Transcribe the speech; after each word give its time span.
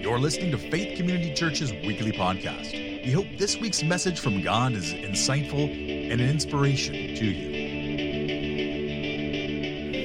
You're 0.00 0.18
listening 0.18 0.50
to 0.52 0.58
Faith 0.58 0.96
Community 0.96 1.34
Church's 1.34 1.72
weekly 1.72 2.12
podcast. 2.12 2.72
We 3.04 3.12
hope 3.12 3.26
this 3.36 3.58
week's 3.58 3.82
message 3.82 4.18
from 4.18 4.40
God 4.40 4.72
is 4.72 4.94
insightful 4.94 5.70
and 6.10 6.22
an 6.22 6.30
inspiration 6.30 6.94
to 6.94 7.24
you. 7.26 7.58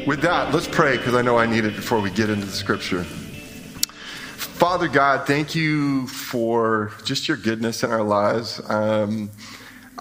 With 0.05 0.21
that, 0.23 0.53
let's 0.53 0.67
pray 0.67 0.97
because 0.97 1.15
I 1.15 1.21
know 1.21 1.37
I 1.37 1.45
need 1.45 1.63
it 1.63 1.77
before 1.77 2.01
we 2.01 2.11
get 2.11 2.29
into 2.29 2.45
the 2.45 2.51
scripture. 2.51 3.05
Father 3.05 4.89
God, 4.89 5.25
thank 5.25 5.55
you 5.55 6.07
for 6.07 6.91
just 7.05 7.29
your 7.29 7.37
goodness 7.37 7.83
in 7.83 7.91
our 7.91 8.03
lives. 8.03 8.61
Um, 8.69 9.31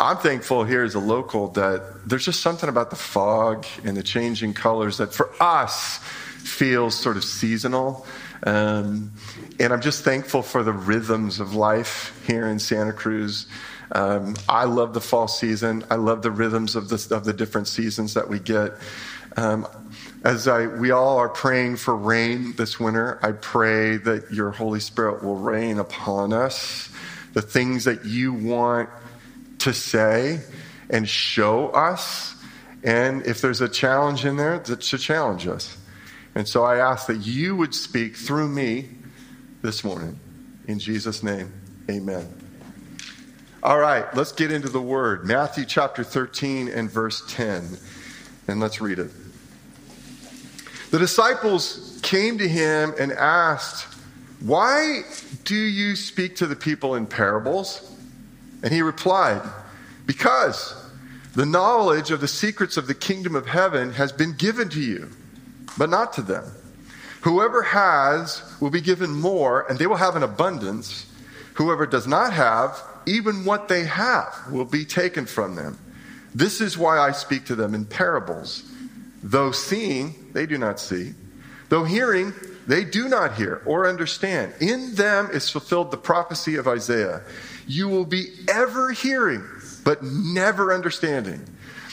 I'm 0.03 0.17
thankful 0.17 0.65
here 0.65 0.83
as 0.83 0.97
a 0.97 0.99
local 0.99 1.47
that 1.51 2.09
there's 2.09 2.25
just 2.25 2.41
something 2.41 2.69
about 2.69 2.91
the 2.91 2.97
fog 2.97 3.65
and 3.85 3.97
the 3.97 4.03
changing 4.03 4.53
colors 4.53 4.99
that 4.99 5.15
for 5.15 5.31
us 5.41 5.99
feels 6.39 6.99
sort 6.99 7.17
of 7.17 7.23
seasonal. 7.23 8.05
Um, 8.45 9.13
and 9.61 9.73
I'm 9.73 9.81
just 9.81 10.03
thankful 10.03 10.43
for 10.43 10.65
the 10.65 10.73
rhythms 10.73 11.39
of 11.39 11.55
life 11.55 12.21
here 12.27 12.49
in 12.49 12.59
Santa 12.59 12.93
Cruz. 12.93 13.47
Um, 13.93 14.35
I 14.49 14.65
love 14.65 14.93
the 14.93 15.01
fall 15.01 15.29
season. 15.29 15.85
I 15.89 15.95
love 15.95 16.23
the 16.23 16.33
rhythms 16.33 16.75
of 16.75 16.89
the, 16.89 17.15
of 17.15 17.25
the 17.25 17.33
different 17.33 17.69
seasons 17.69 18.15
that 18.15 18.29
we 18.29 18.41
get. 18.41 18.73
Um, 19.37 19.69
as 20.25 20.49
I, 20.49 20.67
we 20.67 20.91
all 20.91 21.19
are 21.19 21.29
praying 21.29 21.77
for 21.77 21.95
rain 21.95 22.55
this 22.57 22.81
winter, 22.81 23.21
I 23.23 23.33
pray 23.33 23.99
that 23.99 24.33
your 24.33 24.51
Holy 24.51 24.81
Spirit 24.81 25.23
will 25.23 25.37
rain 25.37 25.79
upon 25.79 26.33
us 26.33 26.91
the 27.35 27.43
things 27.43 27.85
that 27.85 28.05
you 28.05 28.33
want 28.33 28.89
to 29.63 29.73
say 29.73 30.41
and 30.91 31.09
show 31.09 31.69
us. 31.69 32.35
And 32.85 33.27
if 33.27 33.41
there's 33.41 33.61
a 33.61 33.69
challenge 33.69 34.25
in 34.25 34.37
there, 34.37 34.63
should 34.81 35.01
challenge 35.01 35.47
us. 35.47 35.77
And 36.35 36.49
so 36.49 36.65
I 36.65 36.79
ask 36.79 37.07
that 37.07 37.27
you 37.27 37.57
would 37.57 37.75
speak 37.75 38.17
through 38.17 38.49
me 38.49 38.89
this 39.63 39.85
morning. 39.85 40.19
In 40.67 40.79
Jesus' 40.79 41.23
name, 41.23 41.53
amen. 41.91 42.27
All 43.63 43.79
right, 43.79 44.13
let's 44.17 44.33
get 44.33 44.51
into 44.51 44.69
the 44.69 44.81
word. 44.81 45.25
Matthew 45.25 45.65
chapter 45.65 46.03
13 46.03 46.69
and 46.69 46.91
verse 46.91 47.23
10. 47.29 47.79
And 48.49 48.59
let's 48.59 48.81
read 48.81 48.99
it. 48.99 49.11
The 50.91 50.99
disciples 50.99 52.01
came 52.03 52.39
to 52.39 52.49
him 52.49 52.93
and 52.99 53.13
asked, 53.13 53.87
Why 54.41 55.03
do 55.45 55.55
you 55.55 55.95
speak 55.95 56.37
to 56.37 56.47
the 56.47 56.57
people 56.57 56.97
in 56.97 57.07
parables? 57.07 57.92
And 58.63 58.73
he 58.73 58.83
replied, 58.83 59.43
Because 60.07 60.75
the 61.35 61.47
knowledge 61.47 62.11
of 62.11 62.21
the 62.21 62.29
secrets 62.29 62.77
of 62.77 62.87
the 62.87 62.95
kingdom 62.95 63.35
of 63.35 63.47
heaven 63.47 63.93
has 63.93 64.13
been 64.13 64.35
given 64.35 64.69
to 64.71 64.81
you, 64.81 65.09
but 65.79 65.91
not 65.91 66.13
to 66.15 66.23
them. 66.23 66.45
Whoever 67.23 67.63
has 67.63 68.43
will 68.61 68.71
be 68.71 68.81
given 68.81 69.13
more, 69.13 69.67
and 69.69 69.79
they 69.79 69.87
will 69.87 69.97
have 69.97 70.17
an 70.17 70.23
abundance. 70.23 71.07
Whoever 71.55 71.87
does 71.87 72.07
not 72.07 72.33
have, 72.33 72.83
even 73.07 73.45
what 73.45 73.69
they 73.69 73.85
have 73.85 74.35
will 74.51 74.65
be 74.65 74.85
taken 74.85 75.27
from 75.27 75.55
them. 75.55 75.79
This 76.35 76.61
is 76.61 76.79
why 76.79 76.99
I 76.99 77.13
speak 77.13 77.45
to 77.47 77.55
them 77.55 77.75
in 77.75 77.85
parables. 77.85 78.65
Though 79.23 79.53
seeing, 79.53 80.31
they 80.33 80.47
do 80.47 80.59
not 80.59 80.81
see. 80.81 81.15
Though 81.69 81.85
hearing, 81.85 82.33
they 82.67 82.85
do 82.85 83.09
not 83.09 83.35
hear 83.35 83.63
or 83.65 83.89
understand. 83.89 84.55
In 84.61 84.95
them 84.95 85.31
is 85.33 85.49
fulfilled 85.49 85.91
the 85.91 85.97
prophecy 85.97 86.57
of 86.57 86.69
Isaiah. 86.69 87.23
You 87.67 87.89
will 87.89 88.05
be 88.05 88.29
ever 88.49 88.91
hearing, 88.93 89.45
but 89.85 90.03
never 90.03 90.73
understanding. 90.73 91.45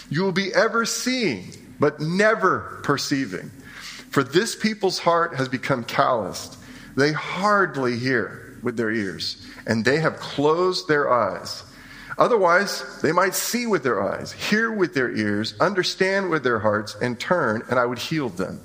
You 0.09 0.23
will 0.23 0.31
be 0.31 0.53
ever 0.53 0.86
seeing, 0.86 1.52
but 1.80 2.00
never 2.00 2.80
perceiving. 2.84 3.52
For 4.09 4.23
this 4.23 4.56
people's 4.56 5.00
heart 5.00 5.36
has 5.36 5.47
become 5.47 5.84
calloused. 5.84 6.58
They 6.95 7.12
hardly 7.12 7.97
hear 7.97 8.58
with 8.64 8.75
their 8.75 8.92
ears, 8.92 9.45
and 9.67 9.85
they 9.85 10.00
have 10.00 10.18
closed 10.18 10.88
their 10.88 11.12
eyes. 11.12 11.63
Otherwise, 12.18 13.00
they 13.01 13.13
might 13.13 13.34
see 13.34 13.66
with 13.66 13.84
their 13.84 14.01
eyes, 14.01 14.34
hear 14.34 14.72
with 14.72 14.94
their 14.94 15.16
ears, 15.16 15.53
understand 15.59 16.30
with 16.30 16.44
their 16.44 16.59
hearts, 16.59 16.96
and 17.01 17.18
turn, 17.19 17.63
and 17.69 17.80
I 17.80 17.86
would 17.86 18.00
heal 18.00 18.28
them. 18.28 18.59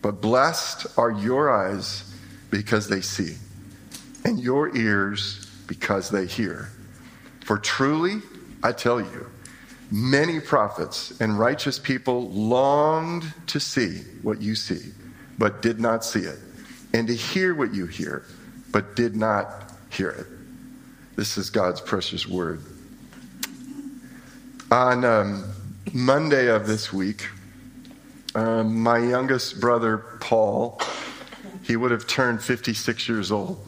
But 0.00 0.22
blessed 0.22 0.86
are 0.96 1.10
your 1.10 1.50
eyes 1.50 2.10
because 2.50 2.88
they 2.88 3.02
see, 3.02 3.36
and 4.24 4.40
your 4.40 4.74
ears 4.74 5.45
because 5.66 6.10
they 6.10 6.26
hear. 6.26 6.68
For 7.44 7.58
truly, 7.58 8.22
I 8.62 8.72
tell 8.72 9.00
you, 9.00 9.30
many 9.90 10.40
prophets 10.40 11.20
and 11.20 11.38
righteous 11.38 11.78
people 11.78 12.28
longed 12.30 13.32
to 13.48 13.60
see 13.60 13.98
what 14.22 14.42
you 14.42 14.54
see, 14.54 14.92
but 15.38 15.62
did 15.62 15.80
not 15.80 16.04
see 16.04 16.20
it, 16.20 16.38
and 16.92 17.06
to 17.08 17.14
hear 17.14 17.54
what 17.54 17.74
you 17.74 17.86
hear, 17.86 18.24
but 18.72 18.96
did 18.96 19.16
not 19.16 19.72
hear 19.90 20.10
it. 20.10 20.26
This 21.16 21.38
is 21.38 21.50
God's 21.50 21.80
precious 21.80 22.26
word. 22.26 22.60
On 24.70 25.04
um, 25.04 25.44
Monday 25.92 26.48
of 26.48 26.66
this 26.66 26.92
week, 26.92 27.28
um, 28.34 28.80
my 28.80 28.98
youngest 28.98 29.60
brother, 29.60 29.98
Paul, 30.20 30.80
he 31.62 31.76
would 31.76 31.90
have 31.90 32.06
turned 32.06 32.42
56 32.42 33.08
years 33.08 33.32
old. 33.32 33.65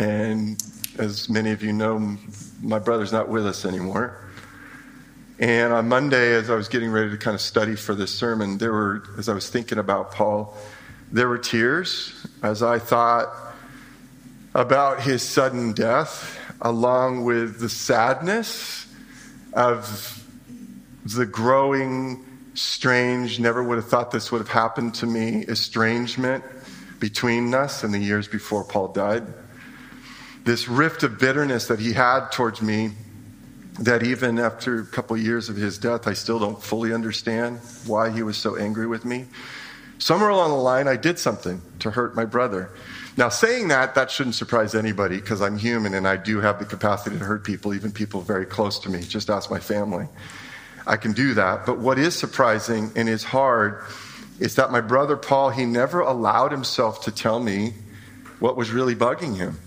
And 0.00 0.60
as 0.98 1.28
many 1.28 1.50
of 1.50 1.62
you 1.62 1.74
know, 1.74 2.16
my 2.62 2.78
brother's 2.78 3.12
not 3.12 3.28
with 3.28 3.46
us 3.46 3.66
anymore. 3.66 4.16
And 5.38 5.74
on 5.74 5.88
Monday, 5.88 6.32
as 6.32 6.48
I 6.48 6.54
was 6.54 6.68
getting 6.68 6.90
ready 6.90 7.10
to 7.10 7.18
kind 7.18 7.34
of 7.34 7.40
study 7.42 7.76
for 7.76 7.94
this 7.94 8.10
sermon, 8.10 8.56
there 8.56 8.72
were, 8.72 9.02
as 9.18 9.28
I 9.28 9.34
was 9.34 9.50
thinking 9.50 9.76
about 9.76 10.12
Paul, 10.12 10.56
there 11.12 11.28
were 11.28 11.36
tears 11.36 12.26
as 12.42 12.62
I 12.62 12.78
thought 12.78 13.28
about 14.54 15.02
his 15.02 15.22
sudden 15.22 15.74
death, 15.74 16.38
along 16.62 17.24
with 17.24 17.60
the 17.60 17.68
sadness 17.68 18.86
of 19.52 20.26
the 21.04 21.26
growing, 21.26 22.24
strange, 22.54 23.38
never 23.38 23.62
would 23.62 23.76
have 23.76 23.88
thought 23.88 24.12
this 24.12 24.32
would 24.32 24.38
have 24.38 24.48
happened 24.48 24.94
to 24.94 25.06
me, 25.06 25.44
estrangement 25.46 26.42
between 27.00 27.52
us 27.52 27.84
in 27.84 27.92
the 27.92 27.98
years 27.98 28.28
before 28.28 28.64
Paul 28.64 28.88
died. 28.88 29.26
This 30.44 30.68
rift 30.68 31.02
of 31.02 31.18
bitterness 31.18 31.68
that 31.68 31.78
he 31.78 31.92
had 31.92 32.30
towards 32.30 32.62
me, 32.62 32.92
that 33.80 34.02
even 34.02 34.38
after 34.38 34.80
a 34.80 34.86
couple 34.86 35.16
of 35.16 35.22
years 35.22 35.48
of 35.48 35.56
his 35.56 35.78
death, 35.78 36.06
I 36.06 36.12
still 36.14 36.38
don't 36.38 36.62
fully 36.62 36.92
understand 36.92 37.60
why 37.86 38.10
he 38.10 38.22
was 38.22 38.36
so 38.36 38.56
angry 38.56 38.86
with 38.86 39.04
me. 39.04 39.26
Somewhere 39.98 40.30
along 40.30 40.50
the 40.50 40.56
line, 40.56 40.88
I 40.88 40.96
did 40.96 41.18
something 41.18 41.60
to 41.80 41.90
hurt 41.90 42.16
my 42.16 42.24
brother. 42.24 42.70
Now, 43.16 43.28
saying 43.28 43.68
that, 43.68 43.94
that 43.96 44.10
shouldn't 44.10 44.34
surprise 44.34 44.74
anybody 44.74 45.16
because 45.16 45.42
I'm 45.42 45.58
human 45.58 45.94
and 45.94 46.08
I 46.08 46.16
do 46.16 46.40
have 46.40 46.58
the 46.58 46.64
capacity 46.64 47.18
to 47.18 47.24
hurt 47.24 47.44
people, 47.44 47.74
even 47.74 47.92
people 47.92 48.22
very 48.22 48.46
close 48.46 48.78
to 48.80 48.88
me. 48.88 49.02
Just 49.02 49.28
ask 49.28 49.50
my 49.50 49.60
family. 49.60 50.08
I 50.86 50.96
can 50.96 51.12
do 51.12 51.34
that. 51.34 51.66
But 51.66 51.78
what 51.78 51.98
is 51.98 52.14
surprising 52.14 52.92
and 52.96 53.08
is 53.08 53.24
hard 53.24 53.84
is 54.38 54.54
that 54.54 54.72
my 54.72 54.80
brother 54.80 55.16
Paul, 55.16 55.50
he 55.50 55.66
never 55.66 56.00
allowed 56.00 56.50
himself 56.50 57.02
to 57.04 57.10
tell 57.10 57.38
me 57.40 57.74
what 58.38 58.56
was 58.56 58.70
really 58.70 58.94
bugging 58.94 59.36
him. 59.36 59.58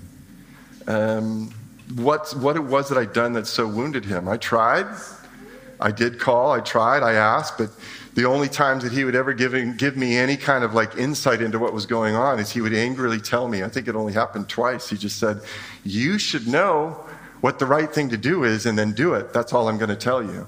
Um, 0.88 1.54
what, 1.96 2.32
what 2.32 2.56
it 2.56 2.64
was 2.64 2.90
that 2.90 2.98
I'd 2.98 3.14
done 3.14 3.34
that 3.34 3.48
so 3.48 3.68
wounded 3.68 4.06
him. 4.06 4.28
I 4.28 4.38
tried. 4.38 4.88
I 5.80 5.92
did 5.92 6.20
call. 6.20 6.52
I 6.52 6.60
tried. 6.60 7.04
I 7.04 7.14
asked. 7.14 7.58
But 7.58 7.70
the 8.14 8.26
only 8.26 8.48
times 8.48 8.84
that 8.84 8.92
he 8.92 9.04
would 9.04 9.16
ever 9.16 9.34
give, 9.34 9.78
give 9.78 9.98
me 9.98 10.18
any 10.18 10.38
kind 10.38 10.64
of 10.64 10.74
like 10.74 10.96
insight 10.96 11.42
into 11.42 11.60
what 11.60 11.74
was 11.74 11.86
going 11.86 12.16
on 12.16 12.40
is 12.40 12.52
he 12.52 12.62
would 12.62 12.74
angrily 12.74 13.20
tell 13.20 13.48
me. 13.48 13.64
I 13.64 13.70
think 13.70 13.88
it 13.88 13.96
only 13.96 14.14
happened 14.14 14.50
twice. 14.50 14.90
He 14.90 14.98
just 14.98 15.18
said, 15.18 15.42
You 15.84 16.18
should 16.18 16.48
know 16.48 17.06
what 17.42 17.60
the 17.60 17.66
right 17.66 17.94
thing 17.94 18.10
to 18.10 18.18
do 18.18 18.44
is 18.44 18.66
and 18.66 18.78
then 18.78 18.94
do 18.94 19.14
it. 19.14 19.34
That's 19.34 19.52
all 19.52 19.68
I'm 19.68 19.78
going 19.78 19.90
to 19.90 19.96
tell 19.96 20.24
you. 20.24 20.48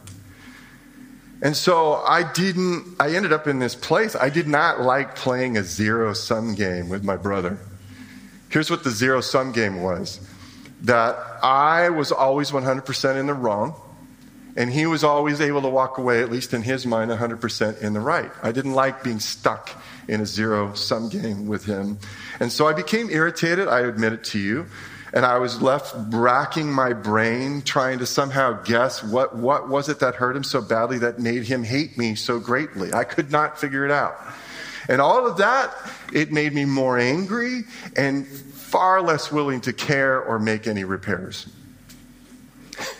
And 1.41 1.56
so 1.56 1.95
I 1.95 2.31
didn't, 2.31 2.95
I 3.00 3.13
ended 3.13 3.33
up 3.33 3.48
in 3.48 3.59
this 3.59 3.75
place. 3.75 4.15
I 4.15 4.30
did 4.30 4.48
not 4.48 4.81
like 4.81 5.15
playing 5.15 5.57
a 5.57 5.63
zero 5.63 6.13
sum 6.13 6.56
game 6.56 6.88
with 6.88 7.04
my 7.04 7.18
brother. 7.18 7.59
Here's 8.50 8.71
what 8.71 8.83
the 8.83 8.89
zero 8.89 9.19
sum 9.21 9.51
game 9.51 9.81
was 9.81 10.21
that 10.81 11.16
I 11.44 11.89
was 11.89 12.12
always 12.12 12.51
100% 12.51 13.19
in 13.19 13.27
the 13.27 13.33
wrong, 13.33 13.75
and 14.56 14.72
he 14.72 14.86
was 14.86 15.04
always 15.04 15.42
able 15.42 15.62
to 15.62 15.69
walk 15.69 15.98
away, 15.98 16.22
at 16.22 16.31
least 16.31 16.54
in 16.54 16.62
his 16.62 16.86
mind, 16.86 17.12
100% 17.12 17.81
in 17.81 17.94
the 17.94 18.00
right. 18.00 18.31
I 18.42 18.51
didn't 18.51 18.74
like 18.74 19.04
being 19.04 19.19
stuck 19.19 19.81
in 20.07 20.22
a 20.22 20.25
zero 20.25 20.74
sum 20.74 21.10
game 21.10 21.48
with 21.48 21.66
him. 21.66 21.98
And 22.39 22.51
so 22.51 22.68
I 22.68 22.74
became 22.74 23.10
irritated, 23.10 23.68
I 23.68 23.81
admit 23.81 24.13
it 24.13 24.24
to 24.25 24.39
you. 24.39 24.66
And 25.13 25.25
I 25.25 25.38
was 25.38 25.62
left 25.62 25.95
racking 26.10 26.69
my 26.69 26.92
brain, 26.92 27.62
trying 27.62 28.00
to 28.00 28.06
somehow 28.06 28.62
guess 28.63 29.01
what, 29.01 29.36
what 29.36 29.69
was 29.69 29.88
it 29.88 30.00
that 30.00 30.16
hurt 30.16 30.36
him 30.36 30.44
so 30.44 30.62
badly 30.62 30.98
that 31.00 31.19
made 31.19 31.44
him 31.44 31.63
hate 31.63 31.98
me 31.98 32.16
so 32.16 32.38
greatly. 32.38 32.94
I 32.94 33.06
could 33.06 33.31
not 33.31 33.57
figure 33.57 33.86
it 33.86 33.92
out. 33.92 34.18
And 34.89 35.00
all 35.01 35.25
of 35.25 35.38
that, 35.38 35.74
it 36.13 36.31
made 36.31 36.54
me 36.54 36.66
more 36.66 36.98
angry 36.98 37.63
and 37.95 38.28
far 38.65 39.01
less 39.01 39.31
willing 39.31 39.62
to 39.62 39.71
care 39.71 40.19
or 40.19 40.39
make 40.39 40.65
any 40.65 40.83
repairs. 40.83 41.47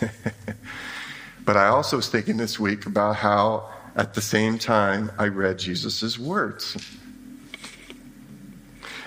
but 1.44 1.56
I 1.56 1.66
also 1.66 1.96
was 1.96 2.08
thinking 2.08 2.36
this 2.36 2.58
week 2.58 2.86
about 2.86 3.16
how 3.16 3.68
at 3.96 4.14
the 4.14 4.20
same 4.20 4.58
time 4.58 5.10
I 5.18 5.26
read 5.26 5.58
Jesus' 5.58 6.18
words. 6.18 6.76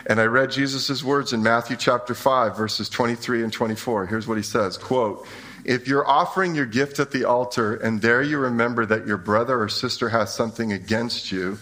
And 0.05 0.19
I 0.19 0.25
read 0.25 0.51
Jesus' 0.51 1.01
words 1.01 1.31
in 1.33 1.43
Matthew 1.43 1.77
chapter 1.77 2.13
5, 2.13 2.57
verses 2.57 2.89
23 2.89 3.43
and 3.43 3.53
24. 3.53 4.07
Here's 4.07 4.27
what 4.27 4.37
he 4.37 4.43
says 4.43 4.77
quote, 4.77 5.25
if 5.63 5.87
you're 5.87 6.07
offering 6.07 6.55
your 6.55 6.65
gift 6.65 6.99
at 6.99 7.11
the 7.11 7.23
altar 7.23 7.75
and 7.75 8.01
there 8.01 8.21
you 8.21 8.37
remember 8.37 8.85
that 8.85 9.07
your 9.07 9.17
brother 9.17 9.61
or 9.61 9.69
sister 9.69 10.09
has 10.09 10.33
something 10.33 10.73
against 10.73 11.31
you, 11.31 11.57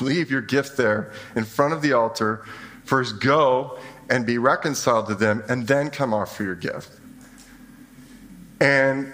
leave 0.00 0.30
your 0.30 0.42
gift 0.42 0.76
there 0.76 1.12
in 1.34 1.44
front 1.44 1.72
of 1.72 1.80
the 1.80 1.94
altar. 1.94 2.44
First 2.86 3.20
go 3.20 3.78
and 4.08 4.24
be 4.24 4.38
reconciled 4.38 5.08
to 5.08 5.16
them 5.16 5.42
and 5.48 5.66
then 5.66 5.90
come 5.90 6.14
offer 6.14 6.44
your 6.44 6.54
gift. 6.54 6.90
And 8.60 9.12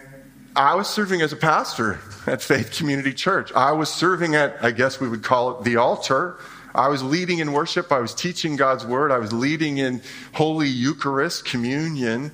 I 0.54 0.74
was 0.74 0.88
serving 0.88 1.22
as 1.22 1.32
a 1.32 1.36
pastor 1.36 1.98
at 2.26 2.42
Faith 2.42 2.76
Community 2.76 3.14
Church. 3.14 3.50
I 3.54 3.72
was 3.72 3.88
serving 3.88 4.34
at, 4.34 4.62
I 4.62 4.70
guess 4.70 5.00
we 5.00 5.08
would 5.08 5.22
call 5.22 5.58
it 5.58 5.64
the 5.64 5.76
altar. 5.76 6.38
I 6.74 6.88
was 6.88 7.02
leading 7.02 7.38
in 7.38 7.52
worship. 7.52 7.90
I 7.90 8.00
was 8.00 8.14
teaching 8.14 8.56
God's 8.56 8.84
word. 8.84 9.10
I 9.10 9.19
was 9.19 9.32
leading 9.32 9.78
in 9.78 10.02
Holy 10.34 10.69
Eucharist, 10.69 11.46
communion. 11.46 12.30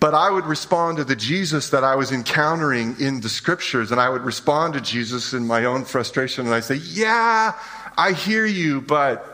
But 0.00 0.14
I 0.14 0.30
would 0.30 0.46
respond 0.46 0.96
to 0.96 1.04
the 1.04 1.14
Jesus 1.14 1.70
that 1.70 1.84
I 1.84 1.94
was 1.94 2.10
encountering 2.10 2.96
in 2.98 3.20
the 3.20 3.28
scriptures, 3.28 3.92
and 3.92 4.00
I 4.00 4.08
would 4.08 4.22
respond 4.22 4.74
to 4.74 4.80
Jesus 4.80 5.32
in 5.32 5.46
my 5.46 5.64
own 5.64 5.84
frustration, 5.84 6.46
and 6.46 6.54
I 6.54 6.58
say, 6.58 6.74
Yeah, 6.74 7.52
I 7.96 8.10
hear 8.10 8.44
you, 8.44 8.80
but 8.80 9.31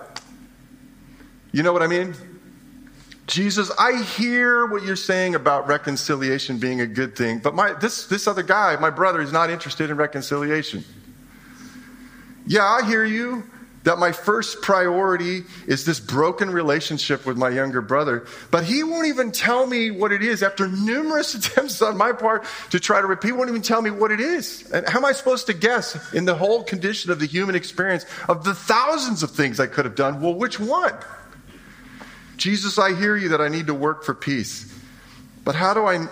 you 1.52 1.62
know 1.62 1.72
what 1.72 1.82
I 1.82 1.86
mean? 1.86 2.14
Jesus, 3.26 3.70
I 3.78 4.02
hear 4.02 4.66
what 4.66 4.82
you're 4.84 4.96
saying 4.96 5.34
about 5.34 5.68
reconciliation 5.68 6.58
being 6.58 6.80
a 6.80 6.86
good 6.86 7.14
thing, 7.14 7.40
but 7.40 7.54
my, 7.54 7.74
this, 7.74 8.06
this 8.06 8.26
other 8.26 8.42
guy, 8.42 8.76
my 8.76 8.90
brother, 8.90 9.20
is 9.20 9.32
not 9.32 9.50
interested 9.50 9.90
in 9.90 9.96
reconciliation. 9.96 10.84
Yeah, 12.46 12.64
I 12.64 12.86
hear 12.86 13.04
you, 13.04 13.44
that 13.84 13.98
my 13.98 14.12
first 14.12 14.60
priority 14.60 15.44
is 15.66 15.84
this 15.84 15.98
broken 16.00 16.50
relationship 16.50 17.24
with 17.24 17.36
my 17.36 17.48
younger 17.48 17.80
brother, 17.80 18.26
but 18.50 18.64
he 18.64 18.82
won't 18.82 19.06
even 19.06 19.32
tell 19.32 19.66
me 19.66 19.90
what 19.90 20.12
it 20.12 20.22
is 20.22 20.42
after 20.42 20.68
numerous 20.68 21.34
attempts 21.34 21.80
on 21.80 21.96
my 21.96 22.12
part 22.12 22.44
to 22.70 22.80
try 22.80 23.00
to 23.00 23.06
repeat. 23.06 23.28
He 23.28 23.32
won't 23.32 23.48
even 23.48 23.62
tell 23.62 23.80
me 23.80 23.90
what 23.90 24.10
it 24.10 24.20
is. 24.20 24.70
And 24.72 24.86
how 24.86 24.98
am 24.98 25.04
I 25.04 25.12
supposed 25.12 25.46
to 25.46 25.54
guess 25.54 26.12
in 26.12 26.24
the 26.24 26.34
whole 26.34 26.64
condition 26.64 27.10
of 27.10 27.18
the 27.18 27.26
human 27.26 27.54
experience 27.54 28.04
of 28.28 28.44
the 28.44 28.54
thousands 28.54 29.22
of 29.22 29.30
things 29.30 29.60
I 29.60 29.66
could 29.66 29.86
have 29.86 29.94
done? 29.94 30.20
Well, 30.20 30.34
which 30.34 30.60
one? 30.60 30.92
Jesus, 32.38 32.78
I 32.78 32.94
hear 32.94 33.16
you 33.16 33.30
that 33.30 33.40
I 33.40 33.48
need 33.48 33.66
to 33.66 33.74
work 33.74 34.04
for 34.04 34.14
peace. 34.14 34.72
But 35.44 35.54
how 35.54 35.74
do 35.74 35.86
I 35.86 36.06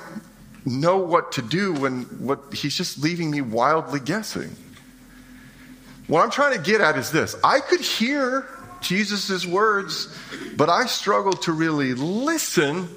know 0.67 0.99
what 0.99 1.33
to 1.33 1.43
do 1.43 1.73
when 1.73 2.03
what 2.19 2.53
he's 2.53 2.75
just 2.75 2.99
leaving 2.99 3.31
me 3.31 3.41
wildly 3.41 4.01
guessing? 4.01 4.51
What 6.09 6.23
I'm 6.23 6.31
trying 6.31 6.53
to 6.55 6.63
get 6.63 6.81
at 6.81 6.99
is 6.99 7.11
this 7.11 7.37
I 7.43 7.61
could 7.61 7.81
hear 7.81 8.47
Jesus' 8.81 9.47
words, 9.47 10.15
but 10.57 10.69
I 10.69 10.87
struggled 10.87 11.43
to 11.43 11.53
really 11.53 11.95
listen 11.95 12.89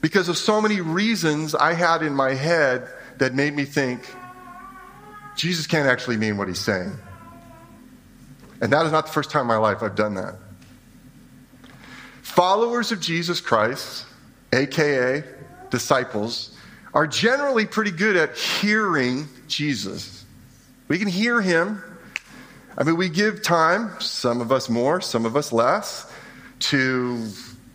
because 0.00 0.28
of 0.28 0.36
so 0.36 0.60
many 0.60 0.80
reasons 0.80 1.54
I 1.54 1.72
had 1.72 2.02
in 2.02 2.14
my 2.14 2.34
head 2.34 2.88
that 3.18 3.34
made 3.34 3.54
me 3.54 3.64
think 3.64 4.06
Jesus 5.36 5.66
can't 5.66 5.88
actually 5.88 6.16
mean 6.16 6.36
what 6.36 6.48
he's 6.48 6.60
saying. 6.60 6.92
And 8.60 8.72
that 8.72 8.86
is 8.86 8.92
not 8.92 9.06
the 9.06 9.12
first 9.12 9.30
time 9.30 9.42
in 9.42 9.48
my 9.48 9.56
life 9.56 9.82
I've 9.82 9.96
done 9.96 10.14
that. 10.14 10.36
Followers 12.34 12.90
of 12.90 12.98
Jesus 13.00 13.40
Christ, 13.40 14.06
aka 14.52 15.22
disciples, 15.70 16.50
are 16.92 17.06
generally 17.06 17.64
pretty 17.64 17.92
good 17.92 18.16
at 18.16 18.36
hearing 18.36 19.28
Jesus. 19.46 20.24
We 20.88 20.98
can 20.98 21.06
hear 21.06 21.40
him. 21.40 21.80
I 22.76 22.82
mean, 22.82 22.96
we 22.96 23.08
give 23.08 23.40
time, 23.42 23.92
some 24.00 24.40
of 24.40 24.50
us 24.50 24.68
more, 24.68 25.00
some 25.00 25.26
of 25.26 25.36
us 25.36 25.52
less, 25.52 26.10
to 26.58 27.24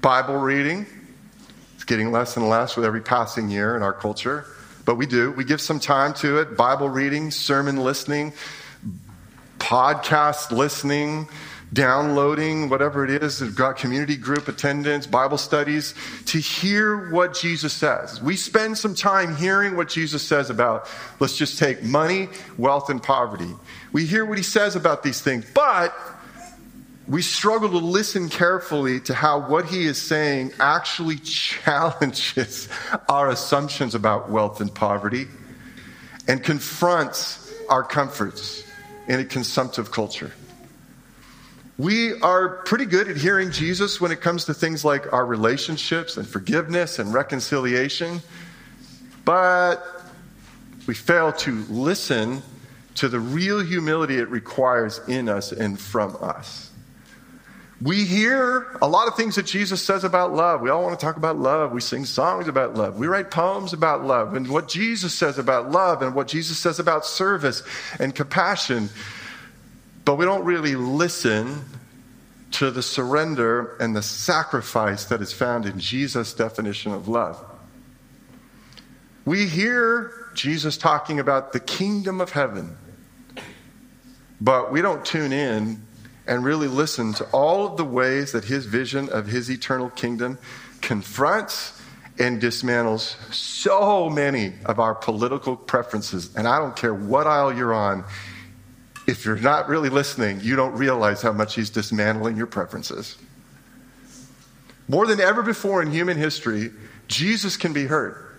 Bible 0.02 0.36
reading. 0.36 0.86
It's 1.76 1.86
getting 1.86 2.12
less 2.12 2.36
and 2.36 2.50
less 2.50 2.76
with 2.76 2.84
every 2.86 3.02
passing 3.02 3.50
year 3.50 3.78
in 3.78 3.82
our 3.82 3.94
culture, 3.94 4.46
but 4.84 4.96
we 4.96 5.06
do. 5.06 5.32
We 5.32 5.46
give 5.46 5.62
some 5.62 5.80
time 5.80 6.14
to 6.16 6.40
it 6.40 6.58
Bible 6.58 6.90
reading, 6.90 7.32
sermon 7.32 7.78
listening, 7.78 8.34
podcast 9.58 10.52
listening, 10.52 11.30
downloading, 11.72 12.70
whatever 12.70 13.06
it 13.06 13.24
is, 13.24 13.42
we've 13.42 13.56
got 13.56 13.78
community 13.78 14.16
group 14.16 14.48
attendance, 14.48 15.06
Bible 15.06 15.38
studies, 15.38 15.94
to 16.26 16.40
hear 16.40 17.12
what 17.12 17.36
Jesus 17.36 17.74
says. 17.74 18.22
We 18.22 18.36
spend 18.36 18.78
some 18.78 18.96
time 18.96 19.36
hearing 19.36 19.76
what 19.76 19.90
Jesus 19.90 20.28
says 20.28 20.50
about, 20.50 20.88
let's 21.20 21.38
just 21.38 21.60
take 21.60 21.84
money, 21.84 22.30
wealth, 22.58 22.90
and 22.90 23.02
poverty. 23.02 23.54
We 23.92 24.06
hear 24.06 24.26
what 24.26 24.38
he 24.38 24.44
says 24.44 24.76
about 24.76 25.04
these 25.04 25.22
things, 25.22 25.46
but 25.54 25.96
we 27.08 27.22
struggle 27.24 27.70
to 27.70 27.78
listen 27.78 28.30
carefully 28.30 29.00
to 29.02 29.14
how 29.14 29.48
what 29.48 29.66
he 29.66 29.86
is 29.86 30.00
saying 30.00 30.54
actually 30.60 31.18
challenges 31.18 32.70
our 33.10 33.30
assumptions 33.30 33.96
about 33.96 34.30
wealth 34.30 34.62
and 34.62 34.74
poverty 34.74 35.28
and 36.28 36.44
confronts 36.44 37.52
our 37.68 37.84
comforts 37.84 38.64
in 39.08 39.20
a 39.20 39.26
consumptive 39.26 39.92
culture. 39.92 40.32
We 41.80 42.20
are 42.20 42.58
pretty 42.64 42.84
good 42.84 43.08
at 43.08 43.16
hearing 43.16 43.52
Jesus 43.52 44.02
when 44.02 44.12
it 44.12 44.20
comes 44.20 44.44
to 44.46 44.54
things 44.54 44.84
like 44.84 45.14
our 45.14 45.26
relationships 45.26 46.18
and 46.18 46.28
forgiveness 46.28 47.00
and 47.00 47.14
reconciliation, 47.14 48.20
but 49.24 49.82
we 50.88 50.94
fail 50.94 51.32
to 51.32 51.64
listen 51.70 52.42
to 52.96 53.08
the 53.08 53.22
real 53.22 53.62
humility 53.62 54.18
it 54.18 54.28
requires 54.28 55.00
in 55.08 55.30
us 55.30 55.54
and 55.54 55.80
from 55.80 56.18
us. 56.20 56.70
We 57.82 58.04
hear 58.04 58.78
a 58.82 58.88
lot 58.90 59.08
of 59.08 59.16
things 59.16 59.38
that 59.38 59.46
Jesus 59.46 59.82
says 59.82 60.04
about 60.04 60.34
love. 60.34 60.60
We 60.60 60.70
all 60.70 60.84
want 60.84 61.00
to 61.00 61.06
talk 61.06 61.16
about 61.16 61.38
love. 61.38 61.72
We 61.72 61.80
sing 61.80 62.04
songs 62.04 62.50
about 62.50 62.76
love. 62.76 62.98
We 62.98 63.08
write 63.08 63.32
poems 63.32 63.72
about 63.72 64.04
love 64.04 64.36
and 64.36 64.50
what 64.50 64.68
Jesus 64.68 65.14
says 65.14 65.38
about 65.38 65.72
love 65.72 66.02
and 66.02 66.14
what 66.14 66.28
Jesus 66.28 66.58
says 66.58 66.80
about 66.80 67.06
service 67.06 67.64
and 68.00 68.14
compassion 68.14 68.90
but 70.10 70.16
we 70.16 70.26
don't 70.26 70.44
really 70.44 70.76
listen 70.76 71.64
to 72.50 72.72
the 72.72 72.82
surrender 72.82 73.78
and 73.80 73.96
the 73.96 74.02
sacrifice 74.02 75.06
that 75.06 75.22
is 75.22 75.32
found 75.32 75.68
in 75.68 75.78
Jesus' 75.78 76.34
definition 76.34 76.92
of 76.92 77.08
love. 77.08 77.40
We 79.24 79.46
hear 79.46 80.12
Jesus 80.34 80.78
talking 80.78 81.20
about 81.20 81.54
the 81.54 81.60
kingdom 81.60 82.22
of 82.22 82.32
heaven, 82.32 82.76
but 84.42 84.72
we 84.72 84.82
don't 84.82 85.06
tune 85.06 85.32
in 85.32 85.86
and 86.26 86.44
really 86.44 86.68
listen 86.68 87.14
to 87.14 87.26
all 87.26 87.68
of 87.68 87.78
the 87.78 87.86
ways 87.86 88.32
that 88.32 88.46
his 88.46 88.66
vision 88.66 89.10
of 89.10 89.28
his 89.28 89.52
eternal 89.52 89.92
kingdom 89.92 90.40
confronts 90.82 91.80
and 92.18 92.42
dismantles 92.42 93.16
so 93.32 94.10
many 94.10 94.54
of 94.66 94.80
our 94.80 94.96
political 94.96 95.56
preferences. 95.56 96.36
And 96.36 96.48
I 96.48 96.58
don't 96.58 96.76
care 96.76 96.96
what 96.96 97.28
aisle 97.28 97.56
you're 97.56 97.76
on, 97.76 98.06
if 99.10 99.26
you're 99.26 99.36
not 99.38 99.68
really 99.68 99.90
listening, 99.90 100.40
you 100.42 100.56
don't 100.56 100.74
realize 100.74 101.22
how 101.24 101.34
much 101.34 101.56
he's 101.56 101.72
dismantling 101.72 102.38
your 102.38 102.46
preferences. 102.46 103.18
More 104.88 105.08
than 105.08 105.20
ever 105.20 105.42
before 105.42 105.82
in 105.82 105.92
human 105.92 106.16
history, 106.16 106.72
Jesus 107.08 107.58
can 107.58 107.74
be 107.74 107.86
heard. 107.86 108.38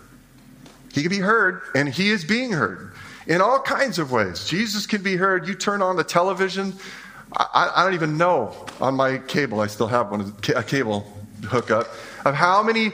He 0.93 1.01
can 1.01 1.09
be 1.09 1.19
heard, 1.19 1.61
and 1.75 1.89
he 1.89 2.09
is 2.09 2.23
being 2.23 2.53
heard 2.53 2.93
in 3.27 3.41
all 3.41 3.59
kinds 3.59 3.99
of 3.99 4.13
ways. 4.13 4.47
Jesus 4.47 4.87
can 4.87 5.03
be 5.03 5.17
heard. 5.17 5.45
You 5.45 5.55
turn 5.55 5.81
on 5.81 5.97
the 5.97 6.03
television. 6.05 6.73
I, 7.33 7.71
I 7.75 7.83
don't 7.83 7.93
even 7.93 8.17
know 8.17 8.55
on 8.79 8.95
my 8.95 9.17
cable, 9.17 9.59
I 9.59 9.67
still 9.67 9.87
have 9.87 10.09
one, 10.09 10.33
a 10.55 10.63
cable 10.63 11.05
hookup, 11.45 11.87
of 12.25 12.33
how 12.33 12.63
many 12.63 12.93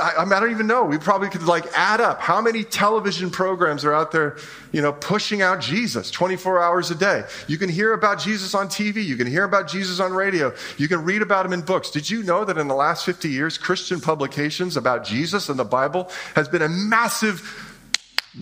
I, 0.00 0.22
I 0.22 0.40
don't 0.40 0.50
even 0.50 0.66
know. 0.66 0.84
We 0.84 0.98
probably 0.98 1.28
could 1.28 1.42
like 1.42 1.66
add 1.74 2.00
up 2.00 2.20
how 2.20 2.40
many 2.40 2.64
television 2.64 3.30
programs 3.30 3.84
are 3.84 3.92
out 3.92 4.12
there, 4.12 4.36
you 4.72 4.82
know, 4.82 4.92
pushing 4.92 5.42
out 5.42 5.60
Jesus 5.60 6.10
24 6.10 6.62
hours 6.62 6.90
a 6.90 6.94
day. 6.94 7.24
You 7.46 7.58
can 7.58 7.68
hear 7.68 7.92
about 7.92 8.20
Jesus 8.20 8.54
on 8.54 8.68
TV. 8.68 9.04
You 9.04 9.16
can 9.16 9.26
hear 9.26 9.44
about 9.44 9.68
Jesus 9.68 10.00
on 10.00 10.12
radio. 10.12 10.52
You 10.76 10.88
can 10.88 11.04
read 11.04 11.22
about 11.22 11.46
him 11.46 11.52
in 11.52 11.62
books. 11.62 11.90
Did 11.90 12.10
you 12.10 12.22
know 12.22 12.44
that 12.44 12.58
in 12.58 12.68
the 12.68 12.74
last 12.74 13.04
50 13.04 13.28
years, 13.28 13.58
Christian 13.58 14.00
publications 14.00 14.76
about 14.76 15.04
Jesus 15.04 15.48
and 15.48 15.58
the 15.58 15.64
Bible 15.64 16.10
has 16.34 16.48
been 16.48 16.62
a 16.62 16.68
massive 16.68 17.69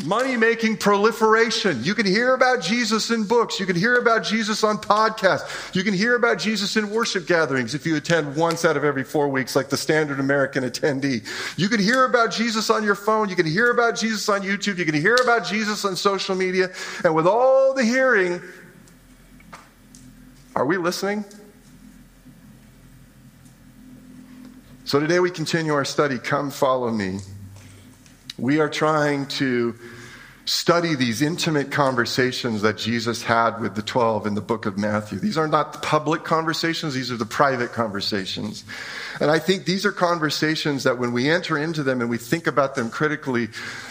money 0.04 0.36
making 0.36 0.76
proliferation. 0.76 1.82
You 1.82 1.94
can 1.94 2.04
hear 2.04 2.34
about 2.34 2.60
Jesus 2.60 3.10
in 3.10 3.24
books. 3.24 3.58
You 3.58 3.64
can 3.64 3.76
hear 3.76 3.96
about 3.96 4.22
Jesus 4.22 4.62
on 4.62 4.76
podcasts. 4.76 5.74
You 5.74 5.82
can 5.82 5.94
hear 5.94 6.14
about 6.14 6.38
Jesus 6.38 6.76
in 6.76 6.90
worship 6.90 7.26
gatherings 7.26 7.74
if 7.74 7.86
you 7.86 7.96
attend 7.96 8.36
once 8.36 8.64
out 8.64 8.76
of 8.76 8.84
every 8.84 9.04
four 9.04 9.28
weeks, 9.28 9.56
like 9.56 9.70
the 9.70 9.78
standard 9.78 10.20
American 10.20 10.62
attendee. 10.62 11.26
You 11.58 11.68
can 11.68 11.80
hear 11.80 12.04
about 12.04 12.32
Jesus 12.32 12.68
on 12.68 12.84
your 12.84 12.94
phone. 12.94 13.30
You 13.30 13.36
can 13.36 13.46
hear 13.46 13.70
about 13.70 13.96
Jesus 13.96 14.28
on 14.28 14.42
YouTube. 14.42 14.76
You 14.76 14.84
can 14.84 14.94
hear 14.94 15.16
about 15.22 15.46
Jesus 15.46 15.84
on 15.86 15.96
social 15.96 16.34
media. 16.34 16.70
And 17.02 17.14
with 17.14 17.26
all 17.26 17.72
the 17.72 17.84
hearing, 17.84 18.42
are 20.54 20.66
we 20.66 20.76
listening? 20.76 21.24
So 24.84 25.00
today 25.00 25.20
we 25.20 25.30
continue 25.30 25.72
our 25.72 25.84
study, 25.84 26.18
Come 26.18 26.50
Follow 26.50 26.90
Me 26.90 27.20
we 28.38 28.60
are 28.60 28.68
trying 28.68 29.26
to 29.26 29.74
study 30.44 30.94
these 30.94 31.20
intimate 31.20 31.70
conversations 31.70 32.62
that 32.62 32.78
Jesus 32.78 33.22
had 33.22 33.60
with 33.60 33.74
the 33.74 33.82
12 33.82 34.26
in 34.26 34.34
the 34.34 34.40
book 34.40 34.64
of 34.64 34.78
Matthew. 34.78 35.18
These 35.18 35.36
are 35.36 35.46
not 35.46 35.74
the 35.74 35.78
public 35.80 36.24
conversations, 36.24 36.94
these 36.94 37.12
are 37.12 37.18
the 37.18 37.26
private 37.26 37.72
conversations. 37.72 38.64
And 39.20 39.30
I 39.30 39.40
think 39.40 39.66
these 39.66 39.84
are 39.84 39.92
conversations 39.92 40.84
that 40.84 40.98
when 40.98 41.12
we 41.12 41.28
enter 41.28 41.58
into 41.58 41.82
them 41.82 42.00
and 42.00 42.08
we 42.08 42.16
think 42.16 42.46
about 42.46 42.76
them 42.76 42.88
critically, 42.88 43.48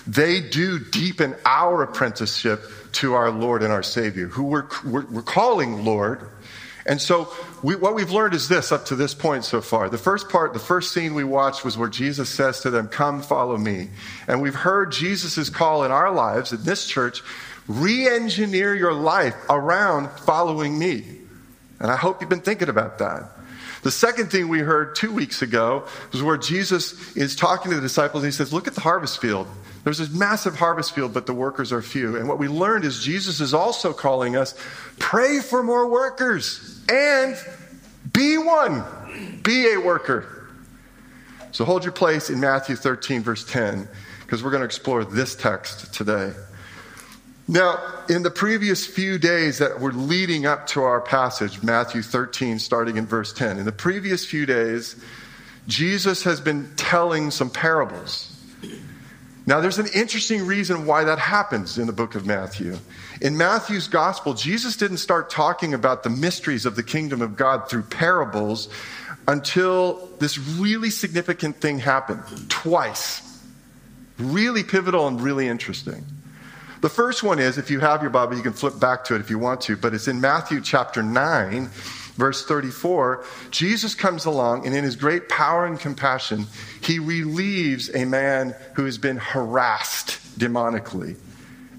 they 0.07 0.41
do 0.41 0.79
deepen 0.79 1.35
our 1.45 1.83
apprenticeship 1.83 2.63
to 2.93 3.13
our 3.13 3.29
Lord 3.29 3.61
and 3.61 3.71
our 3.71 3.83
Savior, 3.83 4.27
who 4.27 4.45
we're, 4.45 4.67
we're, 4.83 5.05
we're 5.05 5.21
calling 5.21 5.85
Lord 5.85 6.27
and 6.87 7.01
so, 7.01 7.27
we, 7.61 7.75
what 7.75 7.95
we've 7.95 8.11
learned 8.11 8.33
is 8.33 8.47
this 8.47 8.71
up 8.71 8.85
to 8.85 8.95
this 8.95 9.13
point 9.13 9.43
so 9.43 9.61
far. 9.61 9.89
The 9.89 9.97
first 9.97 10.29
part, 10.29 10.53
the 10.53 10.59
first 10.59 10.93
scene 10.93 11.15
we 11.15 11.25
watched 11.25 11.65
was 11.65 11.77
where 11.77 11.89
Jesus 11.89 12.29
says 12.29 12.61
to 12.61 12.69
them, 12.69 12.87
Come, 12.87 13.21
follow 13.21 13.57
me. 13.57 13.89
And 14.27 14.41
we've 14.41 14.55
heard 14.55 14.93
Jesus' 14.93 15.49
call 15.49 15.83
in 15.83 15.91
our 15.91 16.11
lives, 16.11 16.53
in 16.53 16.63
this 16.63 16.87
church, 16.87 17.21
re 17.67 18.07
engineer 18.07 18.73
your 18.73 18.93
life 18.93 19.35
around 19.49 20.09
following 20.19 20.79
me. 20.79 21.03
And 21.79 21.91
I 21.91 21.97
hope 21.97 22.21
you've 22.21 22.29
been 22.29 22.39
thinking 22.39 22.69
about 22.69 22.99
that. 22.99 23.31
The 23.83 23.91
second 23.91 24.31
thing 24.31 24.47
we 24.47 24.59
heard 24.59 24.95
two 24.95 25.11
weeks 25.11 25.41
ago 25.41 25.87
was 26.11 26.23
where 26.23 26.37
Jesus 26.37 27.15
is 27.17 27.35
talking 27.35 27.71
to 27.71 27.75
the 27.75 27.81
disciples. 27.81 28.23
And 28.23 28.31
he 28.31 28.35
says, 28.35 28.53
Look 28.53 28.67
at 28.67 28.75
the 28.75 28.81
harvest 28.81 29.19
field. 29.19 29.47
There's 29.87 29.99
this 29.99 30.11
massive 30.11 30.57
harvest 30.57 30.93
field, 30.93 31.13
but 31.13 31.27
the 31.27 31.33
workers 31.33 31.71
are 31.71 31.81
few. 31.81 32.17
And 32.17 32.27
what 32.27 32.39
we 32.39 32.49
learned 32.49 32.83
is 32.83 33.01
Jesus 33.01 33.39
is 33.39 33.53
also 33.53 33.93
calling 33.93 34.35
us 34.35 34.53
pray 34.99 35.39
for 35.39 35.63
more 35.63 35.87
workers 35.87 36.83
and 36.89 37.37
be 38.11 38.37
one, 38.37 38.83
be 39.43 39.71
a 39.71 39.77
worker. 39.77 40.49
So 41.53 41.63
hold 41.63 41.85
your 41.85 41.93
place 41.93 42.29
in 42.29 42.41
Matthew 42.41 42.75
13, 42.75 43.21
verse 43.21 43.45
10, 43.45 43.87
because 44.23 44.43
we're 44.43 44.51
going 44.51 44.59
to 44.59 44.65
explore 44.65 45.05
this 45.05 45.37
text 45.37 45.93
today. 45.93 46.33
Now, 47.47 47.79
in 48.09 48.23
the 48.23 48.29
previous 48.29 48.85
few 48.85 49.17
days 49.17 49.59
that 49.59 49.79
were 49.79 49.93
leading 49.93 50.45
up 50.45 50.67
to 50.67 50.83
our 50.83 50.99
passage, 50.99 51.63
Matthew 51.63 52.01
13, 52.01 52.59
starting 52.59 52.97
in 52.97 53.05
verse 53.05 53.31
10, 53.31 53.57
in 53.57 53.63
the 53.63 53.71
previous 53.71 54.25
few 54.25 54.45
days, 54.45 54.97
Jesus 55.65 56.23
has 56.23 56.41
been 56.41 56.73
telling 56.75 57.31
some 57.31 57.49
parables. 57.49 58.36
Now, 59.47 59.61
there's 59.61 59.79
an 59.79 59.87
interesting 59.95 60.45
reason 60.45 60.85
why 60.85 61.05
that 61.05 61.19
happens 61.19 61.77
in 61.77 61.87
the 61.87 61.93
book 61.93 62.15
of 62.15 62.25
Matthew. 62.25 62.77
In 63.21 63.37
Matthew's 63.37 63.87
gospel, 63.87 64.33
Jesus 64.33 64.75
didn't 64.75 64.97
start 64.97 65.29
talking 65.29 65.73
about 65.73 66.03
the 66.03 66.09
mysteries 66.09 66.65
of 66.65 66.75
the 66.75 66.83
kingdom 66.83 67.21
of 67.21 67.37
God 67.37 67.69
through 67.69 67.83
parables 67.83 68.67
until 69.25 70.09
this 70.19 70.37
really 70.37 70.89
significant 70.89 71.61
thing 71.61 71.79
happened 71.79 72.23
twice. 72.49 73.21
Really 74.19 74.63
pivotal 74.63 75.07
and 75.07 75.21
really 75.21 75.47
interesting. 75.47 76.03
The 76.81 76.89
first 76.89 77.23
one 77.23 77.39
is, 77.39 77.57
if 77.57 77.71
you 77.71 77.79
have 77.79 78.01
your 78.01 78.11
Bible, 78.11 78.35
you 78.35 78.43
can 78.43 78.53
flip 78.53 78.77
back 78.79 79.05
to 79.05 79.15
it 79.15 79.21
if 79.21 79.29
you 79.29 79.39
want 79.39 79.61
to, 79.61 79.77
but 79.77 79.93
it's 79.93 80.09
in 80.09 80.19
Matthew 80.19 80.59
chapter 80.59 81.01
9, 81.01 81.69
verse 82.17 82.45
34. 82.45 83.23
Jesus 83.51 83.95
comes 83.95 84.25
along, 84.25 84.65
and 84.65 84.75
in 84.75 84.83
his 84.83 84.95
great 84.95 85.29
power 85.29 85.65
and 85.65 85.79
compassion, 85.79 86.45
he 86.81 86.99
relieves 86.99 87.93
a 87.95 88.05
man 88.05 88.53
who 88.75 88.85
has 88.85 88.97
been 88.97 89.17
harassed 89.17 90.19
demonically. 90.37 91.15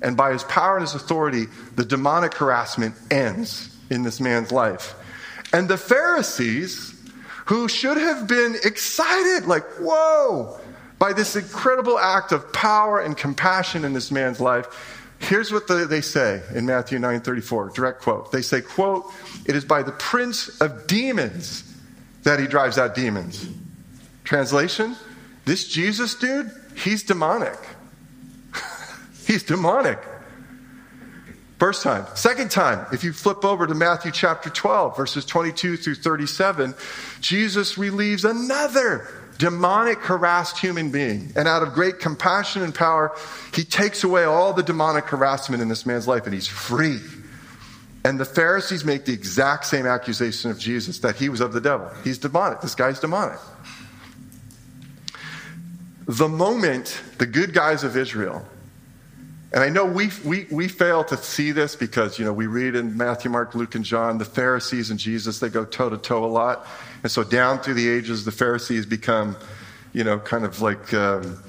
And 0.01 0.17
by 0.17 0.33
his 0.33 0.45
power 0.45 0.77
and 0.77 0.83
his 0.83 0.95
authority, 0.95 1.47
the 1.77 1.85
demonic 1.85 2.35
harassment 2.35 2.95
ends 3.11 3.77
in 3.91 4.03
this 4.03 4.21
man's 4.21 4.53
life. 4.53 4.95
And 5.53 5.69
the 5.69 5.77
Pharisees, 5.77 6.95
who 7.47 7.69
should 7.69 7.97
have 7.97 8.29
been 8.29 8.57
excited, 8.65 9.47
like, 9.47 9.65
whoa, 9.81 10.59
by 10.99 11.13
this 11.13 11.37
incredible 11.37 11.99
act 11.99 12.33
of 12.33 12.53
power 12.53 13.01
and 13.01 13.17
compassion 13.17 13.85
in 13.85 13.93
this 13.93 14.11
man's 14.11 14.41
life, 14.41 14.98
here's 15.19 15.53
what 15.53 15.69
they 15.69 16.01
say 16.01 16.43
in 16.55 16.67
Matthew 16.67 16.99
9:34, 16.99 17.71
direct 17.75 18.03
quote. 18.03 18.33
They 18.33 18.43
say, 18.43 18.61
quote, 18.61 19.13
"It 19.45 19.57
is 19.57 19.65
by 19.65 19.83
the 19.83 19.93
prince 19.93 20.49
of 20.61 20.87
demons 20.87 21.65
that 22.23 22.41
he 22.41 22.47
drives 22.47 22.79
out 22.79 22.95
demons." 22.95 23.47
Translation, 24.25 24.97
this 25.45 25.67
Jesus 25.67 26.15
dude, 26.15 26.51
he's 26.75 27.03
demonic. 27.03 27.59
he's 29.27 29.43
demonic. 29.43 29.99
First 31.59 31.83
time. 31.83 32.07
Second 32.15 32.53
time, 32.53 32.87
if 32.93 33.03
you 33.03 33.13
flip 33.13 33.45
over 33.45 33.67
to 33.67 33.75
Matthew 33.75 34.13
chapter 34.13 34.49
12, 34.49 34.97
verses 34.97 35.25
22 35.25 35.77
through 35.77 35.97
37, 35.97 36.73
Jesus 37.21 37.77
relieves 37.77 38.25
another 38.25 39.09
demonic 39.39 39.99
harassed 39.99 40.59
human 40.59 40.91
being. 40.91 41.33
And 41.37 41.49
out 41.49 41.63
of 41.63 41.73
great 41.73 42.01
compassion 42.01 42.63
and 42.63 42.75
power, 42.75 43.17
he 43.55 43.65
takes 43.65 44.05
away 44.05 44.25
all 44.25 44.53
the 44.53 44.63
demonic 44.63 45.05
harassment 45.05 45.63
in 45.63 45.69
this 45.69 45.87
man's 45.87 46.07
life 46.07 46.25
and 46.25 46.35
he's 46.35 46.49
free. 46.49 46.99
And 48.05 48.19
the 48.19 48.25
Pharisees 48.25 48.85
make 48.85 49.05
the 49.05 49.13
exact 49.13 49.67
same 49.67 49.87
accusation 49.87 50.51
of 50.51 50.59
Jesus 50.59 51.01
that 51.01 51.17
he 51.17 51.29
was 51.29 51.41
of 51.41 51.53
the 51.53 51.61
devil. 51.61 51.91
He's 52.05 52.19
demonic. 52.19 52.61
This 52.61 52.75
guy's 52.75 53.01
demonic. 53.01 53.39
The 56.07 56.29
moment 56.29 57.01
the 57.19 57.27
good 57.27 57.53
guys 57.53 57.85
of 57.85 57.97
Israel, 57.97 58.45
and 59.53 59.63
I 59.63 59.71
know 59.71 59.87
we, 59.87 60.11
we, 60.27 60.47
we 60.51 60.69
fail 60.69 61.05
to 61.05 61.17
see 61.17 61.53
this 61.53 61.75
because, 61.75 62.19
you 62.19 62.25
know, 62.25 62.35
we 62.35 62.47
read 62.47 62.75
in 62.75 62.97
Matthew, 62.97 63.31
Mark, 63.31 63.55
Luke, 63.55 63.75
and 63.75 63.85
John, 63.85 64.19
the 64.19 64.27
Pharisees 64.27 64.91
and 64.91 64.99
Jesus, 64.99 65.39
they 65.39 65.49
go 65.49 65.65
toe 65.65 65.89
to 65.89 65.97
toe 65.97 66.23
a 66.25 66.27
lot. 66.27 66.67
And 67.03 67.11
so 67.11 67.25
down 67.25 67.61
through 67.61 67.75
the 67.75 67.89
ages, 67.89 68.27
the 68.27 68.33
Pharisees 68.33 68.85
become, 68.85 69.37
you 69.95 70.05
know, 70.05 70.19
kind 70.19 70.45
of 70.45 70.61
like, 70.61 70.93
um, 70.93 71.43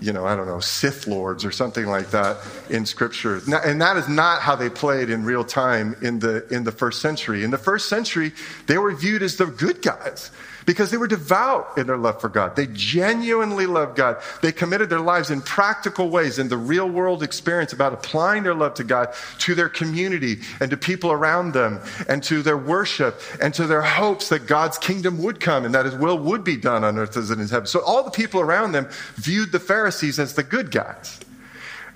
you 0.00 0.12
know, 0.12 0.24
I 0.24 0.36
don't 0.36 0.46
know, 0.46 0.60
Sith 0.60 1.06
lords 1.06 1.44
or 1.44 1.50
something 1.50 1.84
like 1.84 2.10
that 2.12 2.38
in 2.70 2.86
Scripture. 2.86 3.42
And 3.46 3.80
that 3.82 3.96
is 3.98 4.08
not 4.08 4.40
how 4.40 4.56
they 4.56 4.70
played 4.70 5.10
in 5.10 5.24
real 5.24 5.44
time 5.44 5.96
in 6.00 6.20
the, 6.20 6.46
in 6.48 6.64
the 6.64 6.72
first 6.72 7.02
century. 7.02 7.44
In 7.44 7.50
the 7.50 7.58
first 7.58 7.90
century, 7.90 8.32
they 8.66 8.78
were 8.78 8.94
viewed 8.94 9.22
as 9.22 9.36
the 9.36 9.46
good 9.46 9.82
guys 9.82 10.30
because 10.68 10.90
they 10.90 10.98
were 10.98 11.08
devout 11.08 11.78
in 11.78 11.86
their 11.86 11.96
love 11.96 12.20
for 12.20 12.28
God. 12.28 12.54
They 12.54 12.66
genuinely 12.66 13.64
loved 13.64 13.96
God. 13.96 14.18
They 14.42 14.52
committed 14.52 14.90
their 14.90 15.00
lives 15.00 15.30
in 15.30 15.40
practical 15.40 16.10
ways 16.10 16.38
in 16.38 16.50
the 16.50 16.58
real 16.58 16.86
world 16.86 17.22
experience 17.22 17.72
about 17.72 17.94
applying 17.94 18.42
their 18.42 18.54
love 18.54 18.74
to 18.74 18.84
God 18.84 19.14
to 19.38 19.54
their 19.54 19.70
community 19.70 20.40
and 20.60 20.70
to 20.70 20.76
people 20.76 21.10
around 21.10 21.54
them 21.54 21.80
and 22.06 22.22
to 22.24 22.42
their 22.42 22.58
worship 22.58 23.18
and 23.40 23.54
to 23.54 23.66
their 23.66 23.80
hopes 23.80 24.28
that 24.28 24.46
God's 24.46 24.76
kingdom 24.76 25.22
would 25.22 25.40
come 25.40 25.64
and 25.64 25.74
that 25.74 25.86
his 25.86 25.94
will 25.94 26.18
would 26.18 26.44
be 26.44 26.58
done 26.58 26.84
on 26.84 26.98
earth 26.98 27.16
as 27.16 27.30
it 27.30 27.38
is 27.38 27.48
in 27.48 27.54
heaven. 27.54 27.66
So 27.66 27.80
all 27.80 28.02
the 28.02 28.10
people 28.10 28.42
around 28.42 28.72
them 28.72 28.90
viewed 29.14 29.52
the 29.52 29.60
Pharisees 29.60 30.18
as 30.18 30.34
the 30.34 30.42
good 30.42 30.70
guys. 30.70 31.18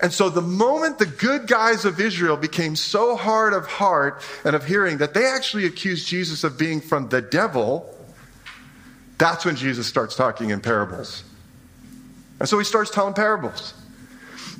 And 0.01 0.11
so 0.11 0.29
the 0.29 0.41
moment 0.41 0.97
the 0.97 1.05
good 1.05 1.45
guys 1.45 1.85
of 1.85 1.99
Israel 1.99 2.37
became 2.37 2.75
so 2.75 3.15
hard 3.15 3.53
of 3.53 3.67
heart 3.67 4.19
and 4.43 4.55
of 4.55 4.65
hearing 4.65 4.97
that 4.97 5.13
they 5.13 5.27
actually 5.27 5.65
accused 5.65 6.07
Jesus 6.07 6.43
of 6.43 6.57
being 6.57 6.81
from 6.81 7.09
the 7.09 7.21
devil, 7.21 7.92
that's 9.17 9.45
when 9.45 9.55
Jesus 9.55 9.87
starts 9.87 10.15
talking 10.15 10.49
in 10.49 10.59
parables. 10.59 11.23
And 12.39 12.49
so 12.49 12.57
he 12.57 12.65
starts 12.65 12.91
telling 12.91 13.13
parables. 13.13 13.73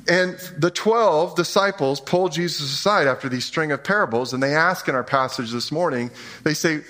And 0.08 0.38
the 0.58 0.70
12 0.70 1.34
disciples 1.34 2.00
pull 2.00 2.28
Jesus 2.28 2.72
aside 2.72 3.06
after 3.06 3.28
these 3.28 3.44
string 3.44 3.72
of 3.72 3.82
parables, 3.82 4.32
and 4.32 4.42
they 4.42 4.54
ask 4.54 4.88
in 4.88 4.94
our 4.94 5.04
passage 5.04 5.50
this 5.50 5.72
morning, 5.72 6.10
they 6.42 6.54
say, 6.54 6.82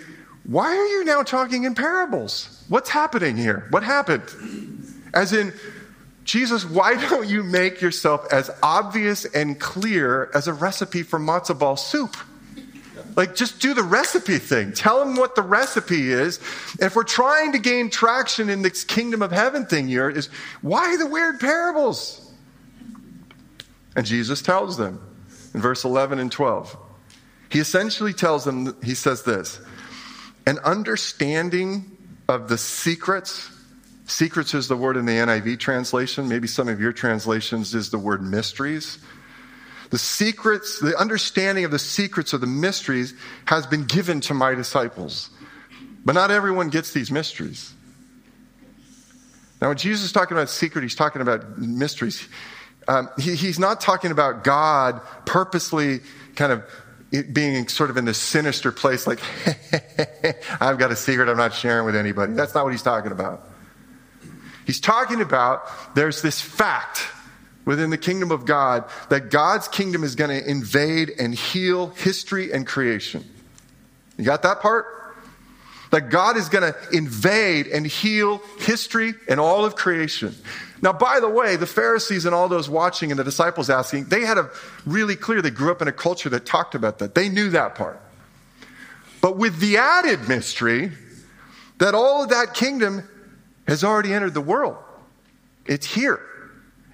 Why 0.44 0.66
are 0.66 0.86
you 0.86 1.04
now 1.04 1.22
talking 1.22 1.64
in 1.64 1.74
parables? 1.74 2.64
What's 2.68 2.90
happening 2.90 3.36
here? 3.36 3.66
What 3.70 3.84
happened? 3.84 4.24
As 5.12 5.32
in, 5.32 5.52
Jesus, 6.24 6.64
why 6.64 6.94
don't 7.08 7.28
you 7.28 7.42
make 7.44 7.80
yourself 7.80 8.32
as 8.32 8.50
obvious 8.62 9.24
and 9.26 9.60
clear 9.60 10.30
as 10.34 10.48
a 10.48 10.52
recipe 10.52 11.02
for 11.02 11.18
matzo 11.18 11.56
ball 11.56 11.76
soup? 11.76 12.16
Like, 13.16 13.36
just 13.36 13.60
do 13.60 13.74
the 13.74 13.82
recipe 13.82 14.38
thing. 14.38 14.72
Tell 14.72 14.98
them 14.98 15.16
what 15.16 15.36
the 15.36 15.42
recipe 15.42 16.10
is. 16.10 16.38
If 16.80 16.96
we're 16.96 17.04
trying 17.04 17.52
to 17.52 17.58
gain 17.58 17.90
traction 17.90 18.50
in 18.50 18.62
this 18.62 18.82
kingdom 18.82 19.22
of 19.22 19.30
heaven 19.30 19.66
thing 19.66 19.86
here, 19.86 20.10
is 20.10 20.26
why 20.62 20.96
the 20.96 21.06
weird 21.06 21.38
parables? 21.38 22.20
And 23.94 24.04
Jesus 24.04 24.42
tells 24.42 24.76
them 24.76 25.00
in 25.54 25.60
verse 25.60 25.84
11 25.84 26.18
and 26.18 26.32
12. 26.32 26.76
He 27.50 27.60
essentially 27.60 28.12
tells 28.12 28.44
them, 28.44 28.76
he 28.82 28.94
says 28.94 29.22
this 29.22 29.60
an 30.46 30.58
understanding 30.58 31.96
of 32.28 32.48
the 32.48 32.58
secrets. 32.58 33.50
Secrets 34.06 34.52
is 34.52 34.68
the 34.68 34.76
word 34.76 34.96
in 34.96 35.06
the 35.06 35.12
NIV 35.12 35.58
translation. 35.60 36.28
Maybe 36.28 36.46
some 36.48 36.68
of 36.68 36.80
your 36.80 36.92
translations 36.92 37.74
is 37.74 37.90
the 37.90 37.98
word 37.98 38.22
mysteries 38.22 38.98
the 39.94 39.98
secrets, 39.98 40.80
the 40.80 40.98
understanding 40.98 41.64
of 41.64 41.70
the 41.70 41.78
secrets 41.78 42.32
of 42.32 42.40
the 42.40 42.48
mysteries 42.48 43.14
has 43.44 43.64
been 43.64 43.84
given 43.84 44.20
to 44.22 44.34
my 44.34 44.52
disciples. 44.52 45.30
But 46.04 46.16
not 46.16 46.32
everyone 46.32 46.68
gets 46.68 46.92
these 46.92 47.12
mysteries. 47.12 47.72
Now, 49.62 49.68
when 49.68 49.76
Jesus 49.76 50.06
is 50.06 50.10
talking 50.10 50.36
about 50.36 50.50
secret, 50.50 50.82
he's 50.82 50.96
talking 50.96 51.22
about 51.22 51.58
mysteries. 51.60 52.26
Um, 52.88 53.08
he, 53.20 53.36
he's 53.36 53.60
not 53.60 53.80
talking 53.80 54.10
about 54.10 54.42
God 54.42 55.00
purposely 55.26 56.00
kind 56.34 56.50
of 56.50 56.64
being 57.32 57.68
sort 57.68 57.88
of 57.88 57.96
in 57.96 58.04
this 58.04 58.18
sinister 58.18 58.72
place, 58.72 59.06
like, 59.06 59.20
I've 60.60 60.76
got 60.76 60.90
a 60.90 60.96
secret 60.96 61.28
I'm 61.28 61.36
not 61.36 61.54
sharing 61.54 61.86
with 61.86 61.94
anybody. 61.94 62.32
That's 62.32 62.52
not 62.52 62.64
what 62.64 62.72
he's 62.72 62.82
talking 62.82 63.12
about. 63.12 63.48
He's 64.66 64.80
talking 64.80 65.20
about 65.20 65.94
there's 65.94 66.20
this 66.20 66.40
fact 66.40 67.06
within 67.64 67.90
the 67.90 67.98
kingdom 67.98 68.30
of 68.30 68.44
God 68.44 68.84
that 69.08 69.30
God's 69.30 69.68
kingdom 69.68 70.04
is 70.04 70.14
going 70.14 70.30
to 70.30 70.50
invade 70.50 71.10
and 71.18 71.34
heal 71.34 71.88
history 71.88 72.52
and 72.52 72.66
creation. 72.66 73.24
You 74.16 74.24
got 74.24 74.42
that 74.42 74.60
part? 74.60 74.86
That 75.90 76.10
God 76.10 76.36
is 76.36 76.48
going 76.48 76.72
to 76.72 76.76
invade 76.92 77.66
and 77.68 77.86
heal 77.86 78.42
history 78.58 79.14
and 79.28 79.38
all 79.38 79.64
of 79.64 79.76
creation. 79.76 80.34
Now, 80.82 80.92
by 80.92 81.20
the 81.20 81.28
way, 81.28 81.56
the 81.56 81.66
Pharisees 81.66 82.26
and 82.26 82.34
all 82.34 82.48
those 82.48 82.68
watching 82.68 83.10
and 83.10 83.18
the 83.18 83.24
disciples 83.24 83.70
asking, 83.70 84.06
they 84.06 84.22
had 84.22 84.36
a 84.36 84.50
really 84.84 85.16
clear, 85.16 85.40
they 85.40 85.50
grew 85.50 85.70
up 85.70 85.80
in 85.80 85.88
a 85.88 85.92
culture 85.92 86.28
that 86.30 86.44
talked 86.44 86.74
about 86.74 86.98
that. 86.98 87.14
They 87.14 87.28
knew 87.28 87.50
that 87.50 87.74
part. 87.74 88.00
But 89.20 89.38
with 89.38 89.60
the 89.60 89.78
added 89.78 90.28
mystery 90.28 90.92
that 91.78 91.94
all 91.94 92.24
of 92.24 92.28
that 92.30 92.52
kingdom 92.52 93.08
has 93.66 93.82
already 93.82 94.12
entered 94.12 94.34
the 94.34 94.42
world, 94.42 94.76
it's 95.64 95.86
here. 95.86 96.20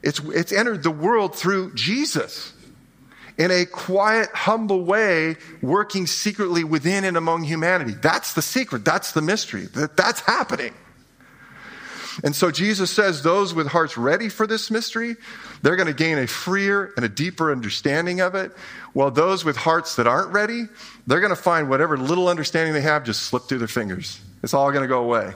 It's, 0.03 0.19
it's 0.21 0.53
entered 0.53 0.83
the 0.83 0.91
world 0.91 1.37
through 1.37 1.75
Jesus 1.75 2.53
in 3.37 3.51
a 3.51 3.65
quiet, 3.65 4.29
humble 4.35 4.85
way, 4.85 5.37
working 5.63 6.07
secretly 6.07 6.65
within 6.65 7.05
and 7.05 7.17
among 7.17 7.45
humanity. 7.45 7.95
That's 7.95 8.35
the 8.35 8.43
secret. 8.43 8.85
That's 8.85 9.13
the 9.13 9.23
mystery. 9.23 9.67
That, 9.67 9.97
that's 9.97 10.21
happening. 10.21 10.75
And 12.23 12.37
so 12.37 12.51
Jesus 12.51 12.91
says 12.91 13.23
those 13.23 13.55
with 13.55 13.67
hearts 13.69 13.97
ready 13.97 14.29
for 14.29 14.47
this 14.47 14.71
mystery, 14.71 15.17
they're 15.63 15.77
going 15.77 15.87
to 15.87 15.95
gain 15.95 16.19
a 16.19 16.27
freer 16.27 16.93
and 16.97 17.05
a 17.05 17.09
deeper 17.09 17.51
understanding 17.51 18.21
of 18.21 18.35
it. 18.35 18.53
While 18.93 19.11
those 19.11 19.45
with 19.45 19.57
hearts 19.57 19.97
that 19.97 20.07
aren't 20.07 20.33
ready, 20.33 20.65
they're 21.07 21.21
going 21.21 21.35
to 21.35 21.41
find 21.41 21.71
whatever 21.71 21.97
little 21.97 22.29
understanding 22.29 22.75
they 22.75 22.81
have 22.83 23.05
just 23.05 23.23
slip 23.23 23.45
through 23.45 23.59
their 23.59 23.69
fingers. 23.69 24.21
It's 24.43 24.55
all 24.55 24.71
going 24.71 24.83
to 24.83 24.89
go 24.89 25.03
away. 25.03 25.33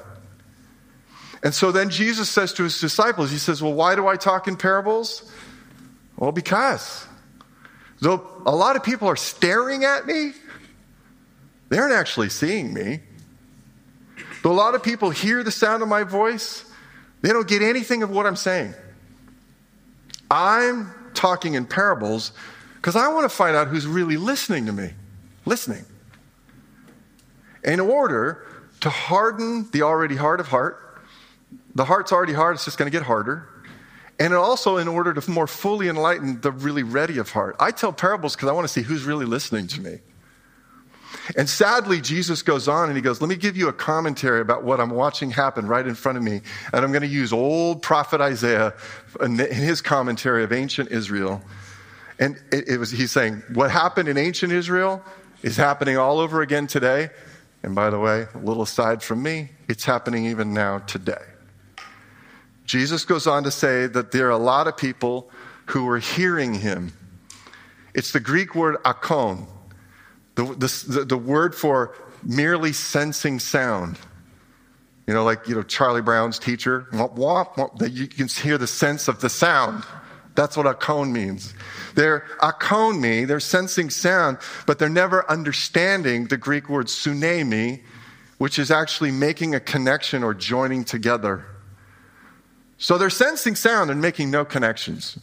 And 1.45 1.55
so 1.55 1.71
then 1.71 1.91
Jesus 1.91 2.31
says 2.31 2.55
to 2.55 2.65
his 2.65 2.81
disciples, 2.81 3.31
He 3.31 3.37
says, 3.37 3.63
Well, 3.63 3.75
why 3.75 3.95
do 3.95 4.09
I 4.09 4.17
talk 4.17 4.49
in 4.49 4.57
parables? 4.57 5.31
Well, 6.17 6.33
because. 6.33 7.07
Though 8.01 8.27
a 8.45 8.55
lot 8.55 8.77
of 8.77 8.83
people 8.83 9.09
are 9.09 9.17
staring 9.17 9.85
at 9.85 10.07
me, 10.07 10.33
they 11.69 11.79
aren't 11.79 11.95
actually 11.95 12.31
seeing 12.31 12.73
me. 12.73 13.01
Though 14.43 14.53
a 14.53 14.55
lot 14.55 14.75
of 14.75 14.83
people 14.83 15.11
hear 15.11 15.43
the 15.43 15.51
sound 15.51 15.83
of 15.83 15.89
my 15.89 16.03
voice, 16.03 16.65
they 17.21 17.31
don't 17.31 17.49
get 17.49 17.63
anything 17.63 18.03
of 18.03 18.11
what 18.11 18.27
I'm 18.27 18.37
saying. 18.37 18.75
I'm 20.31 20.93
talking 21.15 21.55
in 21.55 21.67
parables 21.67 22.33
because 22.77 22.97
I 22.97 23.09
want 23.09 23.31
to 23.31 23.35
find 23.35 23.57
out 23.57 23.69
who's 23.69 23.87
really 23.87 24.17
listening 24.17 24.67
to 24.67 24.73
me. 24.73 24.91
Listening. 25.47 25.85
In 27.63 27.81
order 27.81 28.45
to 28.81 28.91
harden 28.91 29.71
the 29.73 29.83
already 29.83 30.17
hard 30.17 30.41
of 30.41 30.49
heart, 30.49 30.84
the 31.75 31.85
heart's 31.85 32.13
already 32.13 32.33
hard, 32.33 32.55
it's 32.55 32.65
just 32.65 32.79
going 32.79 32.91
to 32.91 32.97
get 32.97 33.07
harder. 33.07 33.49
And 34.19 34.33
also 34.33 34.77
in 34.77 34.87
order 34.87 35.13
to 35.13 35.31
more 35.31 35.47
fully 35.47 35.89
enlighten 35.89 36.41
the 36.41 36.53
really 36.53 36.85
ready 36.85 37.19
of 37.19 37.31
heart. 37.31 37.57
I 37.59 37.73
tell 37.73 37.93
parables 37.93 38.37
because 38.37 38.49
I 38.49 38.53
want 38.53 38.65
to 38.65 38.73
see 38.73 38.83
who's 38.83 39.05
really 39.05 39.27
listening 39.27 39.67
to 39.69 39.81
me. 39.81 39.99
And 41.37 41.49
sadly, 41.49 42.01
Jesus 42.01 42.43
goes 42.43 42.69
on 42.69 42.89
and 42.89 42.97
he 42.97 43.03
goes, 43.03 43.21
Let 43.21 43.29
me 43.29 43.37
give 43.37 43.57
you 43.57 43.69
a 43.69 43.73
commentary 43.73 44.41
about 44.41 44.63
what 44.63 44.81
I'm 44.81 44.91
watching 44.91 45.31
happen 45.31 45.67
right 45.67 45.87
in 45.87 45.95
front 45.95 46.19
of 46.19 46.25
me. 46.25 46.43
And 46.73 46.85
I'm 46.85 46.93
going 46.93 47.03
to 47.03 47.09
use 47.09 47.33
old 47.33 47.83
prophet 47.83 48.21
Isaiah 48.21 48.75
in 49.21 49.39
his 49.39 49.81
commentary 49.81 50.45
of 50.45 50.53
ancient 50.53 50.91
Israel. 50.91 51.43
And 52.19 52.41
it, 52.53 52.69
it 52.69 52.79
was, 52.79 52.91
he's 52.91 53.11
saying, 53.11 53.43
What 53.53 53.71
happened 53.71 54.09
in 54.09 54.17
ancient 54.17 54.53
Israel 54.53 55.03
is 55.43 55.57
happening 55.57 55.97
all 55.97 56.19
over 56.19 56.43
again 56.43 56.67
today. 56.67 57.11
And 57.63 57.75
by 57.75 57.91
the 57.91 57.99
way, 57.99 58.27
a 58.35 58.39
little 58.39 58.63
aside 58.63 59.03
from 59.03 59.23
me, 59.23 59.51
it's 59.69 59.85
happening 59.85 60.27
even 60.27 60.53
now 60.53 60.81
today. 60.81 61.34
Jesus 62.65 63.05
goes 63.05 63.27
on 63.27 63.45
to 63.45 63.51
say 63.51 63.87
that 63.87 64.13
there 64.13 64.27
are 64.29 64.31
a 64.31 64.39
lot 64.39 64.67
of 64.67 64.77
people 64.77 65.31
who 65.67 65.89
are 65.89 65.99
hearing 65.99 66.55
him. 66.55 66.93
It's 67.95 68.13
the 68.13 68.21
Greek 68.21 68.55
word 68.55 68.77
akon, 68.85 69.47
the, 70.35 70.45
the, 70.45 71.05
the 71.05 71.17
word 71.17 71.55
for 71.55 71.95
merely 72.23 72.73
sensing 72.73 73.39
sound. 73.39 73.99
You 75.07 75.13
know, 75.13 75.25
like, 75.25 75.47
you 75.47 75.55
know, 75.55 75.63
Charlie 75.63 76.01
Brown's 76.01 76.39
teacher, 76.39 76.89
that 76.93 77.91
you 77.93 78.07
can 78.09 78.27
hear 78.27 78.57
the 78.57 78.67
sense 78.67 79.07
of 79.07 79.21
the 79.21 79.29
sound. 79.29 79.85
That's 80.35 80.57
what 80.57 80.67
akon 80.67 81.13
means. 81.13 81.55
They're 81.95 82.27
akon 82.41 82.99
me, 83.01 83.25
they're 83.25 83.39
sensing 83.39 83.91
sound, 83.91 84.39
but 84.67 84.79
they're 84.79 84.89
never 84.89 85.31
understanding 85.31 86.27
the 86.27 86.39
Greek 86.39 86.69
word 86.69 86.87
sunemi, 86.87 87.83
which 88.39 88.59
is 88.59 88.71
actually 88.71 89.13
making 89.13 89.55
a 89.55 89.61
connection 89.61 90.25
or 90.25 90.35
joining 90.35 90.85
together. 90.85 91.45
So 92.85 92.99
they're 92.99 93.09
sensing 93.09 93.55
sound 93.55 93.91
and 93.91 94.03
making 94.03 94.31
no 94.31 94.45
connections. 94.45 95.19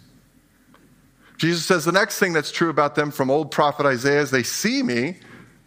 Jesus 1.37 1.63
says 1.63 1.85
the 1.85 1.91
next 1.91 2.17
thing 2.17 2.33
that's 2.33 2.51
true 2.51 2.71
about 2.71 2.95
them 2.95 3.11
from 3.11 3.29
old 3.29 3.51
prophet 3.51 3.85
Isaiah 3.85 4.21
is 4.21 4.31
they 4.31 4.41
see 4.41 4.81
me, 4.81 5.17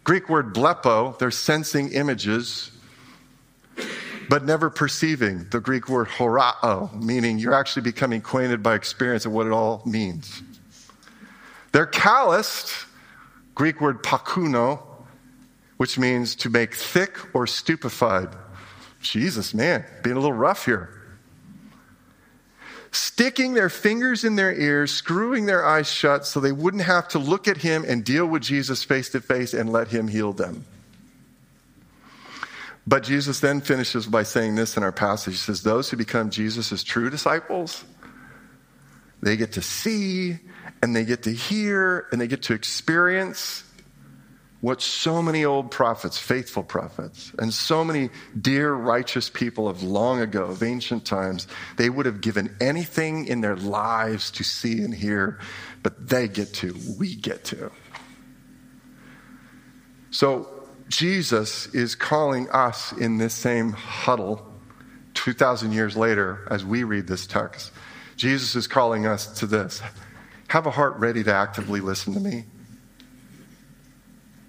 Greek 0.03 0.27
word 0.27 0.53
blepo, 0.53 1.17
they're 1.17 1.31
sensing 1.31 1.93
images, 1.93 2.69
but 4.27 4.43
never 4.43 4.69
perceiving, 4.69 5.47
the 5.51 5.61
Greek 5.61 5.87
word 5.87 6.09
horao, 6.09 7.01
meaning 7.01 7.39
you're 7.39 7.53
actually 7.53 7.83
becoming 7.83 8.19
acquainted 8.19 8.61
by 8.61 8.75
experience 8.75 9.25
of 9.25 9.31
what 9.31 9.47
it 9.47 9.53
all 9.53 9.81
means. 9.85 10.43
They're 11.71 11.85
calloused, 11.85 12.73
Greek 13.53 13.79
word 13.79 14.03
pakuno, 14.03 14.83
which 15.77 15.97
means 15.97 16.35
to 16.35 16.49
make 16.49 16.73
thick 16.75 17.33
or 17.33 17.47
stupefied. 17.47 18.35
Jesus, 18.99 19.53
man, 19.53 19.85
being 20.03 20.17
a 20.17 20.19
little 20.19 20.33
rough 20.33 20.65
here 20.65 20.94
sticking 22.95 23.53
their 23.53 23.69
fingers 23.69 24.23
in 24.23 24.35
their 24.35 24.53
ears, 24.53 24.91
screwing 24.91 25.45
their 25.45 25.65
eyes 25.65 25.91
shut 25.91 26.25
so 26.25 26.39
they 26.39 26.51
wouldn't 26.51 26.83
have 26.83 27.07
to 27.09 27.19
look 27.19 27.47
at 27.47 27.57
him 27.57 27.83
and 27.87 28.03
deal 28.03 28.25
with 28.25 28.41
Jesus 28.41 28.83
face 28.83 29.09
to 29.09 29.21
face 29.21 29.53
and 29.53 29.71
let 29.71 29.89
him 29.89 30.07
heal 30.07 30.33
them. 30.33 30.65
But 32.87 33.03
Jesus 33.03 33.39
then 33.39 33.61
finishes 33.61 34.05
by 34.05 34.23
saying 34.23 34.55
this 34.55 34.77
in 34.77 34.83
our 34.83 34.91
passage. 34.91 35.33
He 35.33 35.37
says, 35.37 35.63
Those 35.63 35.89
who 35.89 35.97
become 35.97 36.29
Jesus' 36.29 36.83
true 36.83 37.09
disciples, 37.09 37.83
they 39.21 39.37
get 39.37 39.53
to 39.53 39.61
see 39.61 40.37
and 40.81 40.95
they 40.95 41.03
get 41.03 41.23
to 41.23 41.31
hear 41.31 42.07
and 42.11 42.21
they 42.21 42.27
get 42.27 42.43
to 42.43 42.53
experience 42.53 43.63
what 44.65 44.81
so 44.81 45.21
many 45.21 45.45
old 45.45 45.69
prophets, 45.69 46.17
faithful 46.17 46.63
prophets, 46.63 47.31
and 47.37 47.53
so 47.53 47.85
many 47.85 48.09
dear 48.41 48.73
righteous 48.73 49.29
people 49.29 49.67
of 49.67 49.83
long 49.83 50.19
ago, 50.19 50.45
of 50.45 50.63
ancient 50.63 51.05
times, 51.05 51.47
they 51.77 51.87
would 51.87 52.07
have 52.07 52.19
given 52.19 52.49
anything 52.59 53.27
in 53.27 53.41
their 53.41 53.55
lives 53.55 54.31
to 54.31 54.43
see 54.43 54.81
and 54.81 54.95
hear, 54.95 55.37
but 55.83 56.09
they 56.09 56.27
get 56.27 56.51
to, 56.51 56.75
we 56.97 57.13
get 57.13 57.43
to. 57.43 57.69
So 60.09 60.49
Jesus 60.87 61.67
is 61.75 61.93
calling 61.93 62.49
us 62.49 62.91
in 62.91 63.19
this 63.19 63.35
same 63.35 63.71
huddle 63.71 64.51
2,000 65.13 65.73
years 65.73 65.95
later 65.95 66.47
as 66.49 66.65
we 66.65 66.83
read 66.83 67.05
this 67.05 67.27
text. 67.27 67.71
Jesus 68.15 68.55
is 68.55 68.65
calling 68.65 69.05
us 69.05 69.27
to 69.41 69.45
this. 69.45 69.83
Have 70.47 70.65
a 70.65 70.71
heart 70.71 70.95
ready 70.97 71.23
to 71.23 71.31
actively 71.31 71.81
listen 71.81 72.15
to 72.15 72.19
me. 72.19 72.45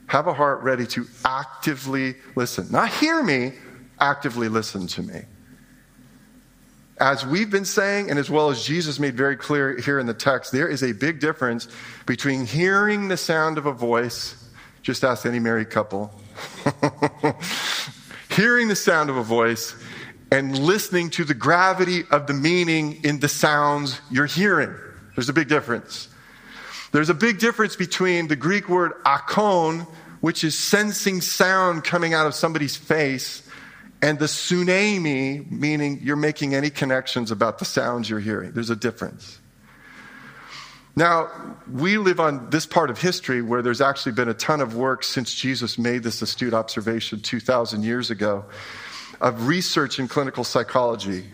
Have 0.07 0.27
a 0.27 0.33
heart 0.33 0.63
ready 0.63 0.87
to 0.89 1.07
actively 1.25 2.15
listen. 2.35 2.71
Not 2.71 2.91
hear 2.91 3.23
me, 3.23 3.53
actively 3.99 4.49
listen 4.49 4.87
to 4.89 5.03
me. 5.03 5.23
As 6.99 7.27
we've 7.27 7.51
been 7.51 7.65
saying, 7.65 8.09
and 8.09 8.19
as 8.19 8.31
well 8.31 8.49
as 8.49 8.65
Jesus 8.65 8.99
made 8.99 9.17
very 9.17 9.37
clear 9.37 9.77
here 9.77 9.99
in 9.99 10.07
the 10.07 10.15
text, 10.15 10.53
there 10.53 10.69
is 10.69 10.83
a 10.83 10.93
big 10.93 11.21
difference 11.21 11.69
between 12.07 12.47
hearing 12.47 13.09
the 13.09 13.19
sound 13.19 13.59
of 13.59 13.67
a 13.67 13.73
voice, 13.73 14.51
just 14.83 15.05
ask 15.05 15.27
any 15.27 15.39
married 15.39 15.69
couple, 15.69 16.19
hearing 18.31 18.69
the 18.69 18.77
sound 18.77 19.11
of 19.11 19.17
a 19.17 19.23
voice, 19.23 19.75
and 20.31 20.59
listening 20.59 21.11
to 21.11 21.25
the 21.25 21.35
gravity 21.35 22.05
of 22.11 22.27
the 22.27 22.35
meaning 22.35 23.05
in 23.05 23.21
the 23.21 23.29
sounds 23.29 24.01
you're 24.11 24.27
hearing. 24.27 24.75
There's 25.15 25.29
a 25.29 25.35
big 25.35 25.49
difference. 25.49 26.09
There's 26.97 27.11
a 27.11 27.15
big 27.15 27.39
difference 27.39 27.77
between 27.77 28.29
the 28.29 28.37
Greek 28.37 28.71
word 28.71 28.95
akon, 29.05 29.87
which 30.23 30.43
is 30.43 30.59
sensing 30.59 31.21
sound 31.21 31.85
coming 31.85 32.15
out 32.15 32.27
of 32.27 32.35
somebody's 32.35 32.75
face, 32.75 33.47
and 34.01 34.19
the 34.19 34.25
sunemi, 34.25 35.51
meaning 35.51 36.01
you're 36.03 36.17
making 36.17 36.55
any 36.55 36.71
connections 36.71 37.31
about 37.31 37.59
the 37.59 37.67
sounds 37.67 38.09
you're 38.09 38.19
hearing. 38.19 38.53
There's 38.53 38.71
a 38.71 38.77
difference. 38.77 39.39
Now, 40.97 41.29
we 41.71 41.99
live 41.99 42.19
on 42.19 42.49
this 42.49 42.65
part 42.65 42.89
of 42.89 42.99
history 42.99 43.43
where 43.43 43.61
there's 43.61 43.83
actually 43.83 44.13
been 44.13 44.31
a 44.31 44.35
ton 44.35 44.63
of 44.63 44.75
work 44.75 45.05
since 45.05 45.35
Jesus 45.35 45.77
made 45.77 46.03
this 46.03 46.23
astute 46.23 46.55
observation 46.55 47.21
2,000 47.21 47.83
years 47.83 48.11
ago 48.11 48.47
of 49.21 49.47
research 49.47 49.99
in 49.99 50.09
clinical 50.09 50.45
psychology 50.45 51.27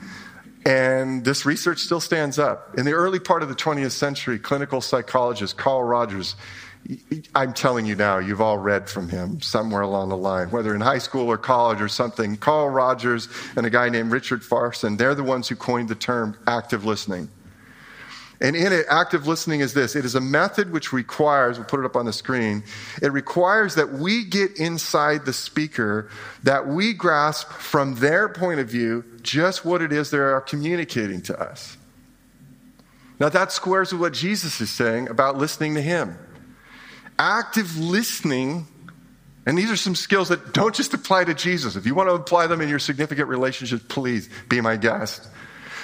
and 0.64 1.24
this 1.24 1.44
research 1.44 1.80
still 1.80 2.00
stands 2.00 2.38
up. 2.38 2.78
In 2.78 2.84
the 2.84 2.92
early 2.92 3.18
part 3.18 3.42
of 3.42 3.48
the 3.48 3.54
20th 3.54 3.92
century, 3.92 4.38
clinical 4.38 4.80
psychologist 4.80 5.56
Carl 5.56 5.82
Rogers, 5.82 6.36
I'm 7.34 7.52
telling 7.52 7.86
you 7.86 7.94
now, 7.94 8.18
you've 8.18 8.40
all 8.40 8.58
read 8.58 8.88
from 8.88 9.08
him 9.08 9.40
somewhere 9.40 9.82
along 9.82 10.08
the 10.08 10.16
line, 10.16 10.50
whether 10.50 10.74
in 10.74 10.80
high 10.80 10.98
school 10.98 11.28
or 11.28 11.38
college 11.38 11.80
or 11.80 11.88
something. 11.88 12.36
Carl 12.36 12.68
Rogers 12.68 13.28
and 13.56 13.64
a 13.66 13.70
guy 13.70 13.88
named 13.88 14.10
Richard 14.10 14.44
Farson, 14.44 14.96
they're 14.96 15.14
the 15.14 15.22
ones 15.22 15.48
who 15.48 15.56
coined 15.56 15.88
the 15.88 15.94
term 15.94 16.36
active 16.46 16.84
listening. 16.84 17.28
And 18.42 18.56
in 18.56 18.72
it, 18.72 18.86
active 18.90 19.28
listening 19.28 19.60
is 19.60 19.72
this 19.72 19.94
it 19.94 20.04
is 20.04 20.16
a 20.16 20.20
method 20.20 20.72
which 20.72 20.92
requires, 20.92 21.58
we'll 21.58 21.66
put 21.66 21.78
it 21.78 21.86
up 21.86 21.94
on 21.94 22.06
the 22.06 22.12
screen, 22.12 22.64
it 23.00 23.12
requires 23.12 23.76
that 23.76 23.92
we 23.92 24.24
get 24.24 24.58
inside 24.58 25.24
the 25.24 25.32
speaker, 25.32 26.10
that 26.42 26.66
we 26.66 26.92
grasp 26.92 27.48
from 27.50 27.94
their 27.94 28.28
point 28.28 28.58
of 28.58 28.68
view 28.68 29.04
just 29.22 29.64
what 29.64 29.80
it 29.80 29.92
is 29.92 30.10
they 30.10 30.18
are 30.18 30.40
communicating 30.40 31.22
to 31.22 31.40
us. 31.40 31.76
Now, 33.20 33.28
that 33.28 33.52
squares 33.52 33.92
with 33.92 34.00
what 34.00 34.12
Jesus 34.12 34.60
is 34.60 34.70
saying 34.70 35.08
about 35.08 35.38
listening 35.38 35.76
to 35.76 35.80
Him. 35.80 36.18
Active 37.20 37.78
listening, 37.78 38.66
and 39.46 39.56
these 39.56 39.70
are 39.70 39.76
some 39.76 39.94
skills 39.94 40.30
that 40.30 40.52
don't 40.52 40.74
just 40.74 40.92
apply 40.94 41.24
to 41.24 41.34
Jesus. 41.34 41.76
If 41.76 41.86
you 41.86 41.94
want 41.94 42.08
to 42.08 42.14
apply 42.14 42.48
them 42.48 42.60
in 42.60 42.68
your 42.68 42.80
significant 42.80 43.28
relationships, 43.28 43.84
please 43.86 44.28
be 44.48 44.60
my 44.60 44.76
guest. 44.76 45.28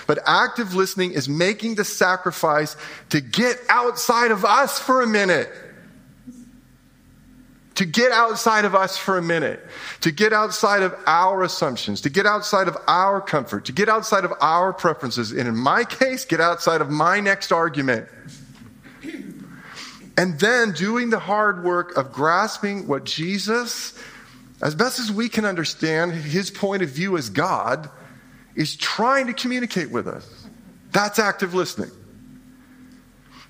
But 0.09 0.21
active 0.27 0.75
listening 0.75 1.13
is 1.13 1.29
making 1.29 1.75
the 1.75 1.85
sacrifice 1.85 2.77
to 3.11 3.21
get 3.21 3.59
outside 3.69 4.31
of 4.31 4.43
us 4.43 4.79
for 4.79 5.03
a 5.03 5.07
minute. 5.07 5.53
To 7.75 7.85
get 7.85 8.11
outside 8.11 8.65
of 8.65 8.75
us 8.75 8.97
for 8.97 9.19
a 9.19 9.23
minute. 9.23 9.61
To 10.01 10.11
get 10.11 10.33
outside 10.33 10.83
of 10.83 10.95
our 11.07 11.43
assumptions. 11.43 12.01
To 12.01 12.09
get 12.09 12.25
outside 12.25 12.69
of 12.69 12.77
our 12.89 13.21
comfort. 13.21 13.67
To 13.67 13.73
get 13.73 13.91
outside 13.91 14.25
of 14.25 14.33
our 14.41 14.73
preferences. 14.73 15.31
And 15.31 15.47
in 15.47 15.55
my 15.55 15.85
case, 15.85 16.25
get 16.25 16.41
outside 16.41 16.81
of 16.81 16.89
my 16.89 17.21
next 17.21 17.53
argument. 17.53 18.09
And 20.17 20.41
then 20.41 20.73
doing 20.73 21.11
the 21.11 21.19
hard 21.19 21.63
work 21.63 21.99
of 21.99 22.13
grasping 22.15 22.89
what 22.89 23.05
Jesus, 23.05 23.93
as 24.63 24.75
best 24.75 25.01
as 25.01 25.13
we 25.13 25.29
can 25.29 25.45
understand, 25.45 26.13
his 26.13 26.51
point 26.51 26.83
of 26.83 26.89
view 26.89 27.19
as 27.19 27.29
God, 27.29 27.91
is 28.59 28.77
trying 28.77 29.29
to 29.29 29.33
communicate 29.33 29.89
with 29.91 30.09
us. 30.09 30.29
That's 30.91 31.21
active 31.21 31.55
listening. 31.55 31.93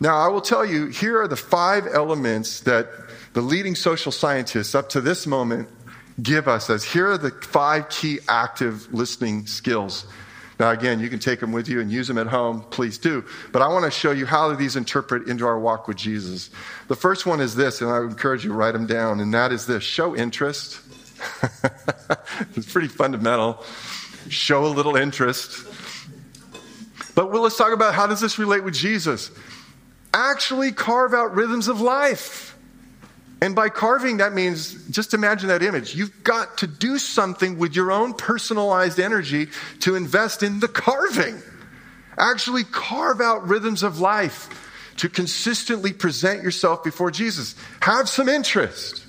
Now, 0.01 0.18
I 0.18 0.29
will 0.29 0.42
tell 0.42 0.66
you, 0.66 0.87
here 0.88 1.21
are 1.21 1.27
the 1.27 1.35
five 1.35 1.88
elements 1.92 2.61
that 2.61 2.88
the 3.33 3.40
leading 3.40 3.75
social 3.75 4.12
scientists 4.12 4.75
up 4.75 4.90
to 4.90 5.01
this 5.01 5.27
moment 5.27 5.68
give 6.23 6.47
us 6.47 6.68
as 6.68 6.85
here 6.85 7.11
are 7.11 7.18
the 7.18 7.31
five 7.31 7.88
key 7.88 8.18
active 8.29 8.92
listening 8.92 9.47
skills. 9.47 10.07
Now, 10.61 10.71
again, 10.71 11.01
you 11.01 11.09
can 11.09 11.21
take 11.21 11.40
them 11.40 11.53
with 11.53 11.68
you 11.68 11.81
and 11.81 11.90
use 11.90 12.07
them 12.07 12.18
at 12.18 12.27
home. 12.27 12.62
Please 12.71 12.99
do. 12.99 13.25
But 13.51 13.62
I 13.62 13.68
want 13.68 13.87
to 13.87 13.90
show 13.90 14.11
you 14.11 14.27
how 14.27 14.55
these 14.55 14.77
interpret 14.77 15.27
into 15.27 15.47
our 15.47 15.59
walk 15.59 15.88
with 15.88 15.97
Jesus. 15.97 16.51
The 16.88 16.97
first 16.97 17.25
one 17.25 17.40
is 17.40 17.55
this, 17.55 17.81
and 17.81 17.90
I 17.90 17.99
encourage 17.99 18.44
you 18.44 18.51
to 18.51 18.57
write 18.57 18.73
them 18.73 18.87
down, 18.87 19.21
and 19.21 19.33
that 19.33 19.53
is 19.53 19.66
this 19.66 19.85
show 19.85 20.14
interest. 20.14 20.81
it's 22.57 22.71
pretty 22.71 22.88
fundamental 22.88 23.64
show 24.28 24.66
a 24.66 24.68
little 24.68 24.96
interest. 24.96 25.66
But 27.14 27.32
well, 27.32 27.42
let's 27.42 27.56
talk 27.56 27.72
about 27.72 27.94
how 27.94 28.06
does 28.06 28.20
this 28.20 28.38
relate 28.38 28.62
with 28.62 28.74
Jesus? 28.74 29.30
Actually 30.14 30.72
carve 30.72 31.14
out 31.14 31.34
rhythms 31.34 31.68
of 31.68 31.80
life. 31.80 32.56
And 33.40 33.54
by 33.54 33.68
carving, 33.68 34.16
that 34.16 34.32
means 34.32 34.88
just 34.88 35.14
imagine 35.14 35.48
that 35.48 35.62
image. 35.62 35.94
You've 35.94 36.24
got 36.24 36.58
to 36.58 36.66
do 36.66 36.98
something 36.98 37.58
with 37.58 37.76
your 37.76 37.92
own 37.92 38.14
personalized 38.14 38.98
energy 38.98 39.48
to 39.80 39.94
invest 39.94 40.42
in 40.42 40.60
the 40.60 40.68
carving. 40.68 41.40
Actually 42.16 42.64
carve 42.64 43.20
out 43.20 43.46
rhythms 43.46 43.84
of 43.84 44.00
life 44.00 44.48
to 44.96 45.08
consistently 45.08 45.92
present 45.92 46.42
yourself 46.42 46.82
before 46.82 47.12
Jesus. 47.12 47.54
Have 47.80 48.08
some 48.08 48.28
interest, 48.28 49.04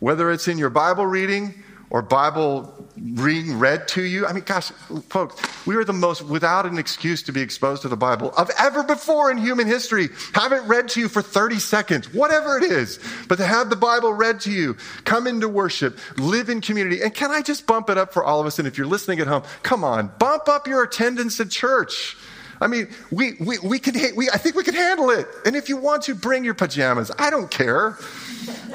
whether 0.00 0.30
it's 0.32 0.48
in 0.48 0.58
your 0.58 0.70
Bible 0.70 1.06
reading, 1.06 1.62
or 1.90 2.02
Bible 2.02 2.74
being 3.14 3.58
read 3.58 3.88
to 3.88 4.02
you. 4.02 4.26
I 4.26 4.32
mean, 4.32 4.44
gosh, 4.44 4.70
folks, 5.08 5.66
we 5.66 5.76
are 5.76 5.84
the 5.84 5.92
most, 5.92 6.22
without 6.22 6.66
an 6.66 6.78
excuse 6.78 7.22
to 7.24 7.32
be 7.32 7.40
exposed 7.40 7.82
to 7.82 7.88
the 7.88 7.96
Bible, 7.96 8.32
of 8.36 8.50
ever 8.58 8.82
before 8.82 9.30
in 9.30 9.38
human 9.38 9.66
history. 9.66 10.08
Have 10.34 10.52
it 10.52 10.62
read 10.62 10.88
to 10.90 11.00
you 11.00 11.08
for 11.08 11.22
30 11.22 11.58
seconds, 11.58 12.12
whatever 12.12 12.58
it 12.58 12.64
is. 12.64 12.98
But 13.28 13.36
to 13.36 13.46
have 13.46 13.70
the 13.70 13.76
Bible 13.76 14.12
read 14.12 14.40
to 14.40 14.50
you, 14.50 14.76
come 15.04 15.26
into 15.26 15.48
worship, 15.48 15.98
live 16.16 16.48
in 16.48 16.60
community. 16.60 17.02
And 17.02 17.14
can 17.14 17.30
I 17.30 17.42
just 17.42 17.66
bump 17.66 17.88
it 17.90 17.98
up 17.98 18.12
for 18.12 18.24
all 18.24 18.40
of 18.40 18.46
us? 18.46 18.58
And 18.58 18.68
if 18.68 18.76
you're 18.76 18.86
listening 18.86 19.20
at 19.20 19.26
home, 19.26 19.42
come 19.62 19.84
on, 19.84 20.10
bump 20.18 20.48
up 20.48 20.66
your 20.66 20.82
attendance 20.82 21.40
at 21.40 21.50
church. 21.50 22.16
I 22.60 22.66
mean, 22.66 22.88
we, 23.10 23.34
we, 23.40 23.58
we 23.58 23.78
can, 23.78 23.94
we, 24.16 24.28
I 24.30 24.36
think 24.36 24.56
we 24.56 24.64
can 24.64 24.74
handle 24.74 25.10
it. 25.10 25.26
And 25.46 25.54
if 25.54 25.68
you 25.68 25.76
want 25.76 26.02
to, 26.04 26.14
bring 26.14 26.44
your 26.44 26.54
pajamas. 26.54 27.10
I 27.18 27.30
don't 27.30 27.50
care. 27.50 27.96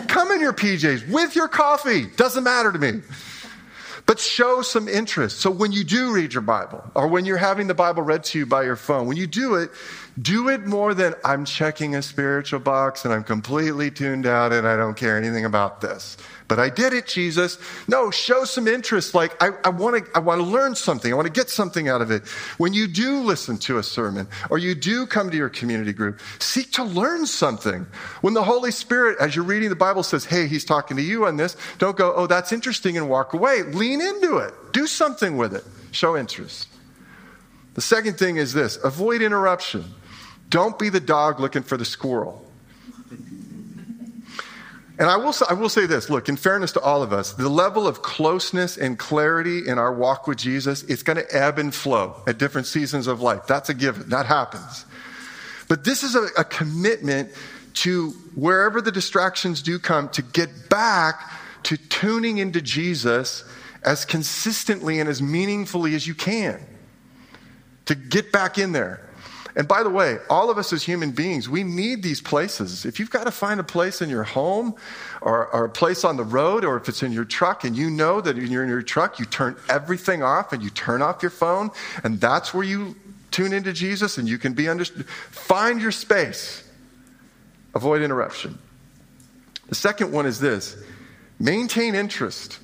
Come 0.07 0.31
in 0.31 0.39
your 0.41 0.53
PJs 0.53 1.09
with 1.09 1.35
your 1.35 1.47
coffee. 1.47 2.07
Doesn't 2.07 2.43
matter 2.43 2.71
to 2.71 2.79
me. 2.79 3.01
But 4.05 4.19
show 4.19 4.61
some 4.61 4.87
interest. 4.89 5.39
So 5.39 5.49
when 5.49 5.71
you 5.71 5.83
do 5.83 6.11
read 6.11 6.33
your 6.33 6.41
Bible, 6.41 6.83
or 6.93 7.07
when 7.07 7.25
you're 7.25 7.37
having 7.37 7.67
the 7.67 7.73
Bible 7.73 8.03
read 8.03 8.25
to 8.25 8.39
you 8.39 8.45
by 8.45 8.63
your 8.63 8.75
phone, 8.75 9.07
when 9.07 9.15
you 9.15 9.27
do 9.27 9.55
it, 9.55 9.71
do 10.21 10.49
it 10.49 10.65
more 10.65 10.93
than 10.93 11.15
I'm 11.25 11.45
checking 11.45 11.95
a 11.95 12.01
spiritual 12.01 12.59
box 12.59 13.05
and 13.05 13.13
I'm 13.13 13.23
completely 13.23 13.89
tuned 13.91 14.25
out 14.25 14.53
and 14.53 14.67
I 14.67 14.75
don't 14.75 14.95
care 14.95 15.17
anything 15.17 15.45
about 15.45 15.81
this 15.81 16.17
but 16.53 16.59
I 16.59 16.69
did 16.69 16.93
it, 16.93 17.07
Jesus. 17.07 17.57
No, 17.87 18.11
show 18.11 18.45
some 18.45 18.67
interest. 18.67 19.15
Like, 19.15 19.41
I, 19.41 19.51
I 19.63 19.69
want 19.69 20.05
to 20.05 20.11
I 20.15 20.19
wanna 20.19 20.43
learn 20.43 20.75
something. 20.75 21.11
I 21.11 21.15
want 21.15 21.25
to 21.25 21.33
get 21.33 21.49
something 21.49 21.87
out 21.89 22.01
of 22.01 22.11
it. 22.11 22.27
When 22.59 22.73
you 22.73 22.87
do 22.87 23.21
listen 23.21 23.57
to 23.59 23.79
a 23.79 23.83
sermon 23.83 24.27
or 24.51 24.59
you 24.59 24.75
do 24.75 25.07
come 25.07 25.31
to 25.31 25.35
your 25.35 25.49
community 25.49 25.93
group, 25.93 26.19
seek 26.37 26.71
to 26.73 26.83
learn 26.83 27.25
something. 27.25 27.87
When 28.21 28.35
the 28.35 28.43
Holy 28.43 28.69
Spirit, 28.69 29.17
as 29.19 29.35
you're 29.35 29.45
reading 29.45 29.69
the 29.69 29.75
Bible, 29.75 30.03
says, 30.03 30.25
hey, 30.25 30.47
he's 30.47 30.63
talking 30.63 30.95
to 30.97 31.03
you 31.03 31.25
on 31.25 31.37
this, 31.37 31.57
don't 31.79 31.97
go, 31.97 32.13
oh, 32.15 32.27
that's 32.27 32.51
interesting 32.51 32.97
and 32.97 33.09
walk 33.09 33.33
away. 33.33 33.63
Lean 33.63 33.99
into 33.99 34.37
it. 34.37 34.53
Do 34.73 34.85
something 34.85 35.37
with 35.37 35.55
it. 35.55 35.63
Show 35.91 36.15
interest. 36.17 36.67
The 37.73 37.81
second 37.81 38.19
thing 38.19 38.37
is 38.37 38.53
this 38.53 38.77
avoid 38.83 39.23
interruption. 39.23 39.85
Don't 40.53 40.77
be 40.77 40.89
the 40.89 40.99
dog 40.99 41.39
looking 41.39 41.63
for 41.63 41.77
the 41.77 41.83
squirrel. 41.83 42.45
And 44.99 45.09
I 45.09 45.17
will, 45.17 45.33
I 45.49 45.55
will 45.55 45.67
say 45.67 45.87
this 45.87 46.11
look, 46.11 46.29
in 46.29 46.35
fairness 46.37 46.73
to 46.73 46.79
all 46.79 47.01
of 47.01 47.11
us, 47.11 47.33
the 47.33 47.49
level 47.49 47.87
of 47.87 48.03
closeness 48.03 48.77
and 48.77 48.99
clarity 48.99 49.67
in 49.67 49.79
our 49.79 49.91
walk 49.91 50.27
with 50.27 50.37
Jesus, 50.37 50.83
it's 50.83 51.01
going 51.01 51.17
to 51.17 51.25
ebb 51.35 51.57
and 51.57 51.73
flow 51.73 52.21
at 52.27 52.37
different 52.37 52.67
seasons 52.67 53.07
of 53.07 53.19
life. 53.19 53.47
That's 53.47 53.69
a 53.69 53.73
given. 53.73 54.09
That 54.09 54.27
happens. 54.27 54.85
But 55.67 55.85
this 55.85 56.03
is 56.03 56.13
a, 56.13 56.27
a 56.37 56.43
commitment 56.43 57.31
to 57.77 58.11
wherever 58.35 58.79
the 58.79 58.91
distractions 58.91 59.63
do 59.63 59.79
come, 59.79 60.07
to 60.09 60.21
get 60.21 60.69
back 60.69 61.31
to 61.63 61.77
tuning 61.77 62.37
into 62.37 62.61
Jesus 62.61 63.43
as 63.81 64.05
consistently 64.05 64.99
and 64.99 65.09
as 65.09 65.19
meaningfully 65.19 65.95
as 65.95 66.05
you 66.05 66.13
can. 66.13 66.61
To 67.87 67.95
get 67.95 68.31
back 68.31 68.59
in 68.59 68.71
there. 68.71 69.09
And 69.55 69.67
by 69.67 69.83
the 69.83 69.89
way, 69.89 70.17
all 70.29 70.49
of 70.49 70.57
us 70.57 70.73
as 70.73 70.83
human 70.83 71.11
beings, 71.11 71.47
we 71.47 71.63
need 71.63 72.01
these 72.01 72.21
places. 72.21 72.85
If 72.85 72.99
you've 72.99 73.11
got 73.11 73.25
to 73.25 73.31
find 73.31 73.59
a 73.59 73.63
place 73.63 74.01
in 74.01 74.09
your 74.09 74.23
home 74.23 74.75
or, 75.21 75.47
or, 75.47 75.65
a 75.65 75.69
place 75.69 76.03
on 76.03 76.17
the 76.17 76.23
road, 76.23 76.65
or 76.65 76.75
if 76.75 76.89
it's 76.89 77.03
in 77.03 77.11
your 77.11 77.25
truck 77.25 77.63
and 77.63 77.75
you 77.75 77.91
know 77.91 78.19
that 78.19 78.35
when 78.35 78.49
you're 78.49 78.63
in 78.63 78.69
your 78.69 78.81
truck, 78.81 79.19
you 79.19 79.25
turn 79.25 79.55
everything 79.69 80.23
off 80.23 80.53
and 80.53 80.63
you 80.63 80.71
turn 80.71 81.03
off 81.03 81.21
your 81.21 81.29
phone, 81.29 81.69
and 82.03 82.19
that's 82.19 82.53
where 82.53 82.63
you 82.63 82.95
tune 83.29 83.53
into 83.53 83.73
Jesus 83.73 84.17
and 84.17 84.27
you 84.27 84.39
can 84.39 84.53
be 84.53 84.67
understood. 84.67 85.07
Find 85.07 85.79
your 85.79 85.91
space, 85.91 86.67
avoid 87.75 88.01
interruption. 88.01 88.57
The 89.69 89.75
second 89.75 90.11
one 90.11 90.25
is 90.25 90.39
this 90.39 90.75
maintain 91.39 91.93
interest. 91.93 92.59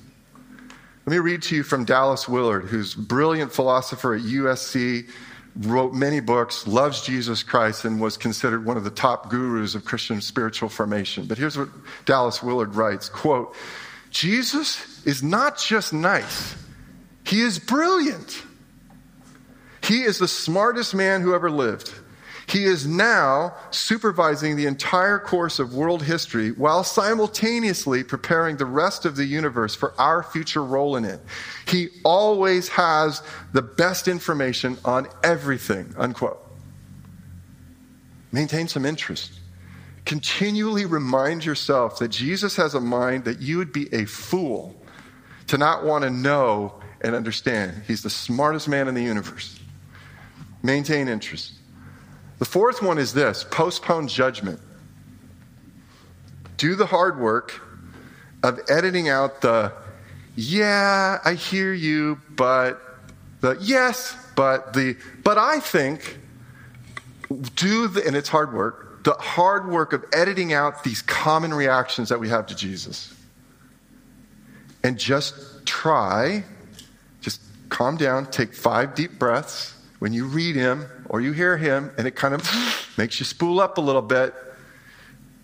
Let 1.06 1.12
me 1.12 1.18
read 1.18 1.42
to 1.42 1.56
you 1.56 1.62
from 1.62 1.84
Dallas 1.84 2.28
Willard, 2.28 2.64
who's 2.64 2.94
a 2.94 3.00
brilliant 3.00 3.52
philosopher 3.52 4.14
at 4.14 4.22
USC 4.22 5.08
wrote 5.56 5.92
many 5.92 6.20
books, 6.20 6.66
loves 6.66 7.02
Jesus 7.02 7.42
Christ, 7.42 7.84
and 7.84 8.00
was 8.00 8.16
considered 8.16 8.64
one 8.64 8.76
of 8.76 8.84
the 8.84 8.90
top 8.90 9.30
gurus 9.30 9.74
of 9.74 9.84
Christian 9.84 10.20
spiritual 10.20 10.68
formation. 10.68 11.26
But 11.26 11.38
here's 11.38 11.58
what 11.58 11.68
Dallas 12.04 12.42
Willard 12.42 12.74
writes 12.74 13.08
quote, 13.08 13.54
Jesus 14.10 15.04
is 15.06 15.22
not 15.22 15.58
just 15.58 15.92
nice, 15.92 16.54
he 17.24 17.40
is 17.40 17.58
brilliant. 17.58 18.44
He 19.82 20.02
is 20.02 20.18
the 20.18 20.28
smartest 20.28 20.94
man 20.94 21.22
who 21.22 21.34
ever 21.34 21.50
lived. 21.50 21.92
He 22.50 22.64
is 22.64 22.84
now 22.84 23.54
supervising 23.70 24.56
the 24.56 24.66
entire 24.66 25.20
course 25.20 25.60
of 25.60 25.72
world 25.72 26.02
history 26.02 26.50
while 26.50 26.82
simultaneously 26.82 28.02
preparing 28.02 28.56
the 28.56 28.66
rest 28.66 29.04
of 29.04 29.14
the 29.14 29.24
universe 29.24 29.76
for 29.76 29.94
our 30.00 30.24
future 30.24 30.64
role 30.64 30.96
in 30.96 31.04
it. 31.04 31.20
He 31.68 31.90
always 32.04 32.68
has 32.70 33.22
the 33.52 33.62
best 33.62 34.08
information 34.08 34.78
on 34.84 35.06
everything, 35.22 35.94
unquote. 35.96 36.44
Maintain 38.32 38.66
some 38.66 38.84
interest. 38.84 39.38
Continually 40.04 40.86
remind 40.86 41.44
yourself 41.44 42.00
that 42.00 42.08
Jesus 42.08 42.56
has 42.56 42.74
a 42.74 42.80
mind 42.80 43.26
that 43.26 43.40
you 43.40 43.58
would 43.58 43.72
be 43.72 43.86
a 43.94 44.06
fool 44.06 44.74
to 45.46 45.56
not 45.56 45.84
want 45.84 46.02
to 46.02 46.10
know 46.10 46.80
and 47.00 47.14
understand. 47.14 47.84
He's 47.86 48.02
the 48.02 48.10
smartest 48.10 48.66
man 48.66 48.88
in 48.88 48.94
the 48.94 49.04
universe. 49.04 49.60
Maintain 50.64 51.06
interest. 51.06 51.59
The 52.40 52.46
fourth 52.46 52.82
one 52.82 52.96
is 52.98 53.12
this 53.12 53.44
postpone 53.44 54.08
judgment. 54.08 54.60
Do 56.56 56.74
the 56.74 56.86
hard 56.86 57.20
work 57.20 57.60
of 58.42 58.60
editing 58.68 59.10
out 59.10 59.42
the, 59.42 59.72
yeah, 60.36 61.18
I 61.22 61.34
hear 61.34 61.74
you, 61.74 62.18
but 62.30 62.80
the 63.42 63.58
yes, 63.60 64.16
but 64.36 64.72
the, 64.72 64.96
but 65.22 65.36
I 65.36 65.60
think, 65.60 66.18
do 67.56 67.88
the, 67.88 68.06
and 68.06 68.16
it's 68.16 68.30
hard 68.30 68.54
work, 68.54 69.04
the 69.04 69.12
hard 69.12 69.68
work 69.68 69.92
of 69.92 70.02
editing 70.14 70.54
out 70.54 70.82
these 70.82 71.02
common 71.02 71.52
reactions 71.52 72.08
that 72.08 72.20
we 72.20 72.30
have 72.30 72.46
to 72.46 72.56
Jesus. 72.56 73.14
And 74.82 74.98
just 74.98 75.66
try, 75.66 76.44
just 77.20 77.42
calm 77.68 77.98
down, 77.98 78.30
take 78.30 78.54
five 78.54 78.94
deep 78.94 79.18
breaths 79.18 79.74
when 80.00 80.12
you 80.12 80.26
read 80.26 80.56
him 80.56 80.86
or 81.08 81.20
you 81.20 81.30
hear 81.30 81.56
him, 81.56 81.92
and 81.96 82.08
it 82.08 82.16
kind 82.16 82.34
of 82.34 82.92
makes 82.98 83.20
you 83.20 83.24
spool 83.24 83.60
up 83.60 83.78
a 83.78 83.80
little 83.80 84.02
bit. 84.02 84.34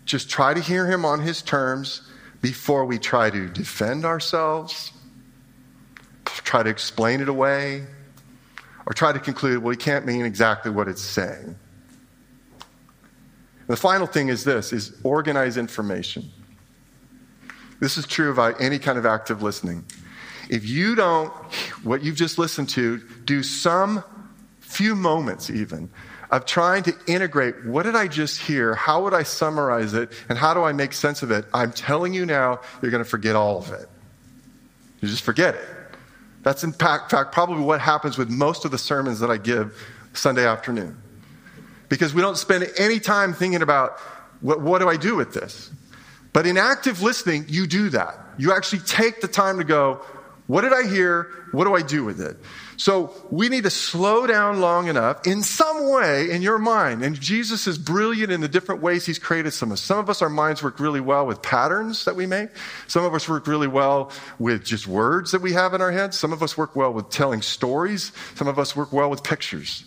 Just 0.03 0.29
try 0.29 0.53
to 0.53 0.59
hear 0.59 0.85
him 0.85 1.05
on 1.05 1.21
his 1.21 1.41
terms 1.41 2.01
before 2.41 2.85
we 2.85 2.99
try 2.99 3.29
to 3.29 3.47
defend 3.47 4.05
ourselves, 4.05 4.91
try 6.25 6.63
to 6.63 6.69
explain 6.69 7.21
it 7.21 7.29
away, 7.29 7.85
or 8.85 8.93
try 8.93 9.11
to 9.11 9.19
conclude, 9.19 9.61
well, 9.61 9.71
he 9.71 9.77
can't 9.77 10.05
mean 10.05 10.25
exactly 10.25 10.71
what 10.71 10.87
it's 10.87 11.01
saying. 11.01 11.55
The 13.67 13.75
final 13.75 14.07
thing 14.07 14.29
is 14.29 14.43
this 14.43 14.71
is 14.71 14.97
organize 15.03 15.57
information. 15.57 16.31
This 17.79 17.97
is 17.97 18.07
true 18.07 18.29
of 18.29 18.39
any 18.59 18.79
kind 18.79 18.97
of 18.97 19.05
active 19.05 19.43
listening. 19.43 19.83
If 20.49 20.67
you 20.67 20.95
don't, 20.95 21.31
what 21.83 22.01
you've 22.01 22.15
just 22.15 22.37
listened 22.37 22.69
to, 22.69 22.99
do 23.25 23.43
some 23.43 24.03
few 24.67 24.95
moments 24.95 25.49
even 25.49 25.89
of 26.29 26.45
trying 26.45 26.83
to 26.83 26.93
integrate 27.07 27.65
what 27.65 27.83
did 27.83 27.95
I 27.95 28.07
just 28.07 28.39
hear? 28.41 28.75
How 28.75 29.03
would 29.03 29.13
I 29.13 29.23
summarize 29.23 29.93
it? 29.93 30.11
And 30.27 30.37
how 30.37 30.53
do 30.53 30.63
I 30.63 30.73
make 30.73 30.93
sense 30.93 31.23
of 31.23 31.31
it? 31.31 31.45
I'm 31.53 31.71
telling 31.71 32.13
you 32.13 32.25
now, 32.25 32.59
you're 32.81 32.91
going 32.91 33.03
to 33.03 33.09
forget 33.09 33.35
all 33.35 33.59
of 33.59 33.71
it. 33.71 33.87
You 34.99 35.07
just 35.07 35.23
forget 35.23 35.55
it. 35.55 35.67
That's 36.43 36.63
in 36.63 36.73
fact, 36.73 37.09
probably 37.31 37.63
what 37.63 37.79
happens 37.79 38.17
with 38.17 38.29
most 38.29 38.65
of 38.65 38.71
the 38.71 38.77
sermons 38.77 39.19
that 39.21 39.31
I 39.31 39.37
give 39.37 39.87
Sunday 40.13 40.45
afternoon. 40.45 40.97
Because 41.89 42.13
we 42.13 42.21
don't 42.21 42.37
spend 42.37 42.69
any 42.77 42.99
time 42.99 43.33
thinking 43.33 43.61
about 43.61 43.97
what, 44.41 44.61
what 44.61 44.79
do 44.79 44.89
I 44.89 44.97
do 44.97 45.15
with 45.15 45.33
this? 45.33 45.71
But 46.33 46.45
in 46.45 46.57
active 46.57 47.01
listening, 47.01 47.45
you 47.47 47.67
do 47.67 47.89
that. 47.89 48.19
You 48.37 48.53
actually 48.53 48.79
take 48.79 49.21
the 49.21 49.27
time 49.27 49.57
to 49.57 49.63
go, 49.63 50.01
what 50.47 50.61
did 50.61 50.71
I 50.71 50.87
hear? 50.87 51.29
What 51.51 51.65
do 51.65 51.75
I 51.75 51.81
do 51.81 52.05
with 52.05 52.21
it? 52.21 52.37
So 52.77 53.13
we 53.29 53.49
need 53.49 53.63
to 53.63 53.69
slow 53.69 54.25
down 54.25 54.61
long 54.61 54.87
enough 54.87 55.27
in 55.27 55.43
some 55.43 55.91
way 55.91 56.29
in 56.31 56.41
your 56.41 56.57
mind. 56.57 57.03
And 57.03 57.19
Jesus 57.19 57.67
is 57.67 57.77
brilliant 57.77 58.31
in 58.31 58.39
the 58.39 58.47
different 58.47 58.81
ways 58.81 59.05
he's 59.05 59.19
created 59.19 59.51
some 59.51 59.69
of 59.69 59.73
us. 59.73 59.81
Some 59.81 59.97
of 59.97 60.09
us, 60.09 60.21
our 60.21 60.29
minds 60.29 60.63
work 60.63 60.79
really 60.79 61.01
well 61.01 61.25
with 61.25 61.41
patterns 61.41 62.05
that 62.05 62.15
we 62.15 62.25
make. 62.25 62.49
Some 62.87 63.03
of 63.03 63.13
us 63.13 63.27
work 63.27 63.45
really 63.45 63.67
well 63.67 64.11
with 64.39 64.63
just 64.63 64.87
words 64.87 65.31
that 65.31 65.41
we 65.41 65.51
have 65.51 65.73
in 65.73 65.81
our 65.81 65.91
heads. 65.91 66.17
Some 66.17 66.31
of 66.31 66.41
us 66.41 66.57
work 66.57 66.75
well 66.75 66.93
with 66.93 67.09
telling 67.09 67.41
stories. 67.41 68.13
Some 68.35 68.47
of 68.47 68.57
us 68.57 68.73
work 68.73 68.93
well 68.93 69.09
with 69.09 69.23
pictures. 69.23 69.83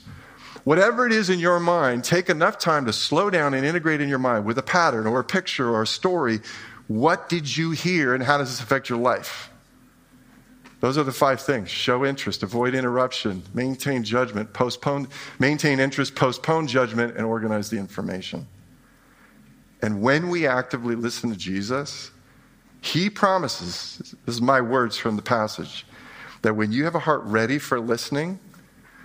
Whatever 0.64 1.06
it 1.06 1.12
is 1.12 1.30
in 1.30 1.38
your 1.38 1.58
mind, 1.58 2.04
take 2.04 2.28
enough 2.28 2.58
time 2.58 2.84
to 2.84 2.92
slow 2.92 3.30
down 3.30 3.54
and 3.54 3.64
integrate 3.64 4.02
in 4.02 4.10
your 4.10 4.18
mind 4.18 4.44
with 4.44 4.58
a 4.58 4.62
pattern 4.62 5.06
or 5.06 5.20
a 5.20 5.24
picture 5.24 5.70
or 5.70 5.82
a 5.82 5.86
story. 5.86 6.40
What 6.86 7.30
did 7.30 7.56
you 7.56 7.70
hear 7.70 8.14
and 8.14 8.22
how 8.22 8.36
does 8.36 8.50
this 8.50 8.60
affect 8.60 8.90
your 8.90 8.98
life? 8.98 9.49
Those 10.80 10.96
are 10.96 11.04
the 11.04 11.12
five 11.12 11.40
things 11.40 11.68
show 11.70 12.04
interest, 12.04 12.42
avoid 12.42 12.74
interruption, 12.74 13.42
maintain 13.54 14.02
judgment, 14.02 14.52
postpone, 14.52 15.08
maintain 15.38 15.78
interest, 15.78 16.14
postpone 16.14 16.66
judgment, 16.66 17.16
and 17.16 17.26
organize 17.26 17.70
the 17.70 17.76
information. 17.76 18.46
And 19.82 20.02
when 20.02 20.28
we 20.28 20.46
actively 20.46 20.94
listen 20.94 21.30
to 21.30 21.36
Jesus, 21.36 22.10
he 22.80 23.10
promises, 23.10 24.14
this 24.24 24.34
is 24.34 24.42
my 24.42 24.60
words 24.60 24.96
from 24.96 25.16
the 25.16 25.22
passage, 25.22 25.86
that 26.42 26.54
when 26.56 26.72
you 26.72 26.84
have 26.84 26.94
a 26.94 27.00
heart 27.00 27.22
ready 27.24 27.58
for 27.58 27.78
listening, 27.78 28.38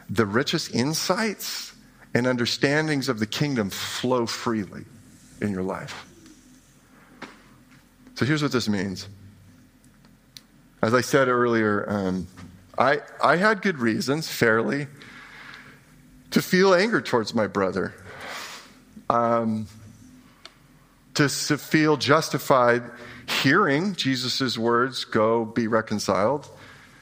the 0.09 0.25
richest 0.25 0.73
insights 0.73 1.73
and 2.13 2.25
understandings 2.25 3.09
of 3.09 3.19
the 3.19 3.25
kingdom 3.25 3.69
flow 3.69 4.25
freely 4.25 4.85
in 5.41 5.51
your 5.51 5.63
life. 5.63 6.05
So 8.15 8.25
here's 8.25 8.41
what 8.41 8.53
this 8.53 8.69
means. 8.69 9.09
As 10.85 10.93
I 10.93 11.01
said 11.01 11.29
earlier, 11.29 11.83
um, 11.89 12.27
I, 12.77 13.01
I 13.19 13.37
had 13.37 13.63
good 13.63 13.79
reasons, 13.79 14.29
fairly, 14.29 14.85
to 16.29 16.43
feel 16.43 16.75
anger 16.75 17.01
towards 17.01 17.33
my 17.33 17.47
brother, 17.47 17.95
um, 19.09 19.65
to, 21.15 21.27
feel 21.27 21.97
justified 21.97 22.83
hearing 23.41 23.95
Jesus' 23.95 24.59
words, 24.59 25.05
go 25.05 25.43
be 25.43 25.65
reconciled, 25.65 26.47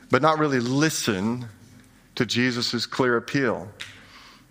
but 0.10 0.22
not 0.22 0.40
really 0.40 0.62
listen 0.62 1.48
to 2.16 2.26
Jesus' 2.26 2.86
clear 2.86 3.18
appeal. 3.18 3.68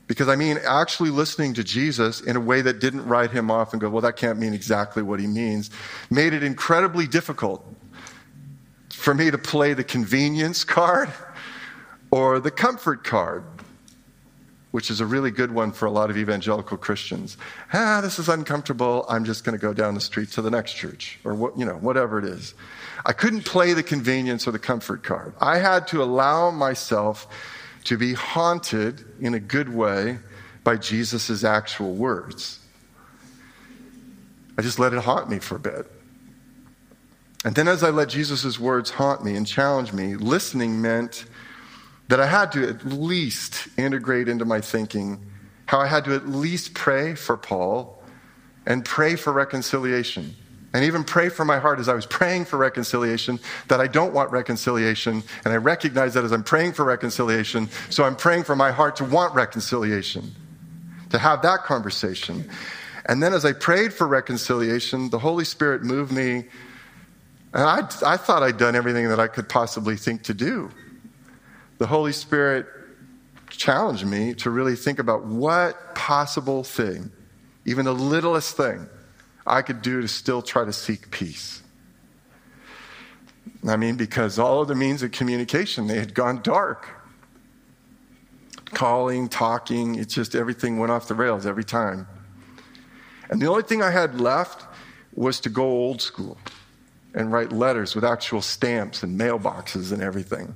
Because 0.08 0.28
I 0.28 0.36
mean, 0.36 0.58
actually 0.62 1.08
listening 1.08 1.54
to 1.54 1.64
Jesus 1.64 2.20
in 2.20 2.36
a 2.36 2.40
way 2.40 2.60
that 2.60 2.80
didn't 2.80 3.06
write 3.06 3.30
him 3.30 3.50
off 3.50 3.72
and 3.72 3.80
go, 3.80 3.88
well, 3.88 4.02
that 4.02 4.18
can't 4.18 4.38
mean 4.38 4.52
exactly 4.52 5.02
what 5.02 5.20
he 5.20 5.26
means, 5.26 5.70
made 6.10 6.34
it 6.34 6.42
incredibly 6.42 7.06
difficult 7.06 7.64
for 9.02 9.14
me 9.14 9.32
to 9.32 9.36
play 9.38 9.74
the 9.74 9.82
convenience 9.82 10.62
card 10.62 11.08
or 12.12 12.38
the 12.38 12.52
comfort 12.52 13.02
card, 13.02 13.42
which 14.70 14.92
is 14.92 15.00
a 15.00 15.06
really 15.06 15.32
good 15.32 15.50
one 15.50 15.72
for 15.72 15.86
a 15.86 15.90
lot 15.90 16.08
of 16.08 16.16
evangelical 16.16 16.76
Christians. 16.76 17.36
Ah, 17.72 18.00
this 18.00 18.20
is 18.20 18.28
uncomfortable. 18.28 19.04
I'm 19.08 19.24
just 19.24 19.42
going 19.42 19.58
to 19.58 19.60
go 19.60 19.72
down 19.72 19.96
the 19.96 20.00
street 20.00 20.30
to 20.30 20.42
the 20.42 20.52
next 20.52 20.74
church 20.74 21.18
or 21.24 21.34
what, 21.34 21.58
you 21.58 21.64
know, 21.64 21.74
whatever 21.74 22.20
it 22.20 22.24
is. 22.24 22.54
I 23.04 23.12
couldn't 23.12 23.44
play 23.44 23.72
the 23.72 23.82
convenience 23.82 24.46
or 24.46 24.52
the 24.52 24.60
comfort 24.60 25.02
card. 25.02 25.34
I 25.40 25.58
had 25.58 25.88
to 25.88 26.00
allow 26.00 26.52
myself 26.52 27.26
to 27.84 27.98
be 27.98 28.14
haunted 28.14 29.04
in 29.20 29.34
a 29.34 29.40
good 29.40 29.68
way 29.68 30.20
by 30.62 30.76
Jesus' 30.76 31.42
actual 31.42 31.92
words. 31.96 32.60
I 34.56 34.62
just 34.62 34.78
let 34.78 34.92
it 34.92 35.00
haunt 35.00 35.28
me 35.28 35.40
for 35.40 35.56
a 35.56 35.58
bit. 35.58 35.90
And 37.44 37.54
then, 37.54 37.66
as 37.66 37.82
I 37.82 37.90
let 37.90 38.08
Jesus' 38.08 38.58
words 38.58 38.90
haunt 38.90 39.24
me 39.24 39.34
and 39.34 39.46
challenge 39.46 39.92
me, 39.92 40.14
listening 40.14 40.80
meant 40.80 41.24
that 42.08 42.20
I 42.20 42.26
had 42.26 42.52
to 42.52 42.68
at 42.68 42.84
least 42.86 43.68
integrate 43.76 44.28
into 44.28 44.44
my 44.44 44.60
thinking 44.60 45.26
how 45.66 45.80
I 45.80 45.86
had 45.86 46.04
to 46.04 46.14
at 46.14 46.28
least 46.28 46.74
pray 46.74 47.14
for 47.14 47.36
Paul 47.36 48.02
and 48.66 48.84
pray 48.84 49.16
for 49.16 49.32
reconciliation. 49.32 50.36
And 50.74 50.84
even 50.84 51.04
pray 51.04 51.28
for 51.30 51.44
my 51.44 51.58
heart 51.58 51.80
as 51.80 51.88
I 51.88 51.94
was 51.94 52.06
praying 52.06 52.46
for 52.46 52.58
reconciliation 52.58 53.40
that 53.68 53.80
I 53.80 53.86
don't 53.86 54.14
want 54.14 54.30
reconciliation. 54.30 55.22
And 55.44 55.52
I 55.52 55.56
recognize 55.56 56.14
that 56.14 56.24
as 56.24 56.32
I'm 56.32 56.44
praying 56.44 56.72
for 56.72 56.84
reconciliation. 56.84 57.68
So 57.90 58.04
I'm 58.04 58.16
praying 58.16 58.44
for 58.44 58.56
my 58.56 58.70
heart 58.70 58.96
to 58.96 59.04
want 59.04 59.34
reconciliation, 59.34 60.34
to 61.10 61.18
have 61.18 61.42
that 61.42 61.64
conversation. 61.64 62.48
And 63.06 63.22
then 63.22 63.34
as 63.34 63.44
I 63.44 63.52
prayed 63.52 63.92
for 63.92 64.06
reconciliation, 64.06 65.10
the 65.10 65.18
Holy 65.18 65.44
Spirit 65.44 65.82
moved 65.82 66.12
me 66.12 66.44
and 67.54 67.62
I, 67.62 67.78
I 68.04 68.16
thought 68.16 68.42
I'd 68.42 68.56
done 68.56 68.74
everything 68.74 69.08
that 69.08 69.20
I 69.20 69.26
could 69.26 69.48
possibly 69.48 69.96
think 69.96 70.22
to 70.24 70.34
do. 70.34 70.70
The 71.78 71.86
Holy 71.86 72.12
Spirit 72.12 72.66
challenged 73.50 74.06
me 74.06 74.34
to 74.34 74.50
really 74.50 74.76
think 74.76 74.98
about 74.98 75.24
what 75.24 75.94
possible 75.94 76.64
thing, 76.64 77.12
even 77.66 77.84
the 77.84 77.94
littlest 77.94 78.56
thing, 78.56 78.88
I 79.46 79.60
could 79.62 79.82
do 79.82 80.00
to 80.00 80.08
still 80.08 80.40
try 80.40 80.64
to 80.64 80.72
seek 80.72 81.10
peace. 81.10 81.62
I 83.68 83.76
mean, 83.76 83.96
because 83.96 84.38
all 84.38 84.62
of 84.62 84.68
the 84.68 84.74
means 84.74 85.02
of 85.02 85.12
communication, 85.12 85.86
they 85.86 85.98
had 85.98 86.14
gone 86.14 86.40
dark. 86.42 86.88
Calling, 88.66 89.28
talking, 89.28 89.96
it's 89.96 90.14
just 90.14 90.34
everything 90.34 90.78
went 90.78 90.90
off 90.90 91.06
the 91.06 91.14
rails 91.14 91.44
every 91.44 91.64
time. 91.64 92.08
And 93.28 93.40
the 93.40 93.46
only 93.46 93.62
thing 93.62 93.82
I 93.82 93.90
had 93.90 94.20
left 94.20 94.64
was 95.14 95.40
to 95.40 95.50
go 95.50 95.64
old 95.64 96.00
school 96.00 96.38
and 97.14 97.32
write 97.32 97.52
letters 97.52 97.94
with 97.94 98.04
actual 98.04 98.42
stamps 98.42 99.02
and 99.02 99.18
mailboxes 99.18 99.92
and 99.92 100.02
everything. 100.02 100.54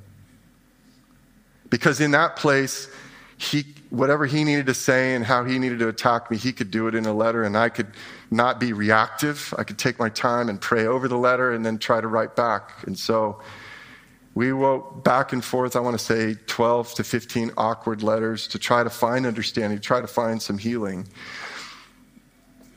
Because 1.69 2.01
in 2.01 2.12
that 2.12 2.37
place, 2.37 2.88
he, 3.37 3.64
whatever 3.90 4.27
he 4.27 4.45
needed 4.45 4.66
to 4.66 4.75
say 4.75 5.14
and 5.14 5.25
how 5.25 5.45
he 5.45 5.59
needed 5.59 5.79
to 5.81 5.88
attack 5.88 6.31
me, 6.31 6.37
he 6.37 6.53
could 6.53 6.71
do 6.71 6.87
it 6.87 6.95
in 6.95 7.07
a 7.07 7.12
letter, 7.12 7.42
and 7.42 7.57
I 7.57 7.69
could 7.69 7.88
not 8.31 8.59
be 8.59 8.73
reactive. 8.73 9.53
I 9.59 9.64
could 9.64 9.79
take 9.79 9.99
my 9.99 10.09
time 10.09 10.49
and 10.49 10.61
pray 10.61 10.87
over 10.87 11.09
the 11.09 11.19
letter 11.19 11.53
and 11.53 11.64
then 11.64 11.79
try 11.79 12.01
to 12.01 12.09
write 12.09 12.37
back. 12.37 12.73
And 12.87 12.99
so 12.99 13.40
we 14.35 14.53
wrote 14.53 15.05
back 15.05 15.33
and 15.33 15.45
forth, 15.45 15.77
I 15.77 15.81
want 15.81 15.99
to 15.99 16.05
say 16.05 16.37
12 16.47 16.95
to 16.95 17.05
15 17.05 17.53
awkward 17.57 18.03
letters 18.03 18.47
to 18.49 18.59
try 18.59 18.83
to 18.85 18.90
find 18.90 19.27
understanding, 19.27 19.81
try 19.81 20.01
to 20.01 20.07
find 20.07 20.40
some 20.40 20.59
healing. 20.59 21.09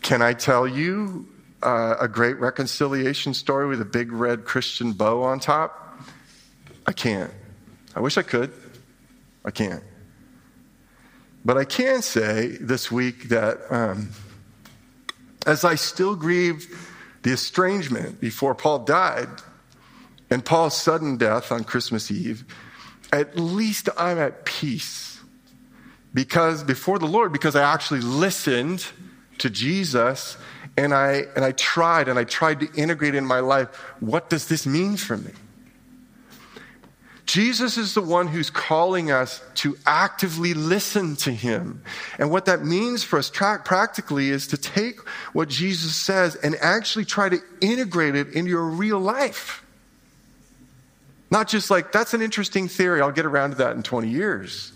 Can 0.01 0.21
I 0.21 0.33
tell 0.33 0.67
you 0.67 1.27
uh, 1.61 1.95
a 1.99 2.07
great 2.07 2.39
reconciliation 2.39 3.33
story 3.33 3.67
with 3.67 3.81
a 3.81 3.85
big 3.85 4.11
red 4.11 4.45
Christian 4.45 4.93
bow 4.93 5.23
on 5.23 5.39
top? 5.39 5.99
I 6.85 6.91
can't. 6.91 7.31
I 7.95 7.99
wish 7.99 8.17
I 8.17 8.21
could. 8.21 8.51
I 9.43 9.51
can't. 9.51 9.83
But 11.43 11.57
I 11.57 11.65
can 11.65 12.01
say 12.01 12.57
this 12.59 12.91
week 12.91 13.29
that 13.29 13.59
um, 13.69 14.09
as 15.45 15.63
I 15.63 15.75
still 15.75 16.15
grieve 16.15 16.89
the 17.23 17.31
estrangement 17.31 18.19
before 18.19 18.55
Paul 18.55 18.79
died 18.79 19.29
and 20.29 20.43
Paul's 20.43 20.79
sudden 20.79 21.17
death 21.17 21.51
on 21.51 21.63
Christmas 21.63 22.11
Eve, 22.11 22.43
at 23.11 23.37
least 23.37 23.89
I'm 23.97 24.17
at 24.17 24.45
peace 24.45 25.19
because 26.13 26.63
before 26.63 26.99
the 26.99 27.07
Lord 27.07 27.31
because 27.31 27.55
I 27.55 27.73
actually 27.73 28.01
listened 28.01 28.85
to 29.39 29.49
Jesus 29.49 30.37
and 30.79 30.93
I 30.93 31.25
and 31.35 31.43
I 31.43 31.51
tried 31.51 32.07
and 32.07 32.17
I 32.17 32.23
tried 32.23 32.61
to 32.61 32.69
integrate 32.73 33.13
in 33.13 33.25
my 33.25 33.39
life 33.39 33.67
what 33.99 34.29
does 34.29 34.47
this 34.47 34.65
mean 34.65 34.97
for 34.97 35.17
me? 35.17 35.31
Jesus 37.25 37.77
is 37.77 37.93
the 37.93 38.01
one 38.01 38.25
who's 38.25 38.49
calling 38.49 39.11
us 39.11 39.43
to 39.53 39.77
actively 39.85 40.55
listen 40.55 41.15
to 41.17 41.31
him. 41.31 41.83
And 42.17 42.31
what 42.31 42.45
that 42.45 42.65
means 42.65 43.03
for 43.03 43.19
us 43.19 43.29
tra- 43.29 43.61
practically 43.63 44.29
is 44.31 44.47
to 44.47 44.57
take 44.57 44.99
what 45.33 45.47
Jesus 45.47 45.95
says 45.95 46.33
and 46.35 46.55
actually 46.55 47.05
try 47.05 47.29
to 47.29 47.37
integrate 47.61 48.15
it 48.15 48.29
into 48.29 48.49
your 48.49 48.63
real 48.63 48.99
life. 48.99 49.63
Not 51.29 51.47
just 51.47 51.69
like, 51.69 51.91
that's 51.91 52.15
an 52.15 52.23
interesting 52.23 52.67
theory, 52.67 52.99
I'll 52.99 53.11
get 53.11 53.27
around 53.27 53.51
to 53.51 53.57
that 53.57 53.75
in 53.75 53.83
20 53.83 54.09
years. 54.09 54.73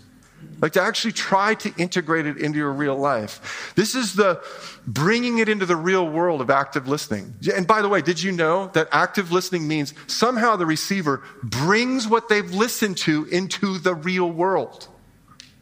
Like 0.64 0.72
to 0.72 0.80
actually 0.80 1.12
try 1.12 1.56
to 1.56 1.74
integrate 1.76 2.24
it 2.24 2.38
into 2.38 2.58
your 2.58 2.72
real 2.72 2.96
life. 2.96 3.74
This 3.76 3.94
is 3.94 4.14
the 4.14 4.42
bringing 4.86 5.36
it 5.36 5.50
into 5.50 5.66
the 5.66 5.76
real 5.76 6.08
world 6.08 6.40
of 6.40 6.48
active 6.48 6.88
listening. 6.88 7.34
And 7.54 7.66
by 7.66 7.82
the 7.82 7.88
way, 7.90 8.00
did 8.00 8.22
you 8.22 8.32
know 8.32 8.68
that 8.68 8.88
active 8.90 9.30
listening 9.30 9.68
means 9.68 9.92
somehow 10.06 10.56
the 10.56 10.64
receiver 10.64 11.22
brings 11.42 12.08
what 12.08 12.30
they've 12.30 12.50
listened 12.50 12.96
to 13.00 13.26
into 13.26 13.76
the 13.76 13.94
real 13.94 14.30
world? 14.30 14.88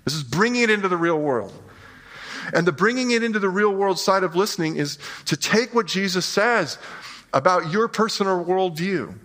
This 0.04 0.14
is 0.14 0.22
bringing 0.22 0.62
it 0.62 0.70
into 0.70 0.86
the 0.86 0.96
real 0.96 1.18
world. 1.18 1.52
And 2.54 2.64
the 2.64 2.70
bringing 2.70 3.10
it 3.10 3.24
into 3.24 3.40
the 3.40 3.50
real 3.50 3.74
world 3.74 3.98
side 3.98 4.22
of 4.22 4.36
listening 4.36 4.76
is 4.76 5.00
to 5.24 5.36
take 5.36 5.74
what 5.74 5.86
Jesus 5.86 6.24
says 6.24 6.78
about 7.32 7.72
your 7.72 7.88
personal 7.88 8.44
worldview 8.44 9.18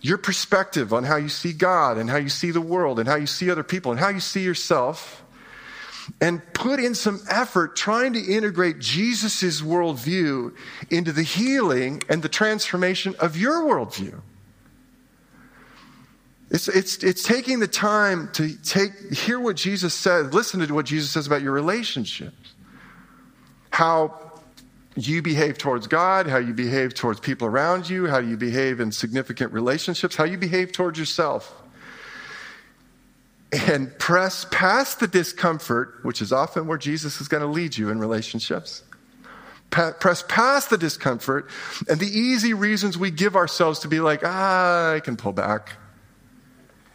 your 0.00 0.18
perspective 0.18 0.92
on 0.92 1.04
how 1.04 1.16
you 1.16 1.28
see 1.28 1.52
God 1.52 1.98
and 1.98 2.08
how 2.08 2.16
you 2.16 2.28
see 2.28 2.50
the 2.50 2.60
world 2.60 2.98
and 2.98 3.08
how 3.08 3.16
you 3.16 3.26
see 3.26 3.50
other 3.50 3.62
people 3.62 3.90
and 3.92 4.00
how 4.00 4.08
you 4.08 4.20
see 4.20 4.42
yourself 4.42 5.24
and 6.20 6.40
put 6.52 6.78
in 6.78 6.94
some 6.94 7.20
effort 7.28 7.76
trying 7.76 8.12
to 8.12 8.20
integrate 8.20 8.78
Jesus' 8.78 9.60
worldview 9.60 10.54
into 10.90 11.12
the 11.12 11.22
healing 11.22 12.02
and 12.08 12.22
the 12.22 12.28
transformation 12.28 13.14
of 13.18 13.36
your 13.36 13.62
worldview. 13.62 14.20
It's, 16.50 16.68
it's, 16.68 17.02
it's 17.02 17.24
taking 17.24 17.58
the 17.58 17.66
time 17.66 18.30
to 18.34 18.54
take, 18.62 18.92
hear 19.12 19.40
what 19.40 19.56
Jesus 19.56 19.94
says, 19.94 20.32
listen 20.32 20.64
to 20.64 20.72
what 20.72 20.86
Jesus 20.86 21.10
says 21.10 21.26
about 21.26 21.42
your 21.42 21.52
relationships. 21.52 22.54
How 23.70 24.26
you 24.96 25.20
behave 25.20 25.58
towards 25.58 25.86
God, 25.86 26.26
how 26.26 26.38
you 26.38 26.54
behave 26.54 26.94
towards 26.94 27.20
people 27.20 27.46
around 27.46 27.88
you, 27.88 28.06
how 28.06 28.18
you 28.18 28.36
behave 28.36 28.80
in 28.80 28.90
significant 28.90 29.52
relationships, 29.52 30.16
how 30.16 30.24
you 30.24 30.38
behave 30.38 30.72
towards 30.72 30.98
yourself. 30.98 31.52
And 33.52 33.96
press 33.98 34.46
past 34.50 34.98
the 34.98 35.06
discomfort, 35.06 36.00
which 36.02 36.22
is 36.22 36.32
often 36.32 36.66
where 36.66 36.78
Jesus 36.78 37.20
is 37.20 37.28
going 37.28 37.42
to 37.42 37.46
lead 37.46 37.76
you 37.76 37.90
in 37.90 37.98
relationships. 37.98 38.82
Pa- 39.70 39.92
press 39.92 40.24
past 40.26 40.70
the 40.70 40.78
discomfort 40.78 41.48
and 41.88 42.00
the 42.00 42.06
easy 42.06 42.54
reasons 42.54 42.96
we 42.96 43.10
give 43.10 43.36
ourselves 43.36 43.80
to 43.80 43.88
be 43.88 44.00
like, 44.00 44.22
ah, 44.24 44.94
I 44.94 45.00
can 45.00 45.16
pull 45.16 45.32
back. 45.32 45.72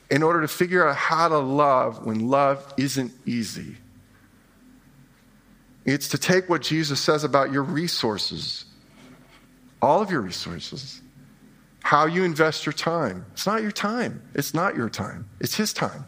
In 0.09 0.23
order 0.23 0.41
to 0.41 0.47
figure 0.47 0.87
out 0.87 0.95
how 0.95 1.29
to 1.29 1.37
love 1.37 2.05
when 2.05 2.27
love 2.27 2.73
isn't 2.77 3.13
easy. 3.25 3.77
It's 5.85 6.09
to 6.09 6.17
take 6.17 6.49
what 6.49 6.61
Jesus 6.61 6.99
says 6.99 7.23
about 7.23 7.51
your 7.51 7.63
resources, 7.63 8.65
all 9.81 10.01
of 10.01 10.11
your 10.11 10.21
resources, 10.21 11.01
how 11.81 12.05
you 12.05 12.23
invest 12.23 12.65
your 12.65 12.73
time. 12.73 13.25
It's 13.33 13.47
not 13.47 13.61
your 13.61 13.71
time. 13.71 14.21
It's 14.35 14.53
not 14.53 14.75
your 14.75 14.89
time. 14.89 15.27
It's 15.39 15.55
His 15.55 15.73
time. 15.73 16.05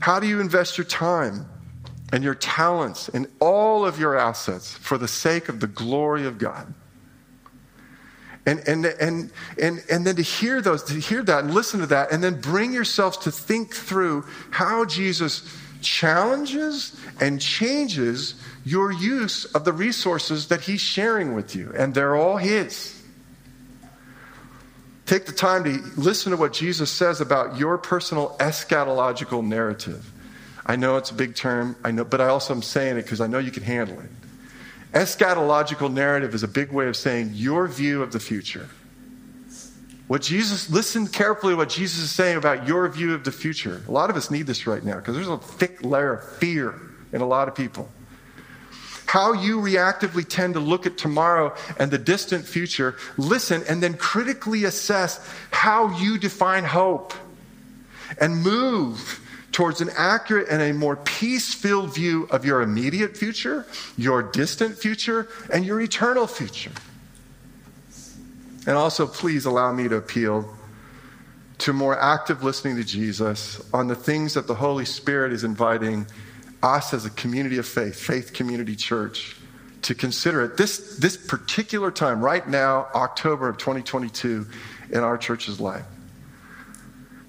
How 0.00 0.20
do 0.20 0.26
you 0.26 0.40
invest 0.40 0.78
your 0.78 0.86
time 0.86 1.46
and 2.12 2.24
your 2.24 2.34
talents 2.34 3.08
and 3.08 3.26
all 3.40 3.84
of 3.84 3.98
your 3.98 4.16
assets 4.16 4.72
for 4.72 4.96
the 4.96 5.08
sake 5.08 5.48
of 5.48 5.60
the 5.60 5.66
glory 5.66 6.26
of 6.26 6.38
God? 6.38 6.72
And, 8.46 8.60
and, 8.68 8.86
and, 8.86 9.32
and, 9.60 9.84
and 9.90 10.06
then 10.06 10.14
to 10.16 10.22
hear 10.22 10.62
those, 10.62 10.84
to 10.84 10.94
hear 10.94 11.22
that 11.24 11.44
and 11.44 11.52
listen 11.52 11.80
to 11.80 11.86
that, 11.88 12.12
and 12.12 12.22
then 12.22 12.40
bring 12.40 12.72
yourself 12.72 13.20
to 13.22 13.32
think 13.32 13.74
through 13.74 14.24
how 14.50 14.84
Jesus 14.84 15.40
challenges 15.82 16.98
and 17.20 17.40
changes 17.40 18.34
your 18.64 18.92
use 18.92 19.44
of 19.46 19.64
the 19.64 19.72
resources 19.72 20.48
that 20.48 20.62
He's 20.62 20.80
sharing 20.80 21.34
with 21.34 21.54
you, 21.54 21.72
and 21.76 21.94
they're 21.94 22.16
all 22.16 22.36
His. 22.36 22.92
Take 25.06 25.26
the 25.26 25.32
time 25.32 25.62
to 25.64 25.70
listen 25.96 26.32
to 26.32 26.36
what 26.36 26.52
Jesus 26.52 26.90
says 26.90 27.20
about 27.20 27.58
your 27.58 27.78
personal 27.78 28.36
eschatological 28.40 29.46
narrative. 29.46 30.12
I 30.66 30.74
know 30.74 30.96
it's 30.96 31.12
a 31.12 31.14
big 31.14 31.36
term, 31.36 31.76
I 31.84 31.92
know, 31.92 32.04
but 32.04 32.20
I 32.20 32.26
also 32.26 32.54
am 32.54 32.62
saying 32.62 32.96
it 32.96 33.02
because 33.02 33.20
I 33.20 33.28
know 33.28 33.38
you 33.38 33.52
can 33.52 33.62
handle 33.62 34.00
it. 34.00 34.10
Eschatological 34.92 35.92
narrative 35.92 36.34
is 36.34 36.42
a 36.42 36.48
big 36.48 36.72
way 36.72 36.88
of 36.88 36.96
saying 36.96 37.30
your 37.34 37.68
view 37.68 38.02
of 38.02 38.12
the 38.12 38.18
future. 38.18 38.68
What 40.06 40.22
Jesus, 40.22 40.70
listen 40.70 41.08
carefully 41.08 41.54
to 41.54 41.56
what 41.56 41.68
Jesus 41.68 42.04
is 42.04 42.12
saying 42.12 42.36
about 42.36 42.68
your 42.68 42.88
view 42.88 43.12
of 43.12 43.24
the 43.24 43.32
future. 43.32 43.82
A 43.88 43.90
lot 43.90 44.08
of 44.08 44.16
us 44.16 44.30
need 44.30 44.46
this 44.46 44.66
right 44.66 44.84
now 44.84 44.96
because 44.96 45.16
there's 45.16 45.28
a 45.28 45.38
thick 45.38 45.82
layer 45.82 46.14
of 46.14 46.38
fear 46.38 46.80
in 47.12 47.20
a 47.20 47.26
lot 47.26 47.48
of 47.48 47.54
people. 47.54 47.88
How 49.06 49.32
you 49.32 49.58
reactively 49.58 50.26
tend 50.28 50.54
to 50.54 50.60
look 50.60 50.86
at 50.86 50.96
tomorrow 50.98 51.54
and 51.78 51.90
the 51.90 51.98
distant 51.98 52.44
future, 52.44 52.96
listen, 53.16 53.62
and 53.68 53.82
then 53.82 53.94
critically 53.94 54.64
assess 54.64 55.26
how 55.50 55.96
you 55.98 56.18
define 56.18 56.64
hope 56.64 57.14
and 58.20 58.42
move 58.42 59.20
towards 59.52 59.80
an 59.80 59.90
accurate 59.96 60.48
and 60.50 60.60
a 60.60 60.72
more 60.72 60.96
peace 60.96 61.54
filled 61.54 61.94
view 61.94 62.28
of 62.30 62.44
your 62.44 62.62
immediate 62.62 63.16
future, 63.16 63.66
your 63.96 64.22
distant 64.22 64.76
future, 64.76 65.28
and 65.52 65.64
your 65.64 65.80
eternal 65.80 66.26
future. 66.26 66.72
And 68.66 68.76
also, 68.76 69.06
please 69.06 69.46
allow 69.46 69.72
me 69.72 69.88
to 69.88 69.96
appeal 69.96 70.52
to 71.58 71.72
more 71.72 71.98
active 71.98 72.42
listening 72.42 72.76
to 72.76 72.84
Jesus 72.84 73.62
on 73.72 73.86
the 73.86 73.94
things 73.94 74.34
that 74.34 74.46
the 74.46 74.54
Holy 74.54 74.84
Spirit 74.84 75.32
is 75.32 75.44
inviting 75.44 76.06
us 76.62 76.92
as 76.92 77.04
a 77.04 77.10
community 77.10 77.58
of 77.58 77.66
faith, 77.66 77.98
Faith 77.98 78.32
Community 78.32 78.74
Church, 78.74 79.36
to 79.82 79.94
consider 79.94 80.42
at 80.42 80.56
this, 80.56 80.96
this 80.96 81.16
particular 81.16 81.90
time, 81.90 82.20
right 82.20 82.46
now, 82.48 82.88
October 82.94 83.48
of 83.48 83.56
2022, 83.56 84.46
in 84.90 84.98
our 84.98 85.16
church's 85.16 85.60
life. 85.60 85.84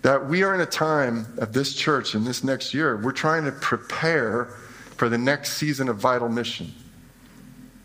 That 0.02 0.28
we 0.28 0.44
are 0.44 0.56
in 0.56 0.62
a 0.62 0.66
time 0.66 1.28
of 1.38 1.54
this 1.54 1.74
church 1.74 2.16
in 2.16 2.24
this 2.24 2.44
next 2.44 2.74
year, 2.74 2.98
we're 2.98 3.12
trying 3.12 3.46
to 3.46 3.52
prepare 3.52 4.46
for 4.96 5.10
the 5.10 5.18
next 5.18 5.54
season 5.54 5.88
of 5.90 5.98
vital 5.98 6.30
mission. 6.30 6.74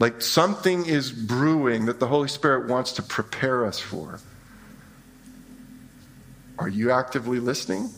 Like 0.03 0.21
something 0.21 0.85
is 0.85 1.13
brewing 1.13 1.87
that 1.87 2.01
the 2.01 2.09
Holy 2.09 2.27
Spirit 2.27 2.69
wants 2.69 2.91
to 2.95 3.05
prepare 3.05 3.65
us 3.65 3.79
for. 3.79 4.19
Are 6.59 6.69
you 6.69 6.91
actively 6.91 7.39
listening 7.39 7.89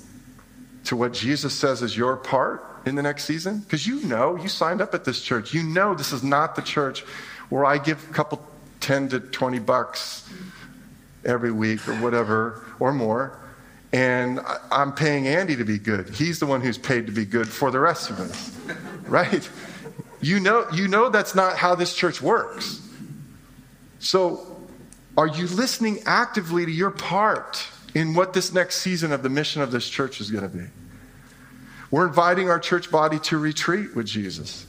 to 0.84 0.96
what 0.96 1.14
Jesus 1.14 1.54
says 1.54 1.80
is 1.80 1.96
your 1.96 2.18
part 2.18 2.62
in 2.84 2.94
the 2.94 3.00
next 3.00 3.24
season? 3.24 3.60
Because 3.60 3.86
you 3.86 4.02
know, 4.02 4.36
you 4.36 4.50
signed 4.50 4.82
up 4.82 4.92
at 4.92 5.06
this 5.06 5.22
church. 5.22 5.54
You 5.54 5.62
know 5.62 5.94
this 5.94 6.12
is 6.12 6.22
not 6.22 6.56
the 6.56 6.60
church 6.60 7.00
where 7.48 7.64
I 7.64 7.78
give 7.78 8.06
a 8.10 8.12
couple 8.12 8.46
10 8.80 9.08
to 9.08 9.20
20 9.20 9.60
bucks 9.60 10.28
every 11.24 11.52
week 11.52 11.88
or 11.88 11.94
whatever 12.02 12.66
or 12.80 12.92
more. 12.92 13.40
And 13.94 14.40
I'm 14.70 14.92
paying 14.92 15.26
Andy 15.26 15.56
to 15.56 15.64
be 15.64 15.78
good. 15.78 16.10
He's 16.10 16.38
the 16.38 16.44
one 16.44 16.60
who's 16.60 16.76
paid 16.76 17.06
to 17.06 17.12
be 17.12 17.24
good 17.24 17.48
for 17.48 17.70
the 17.70 17.80
rest 17.80 18.10
of 18.10 18.20
us, 18.20 18.54
right? 19.06 19.48
You 20.24 20.40
know, 20.40 20.66
you 20.72 20.88
know 20.88 21.10
that's 21.10 21.34
not 21.34 21.58
how 21.58 21.74
this 21.74 21.94
church 21.94 22.22
works. 22.22 22.80
So, 23.98 24.56
are 25.18 25.26
you 25.26 25.46
listening 25.46 25.98
actively 26.06 26.64
to 26.64 26.72
your 26.72 26.90
part 26.90 27.62
in 27.94 28.14
what 28.14 28.32
this 28.32 28.50
next 28.50 28.76
season 28.76 29.12
of 29.12 29.22
the 29.22 29.28
mission 29.28 29.60
of 29.60 29.70
this 29.70 29.86
church 29.86 30.22
is 30.22 30.30
going 30.30 30.50
to 30.50 30.56
be? 30.56 30.64
We're 31.90 32.06
inviting 32.06 32.48
our 32.48 32.58
church 32.58 32.90
body 32.90 33.18
to 33.20 33.36
retreat 33.36 33.94
with 33.94 34.06
Jesus. 34.06 34.66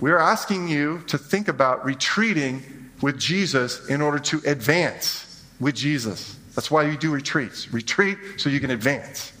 We're 0.00 0.18
asking 0.18 0.66
you 0.66 1.04
to 1.06 1.18
think 1.18 1.46
about 1.46 1.84
retreating 1.84 2.90
with 3.00 3.16
Jesus 3.16 3.88
in 3.88 4.00
order 4.00 4.18
to 4.18 4.42
advance 4.44 5.44
with 5.60 5.76
Jesus. 5.76 6.36
That's 6.56 6.68
why 6.68 6.90
you 6.90 6.96
do 6.96 7.12
retreats. 7.12 7.72
Retreat 7.72 8.18
so 8.38 8.50
you 8.50 8.58
can 8.58 8.72
advance. 8.72 9.32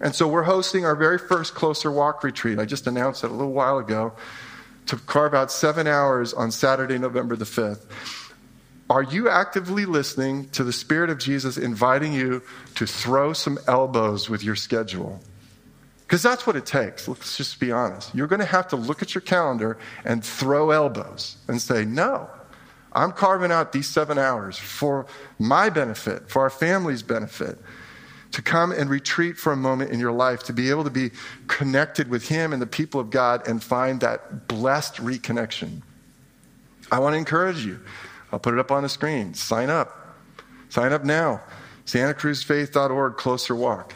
And 0.00 0.14
so 0.14 0.26
we're 0.26 0.44
hosting 0.44 0.84
our 0.84 0.96
very 0.96 1.18
first 1.18 1.54
Closer 1.54 1.90
Walk 1.90 2.24
retreat. 2.24 2.58
I 2.58 2.64
just 2.64 2.86
announced 2.86 3.22
it 3.22 3.30
a 3.30 3.34
little 3.34 3.52
while 3.52 3.78
ago 3.78 4.14
to 4.86 4.96
carve 4.96 5.34
out 5.34 5.52
seven 5.52 5.86
hours 5.86 6.32
on 6.32 6.50
Saturday, 6.50 6.98
November 6.98 7.36
the 7.36 7.44
5th. 7.44 7.84
Are 8.88 9.02
you 9.02 9.28
actively 9.28 9.84
listening 9.84 10.48
to 10.50 10.64
the 10.64 10.72
Spirit 10.72 11.10
of 11.10 11.18
Jesus 11.18 11.56
inviting 11.56 12.12
you 12.12 12.42
to 12.74 12.86
throw 12.86 13.32
some 13.32 13.58
elbows 13.68 14.28
with 14.28 14.42
your 14.42 14.56
schedule? 14.56 15.20
Because 16.00 16.22
that's 16.22 16.44
what 16.44 16.56
it 16.56 16.66
takes. 16.66 17.06
Let's 17.06 17.36
just 17.36 17.60
be 17.60 17.70
honest. 17.70 18.12
You're 18.14 18.26
going 18.26 18.40
to 18.40 18.46
have 18.46 18.66
to 18.68 18.76
look 18.76 19.00
at 19.00 19.14
your 19.14 19.22
calendar 19.22 19.78
and 20.04 20.24
throw 20.24 20.70
elbows 20.70 21.36
and 21.46 21.62
say, 21.62 21.84
no, 21.84 22.28
I'm 22.92 23.12
carving 23.12 23.52
out 23.52 23.70
these 23.70 23.88
seven 23.88 24.18
hours 24.18 24.58
for 24.58 25.06
my 25.38 25.70
benefit, 25.70 26.28
for 26.28 26.42
our 26.42 26.50
family's 26.50 27.04
benefit 27.04 27.58
to 28.32 28.42
come 28.42 28.72
and 28.72 28.88
retreat 28.88 29.36
for 29.36 29.52
a 29.52 29.56
moment 29.56 29.90
in 29.90 29.98
your 29.98 30.12
life, 30.12 30.44
to 30.44 30.52
be 30.52 30.70
able 30.70 30.84
to 30.84 30.90
be 30.90 31.10
connected 31.48 32.08
with 32.08 32.28
Him 32.28 32.52
and 32.52 32.62
the 32.62 32.66
people 32.66 33.00
of 33.00 33.10
God 33.10 33.46
and 33.48 33.62
find 33.62 34.00
that 34.00 34.48
blessed 34.48 34.96
reconnection. 34.96 35.82
I 36.92 36.98
want 36.98 37.14
to 37.14 37.18
encourage 37.18 37.64
you. 37.64 37.80
I'll 38.32 38.38
put 38.38 38.54
it 38.54 38.60
up 38.60 38.70
on 38.70 38.82
the 38.82 38.88
screen. 38.88 39.34
Sign 39.34 39.70
up. 39.70 40.16
Sign 40.68 40.92
up 40.92 41.04
now. 41.04 41.40
SantaCruzFaith.org, 41.86 43.16
closer 43.16 43.54
walk. 43.54 43.94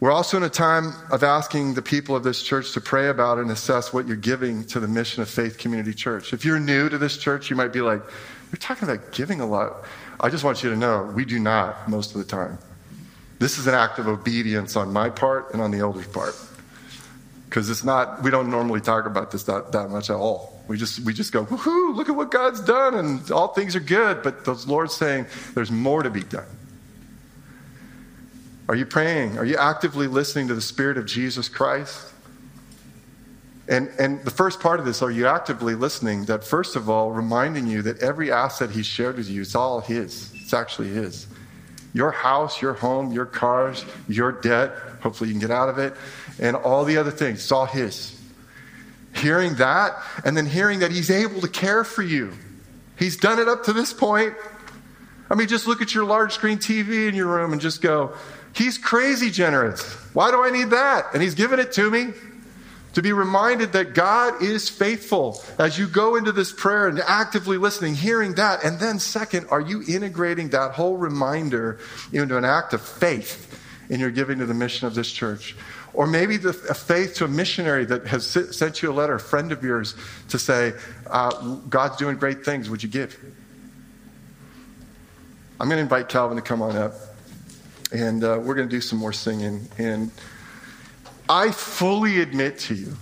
We're 0.00 0.12
also 0.12 0.36
in 0.36 0.44
a 0.44 0.48
time 0.48 0.92
of 1.10 1.24
asking 1.24 1.74
the 1.74 1.82
people 1.82 2.14
of 2.14 2.22
this 2.22 2.40
church 2.40 2.72
to 2.74 2.80
pray 2.80 3.08
about 3.08 3.38
and 3.38 3.50
assess 3.50 3.92
what 3.92 4.06
you're 4.06 4.16
giving 4.16 4.64
to 4.66 4.78
the 4.78 4.86
mission 4.86 5.22
of 5.22 5.28
Faith 5.28 5.58
Community 5.58 5.92
Church. 5.92 6.32
If 6.32 6.44
you're 6.44 6.60
new 6.60 6.88
to 6.88 6.98
this 6.98 7.16
church, 7.16 7.50
you 7.50 7.56
might 7.56 7.72
be 7.72 7.80
like, 7.80 8.00
You're 8.52 8.60
talking 8.60 8.88
about 8.88 9.10
giving 9.10 9.40
a 9.40 9.46
lot. 9.46 9.84
I 10.20 10.30
just 10.30 10.44
want 10.44 10.62
you 10.62 10.70
to 10.70 10.76
know 10.76 11.12
we 11.14 11.24
do 11.24 11.38
not 11.38 11.88
most 11.88 12.14
of 12.14 12.18
the 12.18 12.24
time. 12.24 12.58
This 13.38 13.58
is 13.58 13.66
an 13.66 13.74
act 13.74 13.98
of 13.98 14.08
obedience 14.08 14.74
on 14.74 14.92
my 14.92 15.10
part 15.10 15.52
and 15.52 15.62
on 15.62 15.70
the 15.70 15.78
elders' 15.78 16.08
part. 16.08 16.34
Because 17.48 17.70
it's 17.70 17.84
not, 17.84 18.22
we 18.22 18.30
don't 18.30 18.50
normally 18.50 18.80
talk 18.80 19.06
about 19.06 19.30
this 19.30 19.44
that, 19.44 19.72
that 19.72 19.90
much 19.90 20.10
at 20.10 20.16
all. 20.16 20.62
We 20.66 20.76
just, 20.76 21.00
we 21.00 21.14
just 21.14 21.32
go, 21.32 21.46
woohoo, 21.46 21.94
look 21.94 22.08
at 22.08 22.16
what 22.16 22.30
God's 22.30 22.60
done, 22.60 22.94
and 22.94 23.30
all 23.30 23.48
things 23.48 23.74
are 23.74 23.80
good. 23.80 24.22
But 24.22 24.44
the 24.44 24.52
Lord's 24.66 24.94
saying 24.94 25.26
there's 25.54 25.70
more 25.70 26.02
to 26.02 26.10
be 26.10 26.22
done. 26.22 26.44
Are 28.68 28.74
you 28.74 28.84
praying? 28.84 29.38
Are 29.38 29.46
you 29.46 29.56
actively 29.56 30.08
listening 30.08 30.48
to 30.48 30.54
the 30.54 30.60
Spirit 30.60 30.98
of 30.98 31.06
Jesus 31.06 31.48
Christ? 31.48 32.07
And, 33.68 33.90
and 33.98 34.24
the 34.24 34.30
first 34.30 34.60
part 34.60 34.80
of 34.80 34.86
this, 34.86 35.02
are 35.02 35.10
you 35.10 35.26
actively 35.26 35.74
listening? 35.74 36.24
That 36.24 36.42
first 36.42 36.74
of 36.74 36.88
all, 36.88 37.10
reminding 37.10 37.66
you 37.66 37.82
that 37.82 38.02
every 38.02 38.32
asset 38.32 38.70
He's 38.70 38.86
shared 38.86 39.16
with 39.16 39.28
you, 39.28 39.42
it's 39.42 39.54
all 39.54 39.80
His. 39.80 40.32
It's 40.34 40.54
actually 40.54 40.88
His. 40.88 41.26
Your 41.92 42.10
house, 42.10 42.62
your 42.62 42.72
home, 42.72 43.12
your 43.12 43.26
cars, 43.26 43.84
your 44.08 44.32
debt, 44.32 44.72
hopefully 45.02 45.28
you 45.28 45.34
can 45.34 45.40
get 45.40 45.50
out 45.50 45.68
of 45.68 45.76
it, 45.78 45.94
and 46.38 46.56
all 46.56 46.84
the 46.84 46.96
other 46.96 47.10
things, 47.10 47.40
it's 47.40 47.52
all 47.52 47.66
His. 47.66 48.18
Hearing 49.14 49.56
that, 49.56 50.02
and 50.24 50.34
then 50.34 50.46
hearing 50.46 50.78
that 50.78 50.90
He's 50.90 51.10
able 51.10 51.42
to 51.42 51.48
care 51.48 51.84
for 51.84 52.02
you. 52.02 52.32
He's 52.98 53.18
done 53.18 53.38
it 53.38 53.48
up 53.48 53.64
to 53.64 53.74
this 53.74 53.92
point. 53.92 54.34
I 55.30 55.34
mean, 55.34 55.46
just 55.46 55.66
look 55.66 55.82
at 55.82 55.94
your 55.94 56.04
large 56.04 56.32
screen 56.32 56.56
TV 56.56 57.06
in 57.06 57.14
your 57.14 57.26
room 57.26 57.52
and 57.52 57.60
just 57.60 57.82
go, 57.82 58.14
He's 58.54 58.78
crazy 58.78 59.30
generous. 59.30 59.82
Why 60.14 60.30
do 60.30 60.42
I 60.42 60.50
need 60.50 60.70
that? 60.70 61.08
And 61.12 61.22
He's 61.22 61.34
given 61.34 61.60
it 61.60 61.72
to 61.72 61.90
me. 61.90 62.14
To 62.94 63.02
be 63.02 63.12
reminded 63.12 63.72
that 63.72 63.94
God 63.94 64.42
is 64.42 64.68
faithful 64.68 65.42
as 65.58 65.78
you 65.78 65.86
go 65.86 66.16
into 66.16 66.32
this 66.32 66.50
prayer 66.50 66.88
and 66.88 66.98
actively 67.00 67.56
listening, 67.56 67.94
hearing 67.94 68.34
that. 68.34 68.64
And 68.64 68.80
then, 68.80 68.98
second, 68.98 69.46
are 69.50 69.60
you 69.60 69.84
integrating 69.86 70.48
that 70.50 70.72
whole 70.72 70.96
reminder 70.96 71.78
into 72.12 72.36
an 72.36 72.44
act 72.44 72.72
of 72.72 72.80
faith 72.80 73.62
in 73.88 74.00
your 74.00 74.10
giving 74.10 74.38
to 74.38 74.46
the 74.46 74.54
mission 74.54 74.86
of 74.86 74.94
this 74.94 75.10
church? 75.12 75.54
Or 75.92 76.06
maybe 76.06 76.36
the, 76.36 76.50
a 76.68 76.74
faith 76.74 77.14
to 77.16 77.24
a 77.24 77.28
missionary 77.28 77.84
that 77.86 78.06
has 78.06 78.26
sent 78.26 78.82
you 78.82 78.90
a 78.90 78.94
letter, 78.94 79.14
a 79.14 79.20
friend 79.20 79.52
of 79.52 79.62
yours, 79.62 79.94
to 80.28 80.38
say, 80.38 80.72
uh, 81.06 81.56
God's 81.68 81.96
doing 81.96 82.16
great 82.16 82.44
things. 82.44 82.68
Would 82.70 82.82
you 82.82 82.88
give? 82.88 83.18
I'm 85.60 85.68
going 85.68 85.78
to 85.78 85.82
invite 85.82 86.08
Calvin 86.08 86.36
to 86.36 86.42
come 86.42 86.62
on 86.62 86.76
up 86.76 86.94
and 87.92 88.22
uh, 88.22 88.38
we're 88.42 88.54
going 88.54 88.68
to 88.68 88.74
do 88.74 88.80
some 88.80 88.98
more 88.98 89.12
singing. 89.12 89.66
And 89.78 90.10
I 91.28 91.50
fully 91.50 92.20
admit 92.20 92.58
to 92.60 92.74
you, 92.74 92.96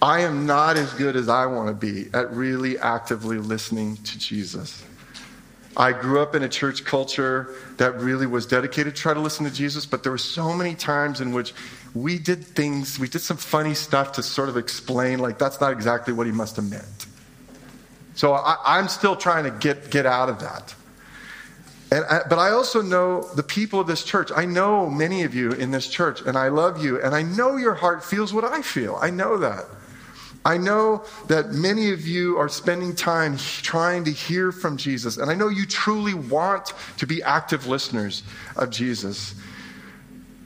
I 0.00 0.20
am 0.20 0.46
not 0.46 0.76
as 0.76 0.92
good 0.94 1.16
as 1.16 1.28
I 1.28 1.46
want 1.46 1.68
to 1.68 1.74
be 1.74 2.08
at 2.14 2.32
really 2.32 2.78
actively 2.78 3.38
listening 3.38 3.96
to 3.96 4.18
Jesus. 4.18 4.84
I 5.76 5.92
grew 5.92 6.20
up 6.20 6.34
in 6.34 6.42
a 6.42 6.48
church 6.48 6.84
culture 6.84 7.54
that 7.76 8.00
really 8.00 8.26
was 8.26 8.46
dedicated 8.46 8.96
to 8.96 9.02
try 9.02 9.12
to 9.12 9.20
listen 9.20 9.44
to 9.44 9.52
Jesus, 9.52 9.84
but 9.84 10.02
there 10.02 10.12
were 10.12 10.16
so 10.16 10.54
many 10.54 10.74
times 10.74 11.20
in 11.20 11.32
which 11.32 11.52
we 11.94 12.18
did 12.18 12.42
things, 12.44 12.98
we 12.98 13.08
did 13.08 13.20
some 13.20 13.36
funny 13.36 13.74
stuff 13.74 14.12
to 14.12 14.22
sort 14.22 14.48
of 14.48 14.56
explain, 14.56 15.18
like, 15.18 15.38
that's 15.38 15.60
not 15.60 15.72
exactly 15.72 16.14
what 16.14 16.26
he 16.26 16.32
must 16.32 16.56
have 16.56 16.70
meant. 16.70 17.06
So 18.14 18.32
I, 18.32 18.78
am 18.78 18.88
still 18.88 19.16
trying 19.16 19.44
to 19.44 19.50
get, 19.50 19.90
get 19.90 20.06
out 20.06 20.30
of 20.30 20.40
that. 20.40 20.74
And 21.96 22.04
I, 22.10 22.20
but 22.28 22.38
I 22.38 22.50
also 22.50 22.82
know 22.82 23.22
the 23.22 23.42
people 23.42 23.80
of 23.80 23.86
this 23.86 24.04
church. 24.04 24.30
I 24.36 24.44
know 24.44 24.90
many 24.90 25.22
of 25.22 25.34
you 25.34 25.52
in 25.52 25.70
this 25.70 25.88
church, 25.88 26.20
and 26.20 26.36
I 26.36 26.48
love 26.48 26.84
you, 26.84 27.00
and 27.00 27.14
I 27.14 27.22
know 27.22 27.56
your 27.56 27.72
heart 27.72 28.04
feels 28.04 28.34
what 28.34 28.44
I 28.44 28.60
feel. 28.60 28.98
I 29.00 29.08
know 29.08 29.38
that. 29.38 29.64
I 30.44 30.58
know 30.58 31.06
that 31.28 31.52
many 31.52 31.92
of 31.92 32.06
you 32.06 32.36
are 32.36 32.50
spending 32.50 32.94
time 32.94 33.38
trying 33.38 34.04
to 34.04 34.10
hear 34.10 34.52
from 34.52 34.76
Jesus, 34.76 35.16
and 35.16 35.30
I 35.30 35.34
know 35.34 35.48
you 35.48 35.64
truly 35.64 36.12
want 36.12 36.74
to 36.98 37.06
be 37.06 37.22
active 37.22 37.66
listeners 37.66 38.24
of 38.56 38.68
Jesus. 38.68 39.34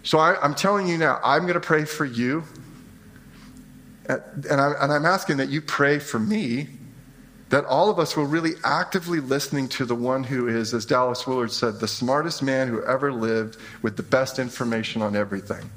So 0.05 0.19
I, 0.19 0.43
am 0.45 0.55
telling 0.55 0.87
you 0.87 0.99
now, 0.99 1.19
I'm 1.25 1.43
going 1.43 1.55
to 1.55 1.61
pray 1.61 1.85
for 1.85 2.05
you, 2.05 2.45
and, 4.09 4.61
I, 4.61 4.73
and 4.81 4.93
I'm 4.93 5.05
asking 5.05 5.39
that 5.39 5.49
you 5.49 5.61
pray 5.61 5.99
for 5.99 6.21
me 6.21 6.69
that 7.51 7.65
all 7.65 7.91
of 7.91 7.99
us 7.99 8.17
will 8.17 8.27
really 8.27 8.53
actively 8.65 9.19
listening 9.21 9.69
to 9.69 9.85
the 9.85 9.95
one 9.95 10.23
who 10.23 10.49
is, 10.49 10.73
as 10.73 10.87
Dallas 10.87 11.27
Willard 11.27 11.53
said, 11.53 11.81
the 11.81 11.89
smartest 11.89 12.43
man 12.43 12.69
who 12.69 12.83
ever 12.85 13.13
lived 13.13 13.57
with 13.83 13.97
the 13.97 14.05
best 14.05 14.39
information 14.39 15.03
on 15.03 15.17
everything. 15.17 15.69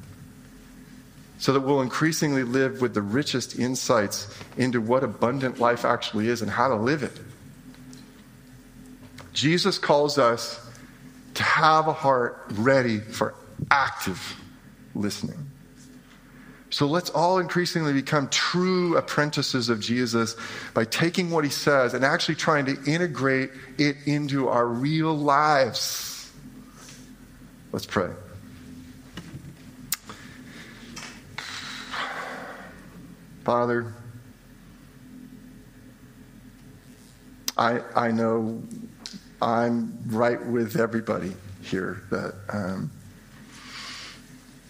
So 1.40 1.52
that 1.54 1.62
we'll 1.62 1.82
increasingly 1.82 2.44
live 2.44 2.80
with 2.80 2.94
the 2.94 3.02
richest 3.02 3.58
insights 3.58 4.34
into 4.56 4.80
what 4.80 5.04
abundant 5.04 5.60
life 5.60 5.84
actually 5.84 6.30
is 6.30 6.42
and 6.42 6.50
how 6.50 6.70
to 6.70 6.76
live 6.76 7.02
it. 7.04 7.20
Jesus 9.34 9.80
calls 9.80 10.20
us 10.20 10.64
to 11.34 11.44
have 11.44 11.88
a 11.88 11.94
heart 11.94 12.46
ready 12.52 13.00
for 13.00 13.34
active 13.72 14.40
listening. 14.94 15.50
So 16.74 16.88
let's 16.88 17.12
all 17.12 17.38
increasingly 17.38 17.94
become 17.94 18.30
true 18.30 18.98
apprentices 18.98 19.70
of 19.70 19.80
Jesus 19.80 20.36
by 20.74 20.86
taking 20.86 21.30
what 21.30 21.44
he 21.44 21.52
says 21.52 21.94
and 21.94 22.04
actually 22.04 22.34
trying 22.34 22.66
to 22.66 22.84
integrate 22.92 23.52
it 23.78 23.96
into 24.08 24.48
our 24.48 24.66
real 24.66 25.14
lives. 25.16 26.32
Let's 27.72 27.86
pray. 27.86 28.10
Father, 33.44 33.94
I, 37.56 37.82
I 37.96 38.10
know 38.10 38.64
I'm 39.44 39.96
right 40.08 40.44
with 40.44 40.80
everybody 40.80 41.34
here 41.62 42.02
that 42.10 42.34
um, 42.50 42.90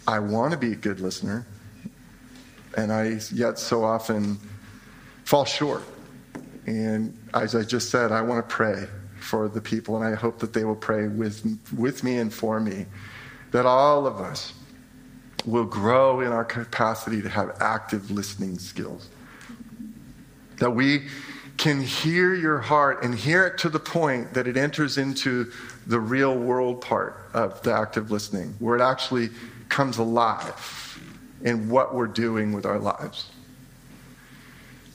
I 0.05 0.19
want 0.19 0.51
to 0.51 0.57
be 0.57 0.73
a 0.73 0.75
good 0.75 0.99
listener 0.99 1.47
and 2.75 2.91
I 2.91 3.19
yet 3.31 3.59
so 3.59 3.83
often 3.83 4.39
fall 5.23 5.45
short. 5.45 5.83
And 6.65 7.17
as 7.33 7.55
I 7.55 7.63
just 7.63 7.89
said, 7.89 8.11
I 8.11 8.21
want 8.21 8.47
to 8.47 8.53
pray 8.55 8.87
for 9.19 9.47
the 9.47 9.61
people, 9.61 9.95
and 9.95 10.05
I 10.05 10.15
hope 10.15 10.39
that 10.39 10.53
they 10.53 10.63
will 10.63 10.75
pray 10.75 11.07
with, 11.07 11.59
with 11.75 12.03
me 12.03 12.17
and 12.17 12.33
for 12.33 12.59
me, 12.59 12.85
that 13.51 13.65
all 13.65 14.05
of 14.05 14.19
us 14.19 14.53
will 15.45 15.65
grow 15.65 16.21
in 16.21 16.27
our 16.27 16.45
capacity 16.45 17.21
to 17.21 17.29
have 17.29 17.57
active 17.59 18.11
listening 18.11 18.57
skills. 18.59 19.09
That 20.57 20.71
we 20.71 21.07
can 21.57 21.81
hear 21.81 22.33
your 22.33 22.59
heart 22.59 23.03
and 23.03 23.13
hear 23.13 23.45
it 23.45 23.57
to 23.59 23.69
the 23.69 23.79
point 23.79 24.33
that 24.33 24.47
it 24.47 24.57
enters 24.57 24.97
into 24.97 25.51
the 25.85 25.99
real 25.99 26.35
world 26.35 26.81
part 26.81 27.29
of 27.33 27.61
the 27.63 27.73
active 27.73 28.11
listening, 28.11 28.55
where 28.59 28.75
it 28.75 28.81
actually 28.81 29.29
comes 29.69 29.97
alive 29.97 30.92
in 31.43 31.69
what 31.69 31.93
we're 31.93 32.07
doing 32.07 32.53
with 32.53 32.65
our 32.65 32.79
lives. 32.79 33.29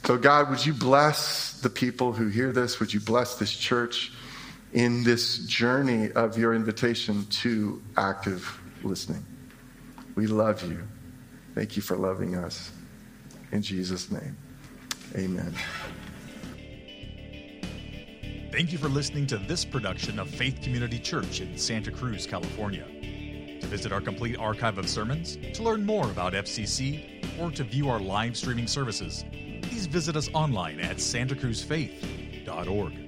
So, 0.05 0.17
God, 0.17 0.49
would 0.51 0.65
you 0.65 0.73
bless 0.73 1.61
the 1.61 1.69
people 1.69 2.13
who 2.13 2.29
hear 2.29 2.51
this? 2.51 2.81
Would 2.81 2.95
you 2.95 3.01
bless 3.01 3.39
this 3.39 3.55
church 3.55 4.13
in 4.73 5.05
this 5.05 5.39
journey 5.41 6.11
of 6.13 6.39
your 6.39 6.55
invitation 6.55 7.27
to 7.27 7.83
active 7.97 8.61
listening? 8.83 9.25
We 10.15 10.27
love 10.27 10.63
you. 10.69 10.83
Thank 11.55 11.77
you 11.77 11.83
for 11.83 11.97
loving 11.97 12.37
us. 12.37 12.73
In 13.53 13.63
Jesus' 13.63 14.11
name, 14.11 14.37
amen. 15.15 15.55
Thank 18.51 18.73
you 18.73 18.79
for 18.79 18.89
listening 18.89 19.27
to 19.29 19.39
this 19.39 19.65
production 19.65 20.19
of 20.19 20.29
Faith 20.31 20.61
Community 20.63 20.99
Church 20.99 21.41
in 21.41 21.57
Santa 21.59 21.91
Cruz, 21.91 22.27
California. 22.27 22.87
Visit 23.69 23.93
our 23.93 24.01
complete 24.01 24.39
archive 24.39 24.79
of 24.79 24.89
sermons, 24.89 25.37
to 25.53 25.63
learn 25.63 25.85
more 25.85 26.11
about 26.11 26.33
FCC, 26.33 27.39
or 27.39 27.51
to 27.51 27.65
view 27.65 27.91
our 27.91 28.01
live 28.01 28.35
streaming 28.37 28.67
services, 28.67 29.27
please 29.63 29.87
visit 29.87 30.17
us 30.17 30.31
online 30.33 30.81
at 30.81 30.97
santacruzfaith.org. 30.97 33.08